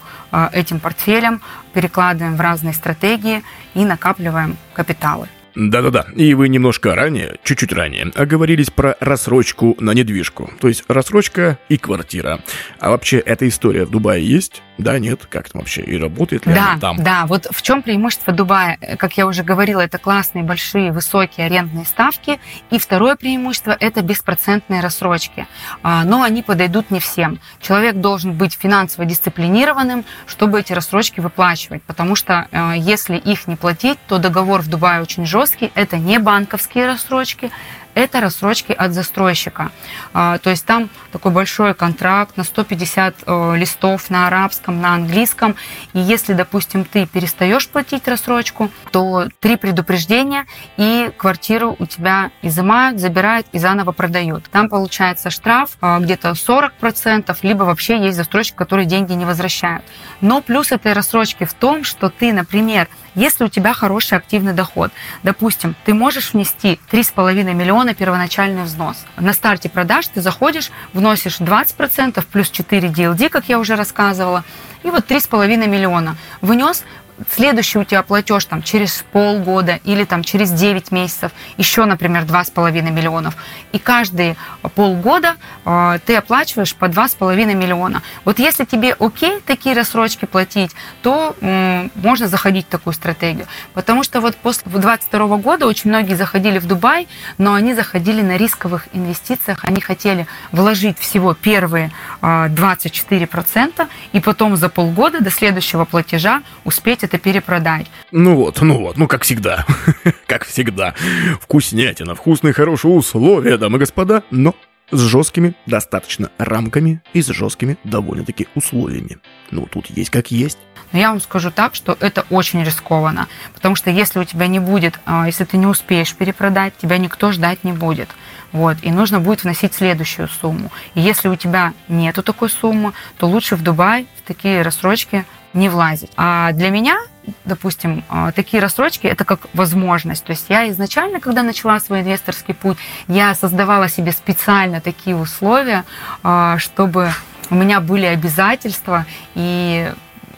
этим 0.52 0.78
портфелем, 0.78 1.42
перекладываем 1.74 2.36
в 2.36 2.40
разные 2.40 2.72
стратегии 2.72 3.42
и 3.74 3.84
накапливаем 3.84 4.56
капиталы. 4.72 5.26
Да-да-да, 5.56 6.06
и 6.14 6.32
вы 6.34 6.48
немножко 6.48 6.94
ранее, 6.94 7.38
чуть-чуть 7.42 7.72
ранее, 7.72 8.12
оговорились 8.14 8.70
про 8.70 8.94
рассрочку 9.00 9.76
на 9.80 9.90
недвижку. 9.90 10.48
То 10.60 10.68
есть 10.68 10.84
рассрочка 10.86 11.58
и 11.68 11.76
квартира. 11.76 12.38
А 12.78 12.90
вообще 12.90 13.18
эта 13.18 13.48
история 13.48 13.84
в 13.84 13.90
Дубае 13.90 14.24
есть? 14.24 14.62
Да, 14.82 14.98
нет? 14.98 15.26
Как 15.26 15.48
там 15.50 15.60
вообще? 15.60 15.82
И 15.82 15.98
работает 15.98 16.46
ли 16.46 16.54
Да, 16.54 16.72
она 16.72 16.80
там? 16.80 16.96
да. 17.02 17.26
Вот 17.26 17.46
в 17.50 17.62
чем 17.62 17.82
преимущество 17.82 18.32
Дубая? 18.32 18.78
Как 18.98 19.16
я 19.16 19.26
уже 19.26 19.42
говорила, 19.42 19.80
это 19.80 19.98
классные, 19.98 20.44
большие, 20.44 20.92
высокие 20.92 21.46
арендные 21.46 21.84
ставки. 21.84 22.40
И 22.70 22.78
второе 22.78 23.16
преимущество– 23.16 23.76
это 23.80 24.02
беспроцентные 24.02 24.80
рассрочки. 24.80 25.46
А, 25.82 26.04
Но 26.04 26.22
они 26.22 26.42
подойдут 26.42 26.90
не 26.90 27.00
всем. 27.00 27.40
Человек 27.60 27.96
должен 27.96 28.32
быть 28.32 28.54
финансово 28.54 29.04
дисциплинированным, 29.04 30.04
чтобы 30.26 30.60
эти 30.60 30.72
рассрочки 30.72 31.20
выплачивать. 31.20 31.82
Потому 31.82 32.14
что 32.16 32.46
э, 32.50 32.74
если 32.78 33.16
их 33.16 33.46
не 33.46 33.56
платить, 33.56 33.98
то 34.08 34.18
договор 34.18 34.62
в 34.62 34.68
Дубае 34.68 35.02
очень 35.02 35.26
жесткий. 35.26 35.70
Это 35.74 35.96
не 35.98 36.18
банковские 36.18 36.86
рассрочки, 36.86 37.50
это 37.94 38.20
рассрочки 38.20 38.72
от 38.72 38.92
застройщика. 38.92 39.70
А, 40.12 40.38
То 40.38 40.50
есть 40.50 40.64
там 40.64 40.90
такой 41.12 41.32
большой 41.32 41.74
контракт 41.74 42.36
на 42.36 42.44
150 42.44 43.14
э, 43.26 43.56
листов 43.56 44.10
на 44.10 44.26
арабском, 44.26 44.80
на 44.80 44.94
английском. 44.94 45.56
И 45.92 45.98
если, 45.98 46.34
допустим, 46.34 46.84
ты 46.84 47.06
перестаешь 47.06 47.68
платить 47.68 48.06
рассрочку, 48.08 48.70
то 48.92 49.28
три 49.40 49.56
предупреждения, 49.56 50.46
и 50.76 51.10
квартиру 51.16 51.76
у 51.78 51.86
тебя 51.86 52.30
изымают, 52.42 53.00
забирают 53.00 53.46
и 53.52 53.58
заново 53.58 53.92
продают. 53.92 54.44
Там 54.50 54.68
получается 54.68 55.30
штраф 55.30 55.70
а, 55.80 55.98
где-то 55.98 56.30
40%, 56.30 57.36
либо 57.42 57.64
вообще 57.64 57.98
есть 57.98 58.16
застройщик, 58.16 58.54
который 58.54 58.84
деньги 58.86 59.12
не 59.12 59.24
возвращают. 59.24 59.84
Но 60.20 60.40
плюс 60.40 60.72
этой 60.72 60.92
рассрочки 60.92 61.44
в 61.44 61.54
том, 61.54 61.84
что 61.84 62.10
ты, 62.10 62.32
например, 62.32 62.88
если 63.14 63.44
у 63.44 63.48
тебя 63.48 63.74
хороший 63.74 64.18
активный 64.18 64.52
доход, 64.52 64.92
допустим, 65.22 65.74
ты 65.84 65.94
можешь 65.94 66.32
внести 66.32 66.78
3,5 66.90 67.54
миллиона 67.54 67.79
первоначальный 67.94 68.64
взнос. 68.64 69.04
На 69.16 69.32
старте 69.32 69.68
продаж 69.68 70.08
ты 70.08 70.20
заходишь, 70.20 70.70
вносишь 70.92 71.40
20% 71.40 72.24
плюс 72.30 72.50
4 72.50 72.88
DLD, 72.88 73.28
как 73.28 73.48
я 73.48 73.58
уже 73.58 73.76
рассказывала, 73.76 74.44
и 74.82 74.90
вот 74.90 75.10
3,5 75.10 75.66
миллиона. 75.66 76.16
Внес, 76.40 76.84
следующий 77.28 77.78
у 77.78 77.84
тебя 77.84 78.02
платеж 78.02 78.44
там 78.44 78.62
через 78.62 79.04
полгода 79.12 79.80
или 79.84 80.04
там 80.04 80.22
через 80.22 80.50
9 80.50 80.90
месяцев, 80.90 81.32
еще, 81.56 81.84
например, 81.84 82.24
2,5 82.24 82.90
миллионов. 82.90 83.36
И 83.72 83.78
каждые 83.78 84.36
полгода 84.74 85.36
э, 85.64 85.98
ты 86.06 86.16
оплачиваешь 86.16 86.74
по 86.74 86.86
2,5 86.86 87.54
миллиона. 87.54 88.02
Вот 88.24 88.38
если 88.38 88.64
тебе 88.64 88.94
окей 88.98 89.40
такие 89.44 89.74
рассрочки 89.74 90.24
платить, 90.24 90.72
то 91.02 91.36
м, 91.40 91.90
можно 91.94 92.28
заходить 92.28 92.66
в 92.66 92.68
такую 92.68 92.94
стратегию. 92.94 93.46
Потому 93.74 94.02
что 94.02 94.20
вот 94.20 94.36
после 94.36 94.64
2022 94.70 95.36
года 95.38 95.66
очень 95.66 95.90
многие 95.90 96.14
заходили 96.14 96.58
в 96.58 96.66
Дубай, 96.66 97.08
но 97.38 97.54
они 97.54 97.74
заходили 97.74 98.22
на 98.22 98.36
рисковых 98.36 98.88
инвестициях, 98.92 99.60
они 99.62 99.80
хотели 99.80 100.26
вложить 100.52 100.98
всего 100.98 101.34
первые 101.34 101.92
э, 102.22 102.48
24% 102.48 103.88
и 104.12 104.20
потом 104.20 104.56
за 104.56 104.68
полгода 104.68 105.20
до 105.20 105.30
следующего 105.30 105.84
платежа 105.84 106.42
успеть 106.64 107.02
это 107.10 107.18
перепродать. 107.18 107.86
Ну 108.12 108.36
вот, 108.36 108.60
ну 108.62 108.78
вот, 108.78 108.96
ну 108.96 109.08
как 109.08 109.22
всегда. 109.22 109.66
как 110.26 110.44
всегда. 110.44 110.94
Вкуснятина, 111.40 112.14
вкусные, 112.14 112.52
хорошие 112.52 112.92
условия, 112.92 113.56
дамы 113.56 113.76
и 113.76 113.80
господа, 113.80 114.22
но 114.30 114.54
с 114.92 115.00
жесткими 115.00 115.54
достаточно 115.66 116.30
рамками 116.38 117.02
и 117.12 117.22
с 117.22 117.26
жесткими 117.26 117.78
довольно-таки 117.84 118.48
условиями. 118.54 119.18
Ну, 119.50 119.66
тут 119.66 119.90
есть 119.90 120.10
как 120.10 120.30
есть. 120.30 120.58
Но 120.92 120.98
я 120.98 121.10
вам 121.10 121.20
скажу 121.20 121.50
так, 121.50 121.74
что 121.74 121.96
это 122.00 122.24
очень 122.30 122.64
рискованно, 122.64 123.28
потому 123.54 123.76
что 123.76 123.90
если 123.90 124.18
у 124.18 124.24
тебя 124.24 124.48
не 124.48 124.58
будет, 124.58 124.98
а, 125.04 125.26
если 125.26 125.44
ты 125.44 125.56
не 125.56 125.66
успеешь 125.66 126.14
перепродать, 126.14 126.76
тебя 126.76 126.98
никто 126.98 127.30
ждать 127.30 127.62
не 127.62 127.72
будет. 127.72 128.08
Вот, 128.52 128.78
и 128.82 128.90
нужно 128.90 129.20
будет 129.20 129.44
вносить 129.44 129.74
следующую 129.74 130.28
сумму. 130.28 130.72
И 130.94 131.00
если 131.00 131.28
у 131.28 131.36
тебя 131.36 131.72
нету 131.86 132.24
такой 132.24 132.50
суммы, 132.50 132.92
то 133.18 133.28
лучше 133.28 133.54
в 133.54 133.62
Дубай 133.62 134.08
в 134.18 134.26
такие 134.26 134.62
рассрочки 134.62 135.24
не 135.52 135.68
влазить. 135.68 136.10
А 136.16 136.52
для 136.52 136.70
меня, 136.70 137.00
допустим, 137.44 138.04
а, 138.08 138.32
такие 138.32 138.62
рассрочки 138.62 139.06
это 139.06 139.24
как 139.24 139.40
возможность. 139.52 140.24
То 140.24 140.30
есть 140.30 140.46
я 140.48 140.68
изначально, 140.70 141.20
когда 141.20 141.42
начала 141.42 141.78
свой 141.80 142.00
инвесторский 142.00 142.54
путь, 142.54 142.78
я 143.08 143.34
создавала 143.34 143.88
себе 143.88 144.12
специально 144.12 144.80
такие 144.80 145.16
условия, 145.16 145.84
а, 146.22 146.58
чтобы 146.58 147.12
у 147.50 147.54
меня 147.54 147.80
были 147.80 148.06
обязательства, 148.06 149.06
и 149.34 149.92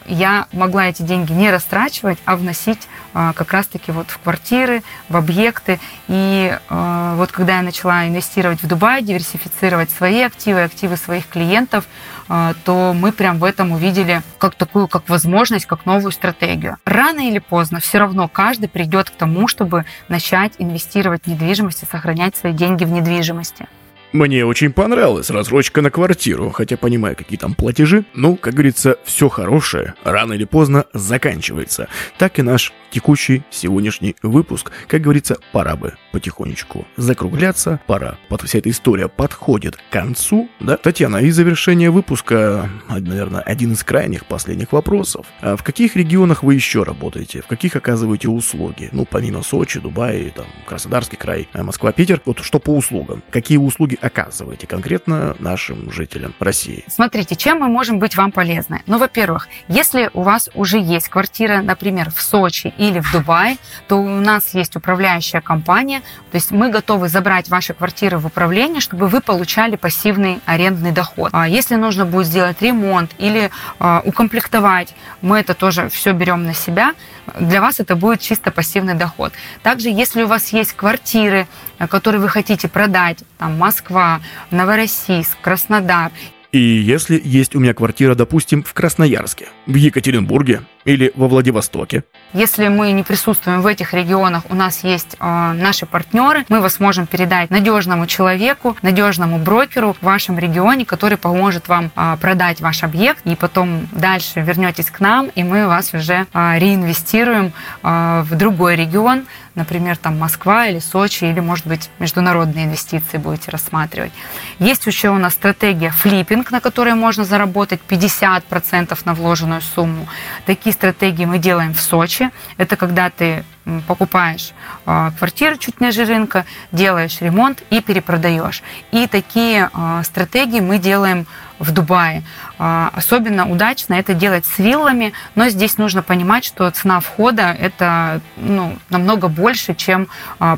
я 0.07 0.47
могла 0.51 0.87
эти 0.87 1.03
деньги 1.03 1.31
не 1.31 1.49
растрачивать, 1.49 2.17
а 2.25 2.35
вносить 2.35 2.89
а, 3.13 3.31
как 3.33 3.53
раз-таки 3.53 3.91
вот 3.91 4.09
в 4.09 4.19
квартиры, 4.19 4.83
в 5.07 5.15
объекты. 5.15 5.79
И 6.07 6.57
вот 6.69 7.31
когда 7.31 7.57
я 7.57 7.61
начала 7.61 8.07
инвестировать 8.07 8.61
в 8.61 8.67
Дубай, 8.67 9.01
диверсифицировать 9.01 9.91
свои 9.91 10.21
активы, 10.21 10.63
активы 10.63 10.97
своих 10.97 11.27
клиентов, 11.27 11.85
то 12.27 12.93
мы 12.93 13.11
прям 13.11 13.39
в 13.39 13.43
этом 13.43 13.71
увидели 13.71 14.21
как 14.37 14.55
такую, 14.55 14.87
как 14.87 15.09
возможность, 15.09 15.65
как 15.65 15.85
новую 15.85 16.11
стратегию. 16.11 16.77
Рано 16.85 17.27
или 17.27 17.39
поздно 17.39 17.79
все 17.79 17.99
равно 17.99 18.27
каждый 18.27 18.69
придет 18.69 19.09
к 19.09 19.15
тому, 19.15 19.47
чтобы 19.47 19.85
начать 20.07 20.53
инвестировать 20.57 21.23
в 21.25 21.27
недвижимость 21.27 21.83
и 21.83 21.85
сохранять 21.85 22.35
свои 22.35 22.53
деньги 22.53 22.85
в 22.85 22.91
недвижимости. 22.91 23.67
Мне 24.13 24.45
очень 24.45 24.71
понравилась 24.71 25.31
рассрочка 25.31 25.81
на 25.81 25.89
квартиру, 25.89 26.51
хотя 26.51 26.77
понимаю, 26.77 27.15
какие 27.15 27.39
там 27.39 27.55
платежи. 27.55 28.05
Ну, 28.13 28.35
как 28.35 28.53
говорится, 28.53 28.97
все 29.05 29.27
хорошее 29.27 29.95
рано 30.03 30.33
или 30.33 30.45
поздно 30.45 30.85
заканчивается. 30.93 31.87
Так 32.19 32.37
и 32.37 32.43
наш 32.43 32.71
текущий 32.93 33.43
сегодняшний 33.49 34.15
выпуск. 34.21 34.71
Как 34.87 35.01
говорится, 35.01 35.37
пора 35.51 35.75
бы 35.75 35.95
потихонечку 36.11 36.85
закругляться, 36.95 37.79
пора. 37.87 38.17
Вот 38.29 38.43
вся 38.43 38.59
эта 38.59 38.69
история 38.69 39.07
подходит 39.07 39.75
к 39.77 39.81
концу, 39.91 40.47
да? 40.59 40.77
Татьяна, 40.77 41.17
и 41.17 41.31
завершение 41.31 41.89
выпуска, 41.89 42.69
наверное, 42.87 43.41
один 43.41 43.73
из 43.73 43.83
крайних 43.83 44.25
последних 44.27 44.71
вопросов. 44.71 45.25
А 45.41 45.57
в 45.57 45.63
каких 45.63 45.95
регионах 45.95 46.43
вы 46.43 46.53
еще 46.53 46.83
работаете? 46.83 47.41
В 47.41 47.47
каких 47.47 47.75
оказываете 47.75 48.29
услуги? 48.29 48.89
Ну, 48.91 49.05
помимо 49.05 49.41
Сочи, 49.41 49.79
Дубая, 49.79 50.29
там, 50.29 50.45
Краснодарский 50.67 51.17
край, 51.17 51.49
а 51.53 51.63
Москва, 51.63 51.91
Питер. 51.91 52.21
Вот 52.25 52.39
что 52.39 52.59
по 52.59 52.75
услугам? 52.75 53.23
Какие 53.31 53.57
услуги 53.57 53.97
оказываете 53.99 54.67
конкретно 54.67 55.35
нашим 55.39 55.91
жителям 55.91 56.35
России? 56.39 56.83
Смотрите, 56.87 57.35
чем 57.35 57.59
мы 57.59 57.69
можем 57.69 57.97
быть 57.97 58.15
вам 58.15 58.31
полезны? 58.31 58.83
Ну, 58.85 58.99
во-первых, 58.99 59.47
если 59.67 60.11
у 60.13 60.21
вас 60.21 60.51
уже 60.53 60.77
есть 60.79 61.09
квартира, 61.09 61.61
например, 61.61 62.11
в 62.11 62.21
Сочи 62.21 62.71
или 62.89 62.99
в 62.99 63.11
Дубае, 63.11 63.57
то 63.87 63.97
у 63.97 64.07
нас 64.07 64.53
есть 64.53 64.75
управляющая 64.75 65.41
компания, 65.41 66.01
то 66.31 66.35
есть 66.35 66.51
мы 66.51 66.69
готовы 66.69 67.09
забрать 67.09 67.49
ваши 67.49 67.73
квартиры 67.73 68.17
в 68.17 68.25
управление, 68.25 68.81
чтобы 68.81 69.07
вы 69.07 69.21
получали 69.21 69.75
пассивный 69.75 70.41
арендный 70.45 70.91
доход. 70.91 71.29
А 71.33 71.47
Если 71.47 71.75
нужно 71.75 72.05
будет 72.05 72.27
сделать 72.27 72.61
ремонт 72.61 73.11
или 73.17 73.51
а, 73.79 74.01
укомплектовать, 74.05 74.95
мы 75.21 75.39
это 75.39 75.53
тоже 75.53 75.89
все 75.89 76.11
берем 76.11 76.43
на 76.43 76.53
себя. 76.53 76.93
Для 77.39 77.61
вас 77.61 77.79
это 77.79 77.95
будет 77.95 78.19
чисто 78.19 78.51
пассивный 78.51 78.95
доход. 78.95 79.33
Также, 79.61 79.89
если 79.89 80.23
у 80.23 80.27
вас 80.27 80.49
есть 80.49 80.73
квартиры, 80.73 81.47
э, 81.79 81.87
которые 81.87 82.21
вы 82.21 82.29
хотите 82.29 82.67
продать, 82.67 83.19
там 83.37 83.57
Москва, 83.57 84.19
Новороссийск, 84.51 85.37
Краснодар, 85.41 86.11
И 86.53 86.59
если 86.59 87.19
есть 87.23 87.55
у 87.55 87.59
меня 87.59 87.73
квартира, 87.73 88.13
допустим, 88.13 88.61
в 88.63 88.75
Красноярске, 88.75 89.47
в 89.65 89.73
Екатеринбурге 89.73 90.61
или 90.85 91.11
во 91.15 91.27
Владивостоке, 91.27 92.03
Если 92.33 92.67
мы 92.67 92.91
не 92.91 93.01
присутствуем 93.01 93.61
в 93.61 93.67
этих 93.67 93.93
регионах, 93.93 94.43
у 94.49 94.55
нас 94.55 94.83
есть 94.83 95.15
э, 95.19 95.53
наши 95.53 95.87
партнеры, 95.87 96.45
мы 96.49 96.61
вас 96.61 96.79
можем 96.79 97.07
передать 97.07 97.49
надежному 97.49 98.05
человеку, 98.05 98.77
надежному 98.83 99.39
брокеру 99.39 99.95
в 99.99 100.05
вашем 100.05 100.37
регионе, 100.37 100.85
который 100.85 101.17
поможет 101.17 101.67
вам 101.67 101.89
э, 101.95 102.17
продать 102.21 102.61
ваш 102.61 102.83
объект, 102.83 103.25
и 103.25 103.35
потом 103.35 103.87
дальше 103.91 104.41
вернетесь 104.41 104.91
к 104.91 104.99
нам, 104.99 105.29
и 105.33 105.43
мы 105.43 105.67
вас 105.67 105.93
уже 105.95 106.27
э, 106.33 106.59
реинвестируем 106.59 107.51
э, 107.81 108.23
в 108.29 108.35
другой 108.35 108.75
регион, 108.75 109.25
например, 109.55 109.97
там 109.97 110.17
Москва 110.17 110.67
или 110.67 110.79
Сочи, 110.79 111.25
или, 111.25 111.39
может 111.39 111.67
быть, 111.67 111.89
международные 111.99 112.65
инвестиции 112.65 113.17
будете 113.17 113.51
рассматривать. 113.51 114.11
Есть 114.59 114.85
еще 114.85 115.09
у 115.09 115.17
нас 115.17 115.33
стратегия 115.33 115.91
флиппинг, 115.91 116.51
на 116.51 116.59
которой 116.59 116.95
можно 116.95 117.23
заработать 117.25 117.79
50% 117.87 118.97
на 119.05 119.13
вложенную 119.13 119.61
сумму. 119.61 120.07
Такие 120.45 120.73
стратегии 120.73 121.25
мы 121.25 121.37
делаем 121.37 121.73
в 121.73 121.81
Сочи. 121.81 122.31
Это 122.57 122.75
когда 122.75 123.09
ты 123.09 123.43
покупаешь 123.87 124.51
а, 124.85 125.11
квартиру 125.17 125.57
чуть 125.57 125.79
ниже 125.79 126.05
рынка, 126.05 126.45
делаешь 126.71 127.21
ремонт 127.21 127.63
и 127.69 127.81
перепродаешь. 127.81 128.61
И 128.91 129.07
такие 129.07 129.69
а, 129.73 130.03
стратегии 130.03 130.59
мы 130.59 130.79
делаем 130.79 131.25
в 131.59 131.71
Дубае. 131.71 132.23
А, 132.59 132.91
Особенно 132.93 133.49
удачно 133.49 133.93
это 133.93 134.13
делать 134.13 134.45
с 134.45 134.59
виллами, 134.59 135.13
но 135.35 135.47
здесь 135.49 135.77
нужно 135.77 136.03
понимать, 136.03 136.43
что 136.43 136.69
цена 136.71 136.99
входа 136.99 137.55
это 137.57 138.21
ну, 138.35 138.77
намного 138.89 139.27
больше, 139.27 139.75
чем 139.75 140.07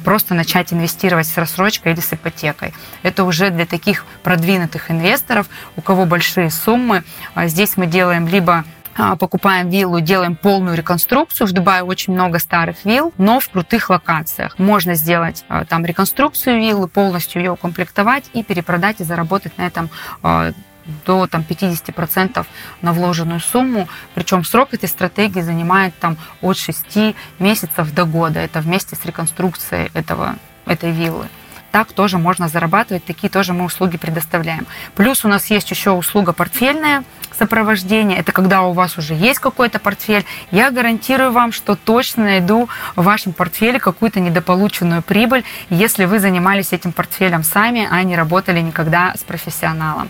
просто 0.04 0.34
начать 0.34 0.74
инвестировать 0.74 1.28
с 1.28 1.38
рассрочкой 1.38 1.94
или 1.94 2.00
с 2.00 2.14
ипотекой. 2.14 2.74
Это 3.04 3.24
уже 3.24 3.50
для 3.50 3.66
таких 3.66 4.06
продвинутых 4.24 4.90
инвесторов, 4.90 5.48
у 5.76 5.82
кого 5.82 6.06
большие 6.06 6.50
суммы. 6.50 7.04
Здесь 7.36 7.78
мы 7.78 7.86
делаем 7.86 8.28
либо 8.28 8.66
покупаем 9.18 9.70
виллу, 9.70 10.00
делаем 10.00 10.36
полную 10.36 10.78
реконструкцию. 10.78 11.48
В 11.48 11.52
Дубае 11.52 11.84
очень 11.84 12.14
много 12.14 12.40
старых 12.40 12.86
вилл, 12.86 13.14
но 13.18 13.40
в 13.40 13.50
крутых 13.50 13.90
локациях. 13.90 14.58
Можно 14.58 14.96
сделать 14.96 15.44
а, 15.50 15.66
там 15.66 15.86
реконструкцию 15.86 16.60
виллы, 16.60 16.88
полностью 16.88 17.42
ее 17.42 17.52
укомплектовать 17.52 18.26
и 18.34 18.44
перепродать 18.44 19.02
и 19.02 19.04
заработать 19.04 19.58
на 19.58 19.68
этом 19.68 19.90
а, 20.24 20.54
до 21.06 21.28
там, 21.28 21.44
50% 21.48 22.46
на 22.82 22.94
вложенную 22.94 23.40
сумму. 23.40 23.88
Причем 24.14 24.44
срок 24.44 24.74
этой 24.74 24.88
стратегии 24.88 25.42
занимает 25.42 25.98
там, 26.00 26.18
от 26.42 26.58
6 26.58 27.16
месяцев 27.40 27.94
до 27.94 28.06
года. 28.06 28.40
Это 28.40 28.62
вместе 28.62 28.96
с 28.96 29.04
реконструкцией 29.06 29.92
этого, 29.94 30.36
этой 30.66 30.92
виллы 30.92 31.28
так 31.76 31.92
тоже 31.92 32.18
можно 32.18 32.48
зарабатывать, 32.48 33.04
такие 33.04 33.30
тоже 33.30 33.52
мы 33.52 33.66
услуги 33.66 33.98
предоставляем. 33.98 34.66
Плюс 34.96 35.26
у 35.26 35.28
нас 35.28 35.48
есть 35.48 35.70
еще 35.72 35.92
услуга 35.92 36.32
портфельная 36.32 37.04
сопровождение, 37.38 38.18
это 38.18 38.32
когда 38.32 38.62
у 38.62 38.72
вас 38.72 38.98
уже 38.98 39.14
есть 39.14 39.42
какой-то 39.42 39.78
портфель, 39.80 40.24
я 40.52 40.72
гарантирую 40.72 41.34
вам, 41.34 41.52
что 41.52 41.76
точно 41.76 42.24
найду 42.24 42.70
в 42.96 43.04
вашем 43.04 43.34
портфеле 43.34 43.82
какую-то 43.82 44.22
недополученную 44.22 45.02
прибыль, 45.02 45.44
если 45.70 46.06
вы 46.06 46.20
занимались 46.20 46.72
этим 46.72 46.94
портфелем 46.94 47.44
сами, 47.44 47.86
а 47.92 48.02
не 48.04 48.16
работали 48.16 48.62
никогда 48.62 49.14
с 49.18 49.26
профессионалом. 49.26 50.08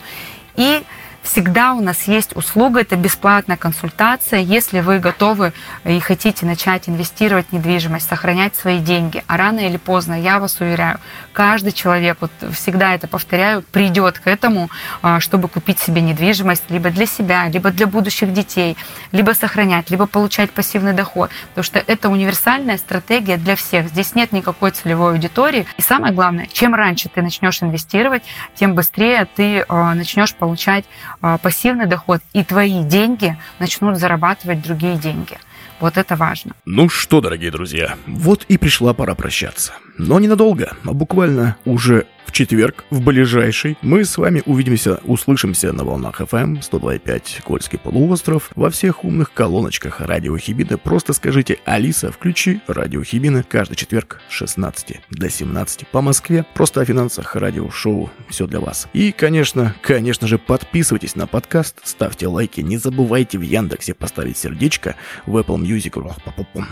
И 0.56 0.84
Всегда 1.26 1.74
у 1.74 1.82
нас 1.82 2.08
есть 2.08 2.36
услуга, 2.36 2.82
это 2.82 2.96
бесплатная 2.96 3.58
консультация, 3.58 4.40
если 4.42 4.80
вы 4.80 5.00
готовы 5.00 5.54
и 5.84 6.00
хотите 6.00 6.46
начать 6.46 6.88
инвестировать 6.88 7.48
в 7.50 7.52
недвижимость, 7.52 8.08
сохранять 8.08 8.56
свои 8.56 8.78
деньги. 8.78 9.24
А 9.26 9.36
рано 9.36 9.60
или 9.62 9.78
поздно, 9.78 10.14
я 10.14 10.40
вас 10.40 10.62
уверяю, 10.62 11.00
каждый 11.34 11.72
человек, 11.72 12.18
вот 12.22 12.32
всегда 12.54 12.94
это 12.94 13.08
повторяю, 13.08 13.64
придет 13.64 14.20
к 14.20 14.28
этому, 14.28 14.70
а, 15.02 15.20
чтобы 15.20 15.48
купить 15.48 15.80
себе 15.80 16.02
недвижимость 16.02 16.66
либо 16.70 16.92
для 16.92 17.08
себя, 17.08 17.50
либо 17.50 17.72
для 17.72 17.88
будущих 17.88 18.32
детей, 18.32 18.78
либо 19.12 19.32
сохранять, 19.32 19.90
либо 19.90 20.06
получать 20.06 20.52
пассивный 20.52 20.94
доход. 20.94 21.32
Потому 21.50 21.64
что 21.64 21.80
это 21.80 22.10
универсальная 22.10 22.78
стратегия 22.78 23.38
для 23.38 23.56
всех. 23.56 23.88
Здесь 23.88 24.14
нет 24.14 24.32
никакой 24.32 24.72
целевой 24.72 25.14
аудитории. 25.14 25.66
И 25.78 25.82
самое 25.82 26.14
главное, 26.14 26.46
чем 26.54 26.76
раньше 26.76 27.10
ты 27.10 27.24
начнешь 27.24 27.64
инвестировать, 27.64 28.22
тем 28.54 28.76
быстрее 28.76 29.28
ты 29.36 29.66
а, 29.68 29.96
начнешь 29.96 30.36
получать 30.36 30.86
пассивный 31.20 31.88
доход, 31.88 32.22
и 32.34 32.44
твои 32.44 32.84
деньги 32.84 33.38
начнут 33.60 33.98
зарабатывать 33.98 34.62
другие 34.62 34.98
деньги. 34.98 35.38
Вот 35.80 35.98
это 35.98 36.16
важно. 36.16 36.54
Ну 36.66 36.90
что, 36.90 37.22
дорогие 37.22 37.52
друзья, 37.52 37.96
вот 38.08 38.46
и 38.48 38.58
пришла 38.58 38.94
пора 38.94 39.16
прощаться. 39.16 39.74
Но 39.98 40.20
ненадолго, 40.20 40.76
а 40.84 40.94
буквально 40.94 41.58
уже 41.66 42.06
в 42.26 42.32
четверг, 42.32 42.84
в 42.90 43.02
ближайший, 43.02 43.78
мы 43.82 44.04
с 44.04 44.18
вами 44.18 44.42
увидимся, 44.46 45.00
услышимся 45.04 45.72
на 45.72 45.84
волнах 45.84 46.20
FM 46.22 46.60
102.5 46.60 47.44
Кольский 47.44 47.80
полуостров, 47.80 48.50
во 48.56 48.70
всех 48.70 49.04
умных 49.06 49.32
колоночках 49.32 50.02
радио 50.02 50.38
Хибины. 50.38 50.78
Просто 50.78 51.14
скажите, 51.14 51.60
Алиса, 51.66 52.12
включи 52.12 52.62
радио 52.68 53.04
Хибины 53.04 53.44
каждый 53.44 53.76
четверг 53.76 54.22
с 54.30 54.34
16 54.34 55.02
до 55.12 55.30
17 55.30 55.88
по 55.88 56.02
Москве. 56.02 56.46
Просто 56.56 56.82
о 56.82 56.86
финансах, 56.86 57.36
радиошоу, 57.36 58.10
все 58.28 58.48
для 58.48 58.60
вас. 58.60 58.88
И, 58.94 59.12
конечно, 59.12 59.76
конечно 59.82 60.28
же, 60.28 60.38
подписывайтесь 60.38 61.16
на 61.16 61.28
подкаст, 61.28 61.80
ставьте 61.84 62.28
лайки, 62.28 62.62
не 62.62 62.78
забывайте 62.78 63.38
в 63.38 63.42
Яндексе 63.42 63.94
поставить 63.94 64.38
сердечко, 64.38 64.96
в 65.26 65.38
Apple 65.46 65.62
Music, 65.62 65.94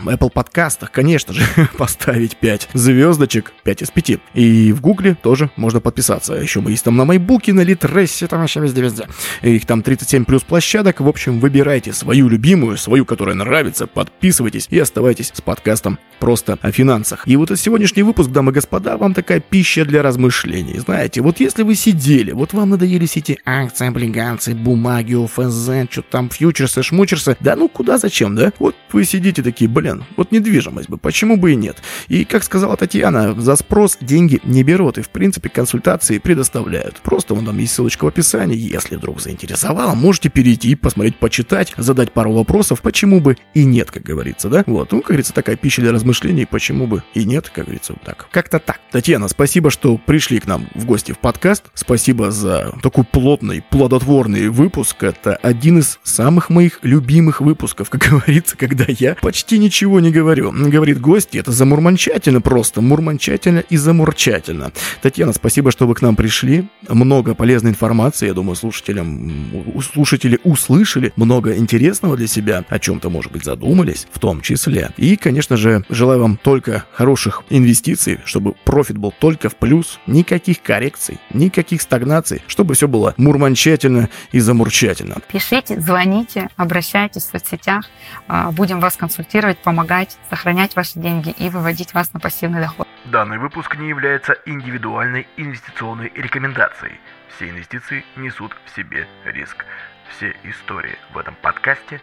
Apple 0.06 0.30
подкастах, 0.30 0.92
конечно 0.92 1.34
же, 1.34 1.44
поставить 1.78 2.38
5 2.38 2.70
звездочек, 2.74 3.54
5 3.64 3.82
из 3.84 3.92
5. 3.92 4.20
И 4.34 4.74
в 4.74 4.82
Гугле 4.82 5.16
тоже 5.16 5.50
можно 5.56 5.80
подписаться. 5.80 6.34
Еще 6.34 6.62
мы 6.62 6.72
есть 6.72 6.84
там 6.84 6.98
на 6.98 7.06
Майбуке, 7.06 7.54
на 7.54 7.62
Литрессе, 7.62 8.28
там 8.28 8.42
вообще 8.42 8.60
везде-везде. 8.60 9.08
Их 9.42 9.66
там 9.66 9.82
37 9.82 10.26
плюс 10.26 10.44
площадок. 10.44 11.02
В 11.02 11.08
общем, 11.08 11.40
выбирайте 11.40 11.94
свою 11.94 12.30
любимую, 12.30 12.78
свою, 12.78 13.06
которая 13.06 13.36
нравится, 13.36 13.88
подписывайтесь 13.88 14.68
и 14.70 14.80
оставайтесь 14.80 15.32
с 15.34 15.42
подкастом 15.42 16.00
просто 16.24 16.58
о 16.62 16.72
финансах. 16.72 17.24
И 17.28 17.36
вот 17.36 17.52
этот 17.52 17.60
сегодняшний 17.60 18.02
выпуск, 18.02 18.30
дамы 18.30 18.52
и 18.52 18.56
господа, 18.56 18.96
вам 18.96 19.14
такая 19.14 19.42
пища 19.42 19.84
для 19.84 20.02
размышлений. 20.02 20.80
Знаете, 20.80 21.20
вот 21.20 21.42
если 21.42 21.64
вы 21.64 21.76
сидели, 21.76 22.32
вот 22.32 22.54
вам 22.54 22.70
надоели 22.70 23.06
все 23.06 23.20
эти 23.20 23.40
акции, 23.44 23.90
облигации, 23.90 24.54
бумаги, 24.54 25.16
ОФЗ, 25.16 25.92
что 25.92 26.02
там, 26.02 26.30
фьючерсы, 26.30 26.82
шмучерсы, 26.82 27.36
да 27.42 27.58
ну 27.58 27.68
куда, 27.68 27.98
зачем, 27.98 28.38
да? 28.38 28.54
Вот 28.58 28.74
вы 28.94 29.04
сидите 29.04 29.44
такие, 29.44 29.70
блин, 29.70 30.06
вот 30.16 30.32
недвижимость 30.32 30.88
бы, 30.88 30.98
почему 30.98 31.36
бы 31.36 31.52
и 31.52 31.56
нет? 31.58 31.84
И, 32.08 32.24
как 32.24 32.46
сказала 32.46 32.78
Татьяна, 32.78 33.34
за 33.42 33.58
спрос 33.58 33.98
деньги 34.00 34.40
не 34.46 34.64
берут, 34.64 35.00
и 35.00 35.02
в 35.02 35.10
принципе 35.10 35.50
консультации 35.50 36.20
предоставляют. 36.20 37.02
Просто 37.04 37.34
вон 37.34 37.46
там 37.46 37.58
есть 37.58 37.74
ссылочка 37.74 38.06
в 38.06 38.08
описании. 38.08 38.56
Если 38.56 38.96
вдруг 38.96 39.20
заинтересовало, 39.20 39.94
можете 39.94 40.30
перейти, 40.30 40.76
посмотреть, 40.76 41.18
почитать, 41.18 41.74
задать 41.76 42.14
пару 42.14 42.32
вопросов, 42.32 42.82
почему 42.82 43.20
бы 43.20 43.36
и 43.54 43.66
нет, 43.66 43.92
как 43.92 44.04
говорится, 44.04 44.48
да? 44.48 44.64
Вот, 44.68 44.94
ну, 44.94 45.00
как 45.00 45.08
говорится, 45.08 45.34
такая 45.34 45.58
пища 45.58 45.82
для 45.82 45.92
размышлений, 45.92 46.13
почему 46.50 46.88
бы 46.88 47.04
и 47.14 47.26
нет, 47.26 47.50
как 47.50 47.66
говорится, 47.66 47.94
вот 47.94 48.04
так. 48.04 48.28
Как-то 48.32 48.60
так. 48.60 48.80
Татьяна, 48.92 49.28
спасибо, 49.28 49.72
что 49.72 49.98
пришли 49.98 50.40
к 50.40 50.48
нам 50.48 50.68
в 50.76 50.86
гости 50.86 51.12
в 51.12 51.20
подкаст. 51.20 51.66
Спасибо 51.74 52.32
за 52.32 52.74
такой 52.82 53.04
плотный, 53.04 53.64
плодотворный 53.70 54.50
выпуск. 54.50 55.04
Это 55.04 55.36
один 55.36 55.80
из 55.80 56.00
самых 56.04 56.50
моих 56.50 56.80
любимых 56.84 57.42
выпусков, 57.42 57.90
как 57.90 58.02
говорится, 58.10 58.56
когда 58.58 58.86
я 58.88 59.16
почти 59.16 59.58
ничего 59.58 60.00
не 60.00 60.12
говорю. 60.12 60.52
Говорит 60.52 61.02
гости, 61.02 61.38
это 61.38 61.52
замурманчательно 61.52 62.42
просто, 62.42 62.82
мурманчательно 62.82 63.60
и 63.60 63.78
замурчательно. 63.78 64.72
Татьяна, 65.02 65.34
спасибо, 65.34 65.72
что 65.72 65.88
вы 65.88 65.96
к 65.96 66.02
нам 66.02 66.16
пришли. 66.16 66.68
Много 66.88 67.36
полезной 67.36 67.72
информации, 67.72 68.28
я 68.28 68.34
думаю, 68.34 68.56
слушателям, 68.56 69.82
слушатели 69.82 70.40
услышали 70.44 71.14
много 71.16 71.58
интересного 71.58 72.16
для 72.16 72.28
себя, 72.28 72.64
о 72.70 72.80
чем-то, 72.80 73.10
может 73.10 73.32
быть, 73.32 73.44
задумались, 73.44 74.08
в 74.12 74.20
том 74.20 74.42
числе. 74.42 74.92
И, 74.98 75.16
конечно 75.16 75.58
же, 75.58 75.84
желаю 75.94 76.22
вам 76.22 76.38
только 76.38 76.86
хороших 76.94 77.44
инвестиций, 77.50 78.20
чтобы 78.26 78.54
профит 78.66 78.98
был 78.98 79.12
только 79.12 79.50
в 79.50 79.56
плюс, 79.56 80.00
никаких 80.08 80.62
коррекций, 80.62 81.20
никаких 81.32 81.82
стагнаций, 81.82 82.42
чтобы 82.48 82.74
все 82.74 82.88
было 82.88 83.14
мурманчательно 83.18 84.10
и 84.32 84.40
замурчательно. 84.40 85.18
Пишите, 85.32 85.80
звоните, 85.80 86.50
обращайтесь 86.56 87.24
в 87.24 87.32
соцсетях, 87.32 87.86
а, 88.28 88.52
будем 88.52 88.80
вас 88.80 88.96
консультировать, 88.96 89.58
помогать, 89.60 90.18
сохранять 90.30 90.76
ваши 90.76 91.00
деньги 91.00 91.34
и 91.38 91.50
выводить 91.50 91.94
вас 91.94 92.14
на 92.14 92.20
пассивный 92.20 92.62
доход. 92.62 92.88
Данный 93.06 93.38
выпуск 93.38 93.76
не 93.76 93.90
является 93.90 94.38
индивидуальной 94.46 95.28
инвестиционной 95.38 96.12
рекомендацией. 96.16 96.94
Все 97.36 97.50
инвестиции 97.50 98.04
несут 98.16 98.56
в 98.66 98.76
себе 98.76 99.08
риск. 99.26 99.66
Все 100.10 100.36
истории 100.44 100.98
в 101.14 101.18
этом 101.18 101.36
подкасте 101.42 102.02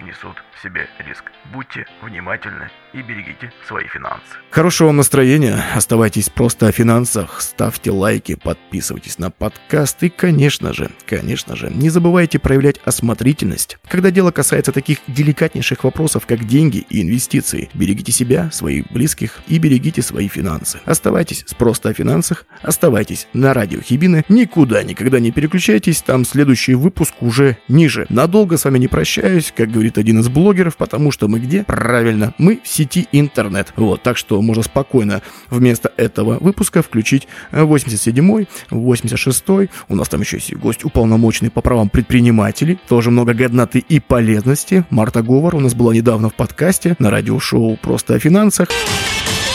несут 0.00 0.42
в 0.54 0.62
себе 0.62 0.88
риск. 0.98 1.24
Будьте 1.52 1.86
внимательны 2.02 2.70
и 2.92 3.02
берегите 3.02 3.52
свои 3.66 3.86
финансы. 3.86 4.22
Хорошего 4.50 4.92
настроения, 4.92 5.62
оставайтесь 5.74 6.30
просто 6.30 6.68
о 6.68 6.72
финансах, 6.72 7.40
ставьте 7.40 7.90
лайки, 7.90 8.34
подписывайтесь 8.34 9.18
на 9.18 9.30
подкаст 9.30 10.02
и, 10.02 10.08
конечно 10.08 10.72
же, 10.72 10.90
конечно 11.06 11.54
же, 11.56 11.70
не 11.70 11.90
забывайте 11.90 12.38
проявлять 12.38 12.80
осмотрительность, 12.84 13.78
когда 13.88 14.10
дело 14.10 14.30
касается 14.30 14.72
таких 14.72 14.98
деликатнейших 15.06 15.84
вопросов, 15.84 16.26
как 16.26 16.46
деньги 16.46 16.86
и 16.88 17.02
инвестиции. 17.02 17.68
Берегите 17.74 18.12
себя, 18.12 18.50
своих 18.50 18.90
близких 18.90 19.40
и 19.48 19.58
берегите 19.58 20.02
свои 20.02 20.28
финансы. 20.28 20.80
Оставайтесь 20.84 21.44
с 21.46 21.54
просто 21.54 21.90
о 21.90 21.94
финансах, 21.94 22.46
оставайтесь 22.62 23.28
на 23.32 23.52
радио 23.52 23.80
Хибины, 23.80 24.24
никуда 24.28 24.82
никогда 24.82 25.20
не 25.20 25.30
переключайтесь, 25.30 26.02
там 26.02 26.24
следующий 26.24 26.74
выпуск 26.74 27.14
уже 27.20 27.58
ниже. 27.68 28.06
Надолго 28.08 28.56
с 28.56 28.64
вами 28.64 28.78
не 28.78 28.88
прощаюсь, 28.88 29.52
как 29.54 29.70
говорит 29.70 29.98
один 29.98 30.20
из 30.20 30.28
блогеров, 30.28 30.76
потому 30.76 31.12
что 31.12 31.28
мы 31.28 31.40
где? 31.40 31.64
Правильно, 31.64 32.34
мы 32.38 32.60
в 32.62 32.77
сети 32.78 33.08
интернет. 33.12 33.72
Вот, 33.76 34.02
так 34.02 34.16
что 34.16 34.40
можно 34.40 34.62
спокойно 34.62 35.20
вместо 35.50 35.92
этого 35.96 36.38
выпуска 36.38 36.82
включить 36.82 37.26
87-й, 37.50 38.48
86-й. 38.70 39.70
У 39.88 39.96
нас 39.96 40.08
там 40.08 40.20
еще 40.20 40.36
есть 40.36 40.54
гость 40.54 40.84
уполномоченный 40.84 41.50
по 41.50 41.60
правам 41.60 41.88
предпринимателей. 41.88 42.78
Тоже 42.88 43.10
много 43.10 43.34
годноты 43.34 43.80
и 43.80 43.98
полезности. 43.98 44.84
Марта 44.90 45.22
Говор 45.22 45.56
у 45.56 45.60
нас 45.60 45.74
была 45.74 45.92
недавно 45.92 46.30
в 46.30 46.34
подкасте 46.34 46.94
на 47.00 47.10
радиошоу 47.10 47.76
«Просто 47.76 48.14
о 48.14 48.18
финансах». 48.20 48.68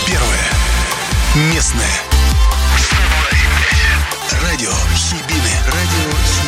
Первое. 0.05 1.53
Местное. 1.53 1.85
Радио 4.43 4.71
Хибины. 4.95 5.53
Радио 5.65 6.11
Хибины. 6.11 6.42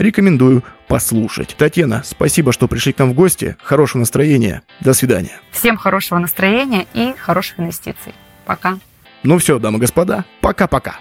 Рекомендую 0.00 0.64
послушать. 0.88 1.54
Татьяна, 1.58 2.02
спасибо, 2.04 2.52
что 2.52 2.68
пришли 2.68 2.92
к 2.92 2.98
нам 2.98 3.10
в 3.10 3.14
гости. 3.14 3.56
Хорошего 3.62 4.00
настроения. 4.00 4.62
До 4.80 4.94
свидания. 4.94 5.40
Всем 5.50 5.76
хорошего 5.76 6.18
настроения 6.18 6.86
и 6.94 7.14
хороших 7.18 7.60
инвестиций. 7.60 8.14
Пока. 8.46 8.78
Ну 9.22 9.38
все, 9.38 9.58
дамы 9.58 9.76
и 9.76 9.80
господа, 9.80 10.24
пока-пока. 10.40 10.96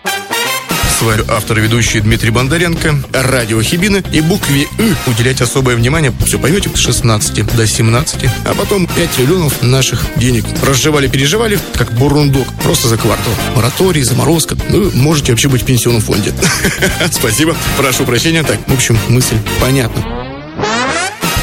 С 1.00 1.30
автор 1.30 1.60
и 1.60 1.62
ведущий 1.62 2.02
Дмитрий 2.02 2.30
Бондаренко, 2.30 2.94
радио 3.14 3.62
Хибины 3.62 4.04
и 4.12 4.20
букве 4.20 4.68
«ы» 4.80 4.96
уделять 5.08 5.40
особое 5.40 5.78
внимание, 5.78 6.12
все 6.26 6.38
поймете, 6.38 6.70
с 6.76 6.78
16 6.78 7.56
до 7.56 7.66
17, 7.66 8.26
а 8.44 8.54
потом 8.54 8.86
5 8.86 9.10
триллионов 9.12 9.62
наших 9.62 10.06
денег. 10.18 10.44
Разжевали-переживали, 10.62 11.58
как 11.76 11.94
бурундук, 11.94 12.46
просто 12.64 12.90
за 12.90 12.98
квартал. 12.98 13.32
Мораторий, 13.56 14.02
заморозка, 14.02 14.58
ну, 14.68 14.92
можете 14.94 15.32
вообще 15.32 15.48
быть 15.48 15.62
в 15.62 15.66
пенсионном 15.66 16.02
фонде. 16.02 16.34
Спасибо, 17.12 17.56
прошу 17.78 18.04
прощения. 18.04 18.44
Так, 18.44 18.60
в 18.68 18.74
общем, 18.74 19.00
мысль 19.08 19.38
понятна. 19.62 20.04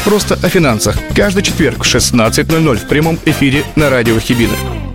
Просто 0.05 0.35
о 0.35 0.49
финансах. 0.51 0.99
Каждый 1.15 1.43
четверг 1.43 1.83
в 1.83 1.87
16.00 1.87 2.77
в 2.77 2.89
прямом 2.89 3.19
эфире 3.25 3.65
на 3.75 3.89
радио 3.89 4.21
Хибины. 4.21 4.86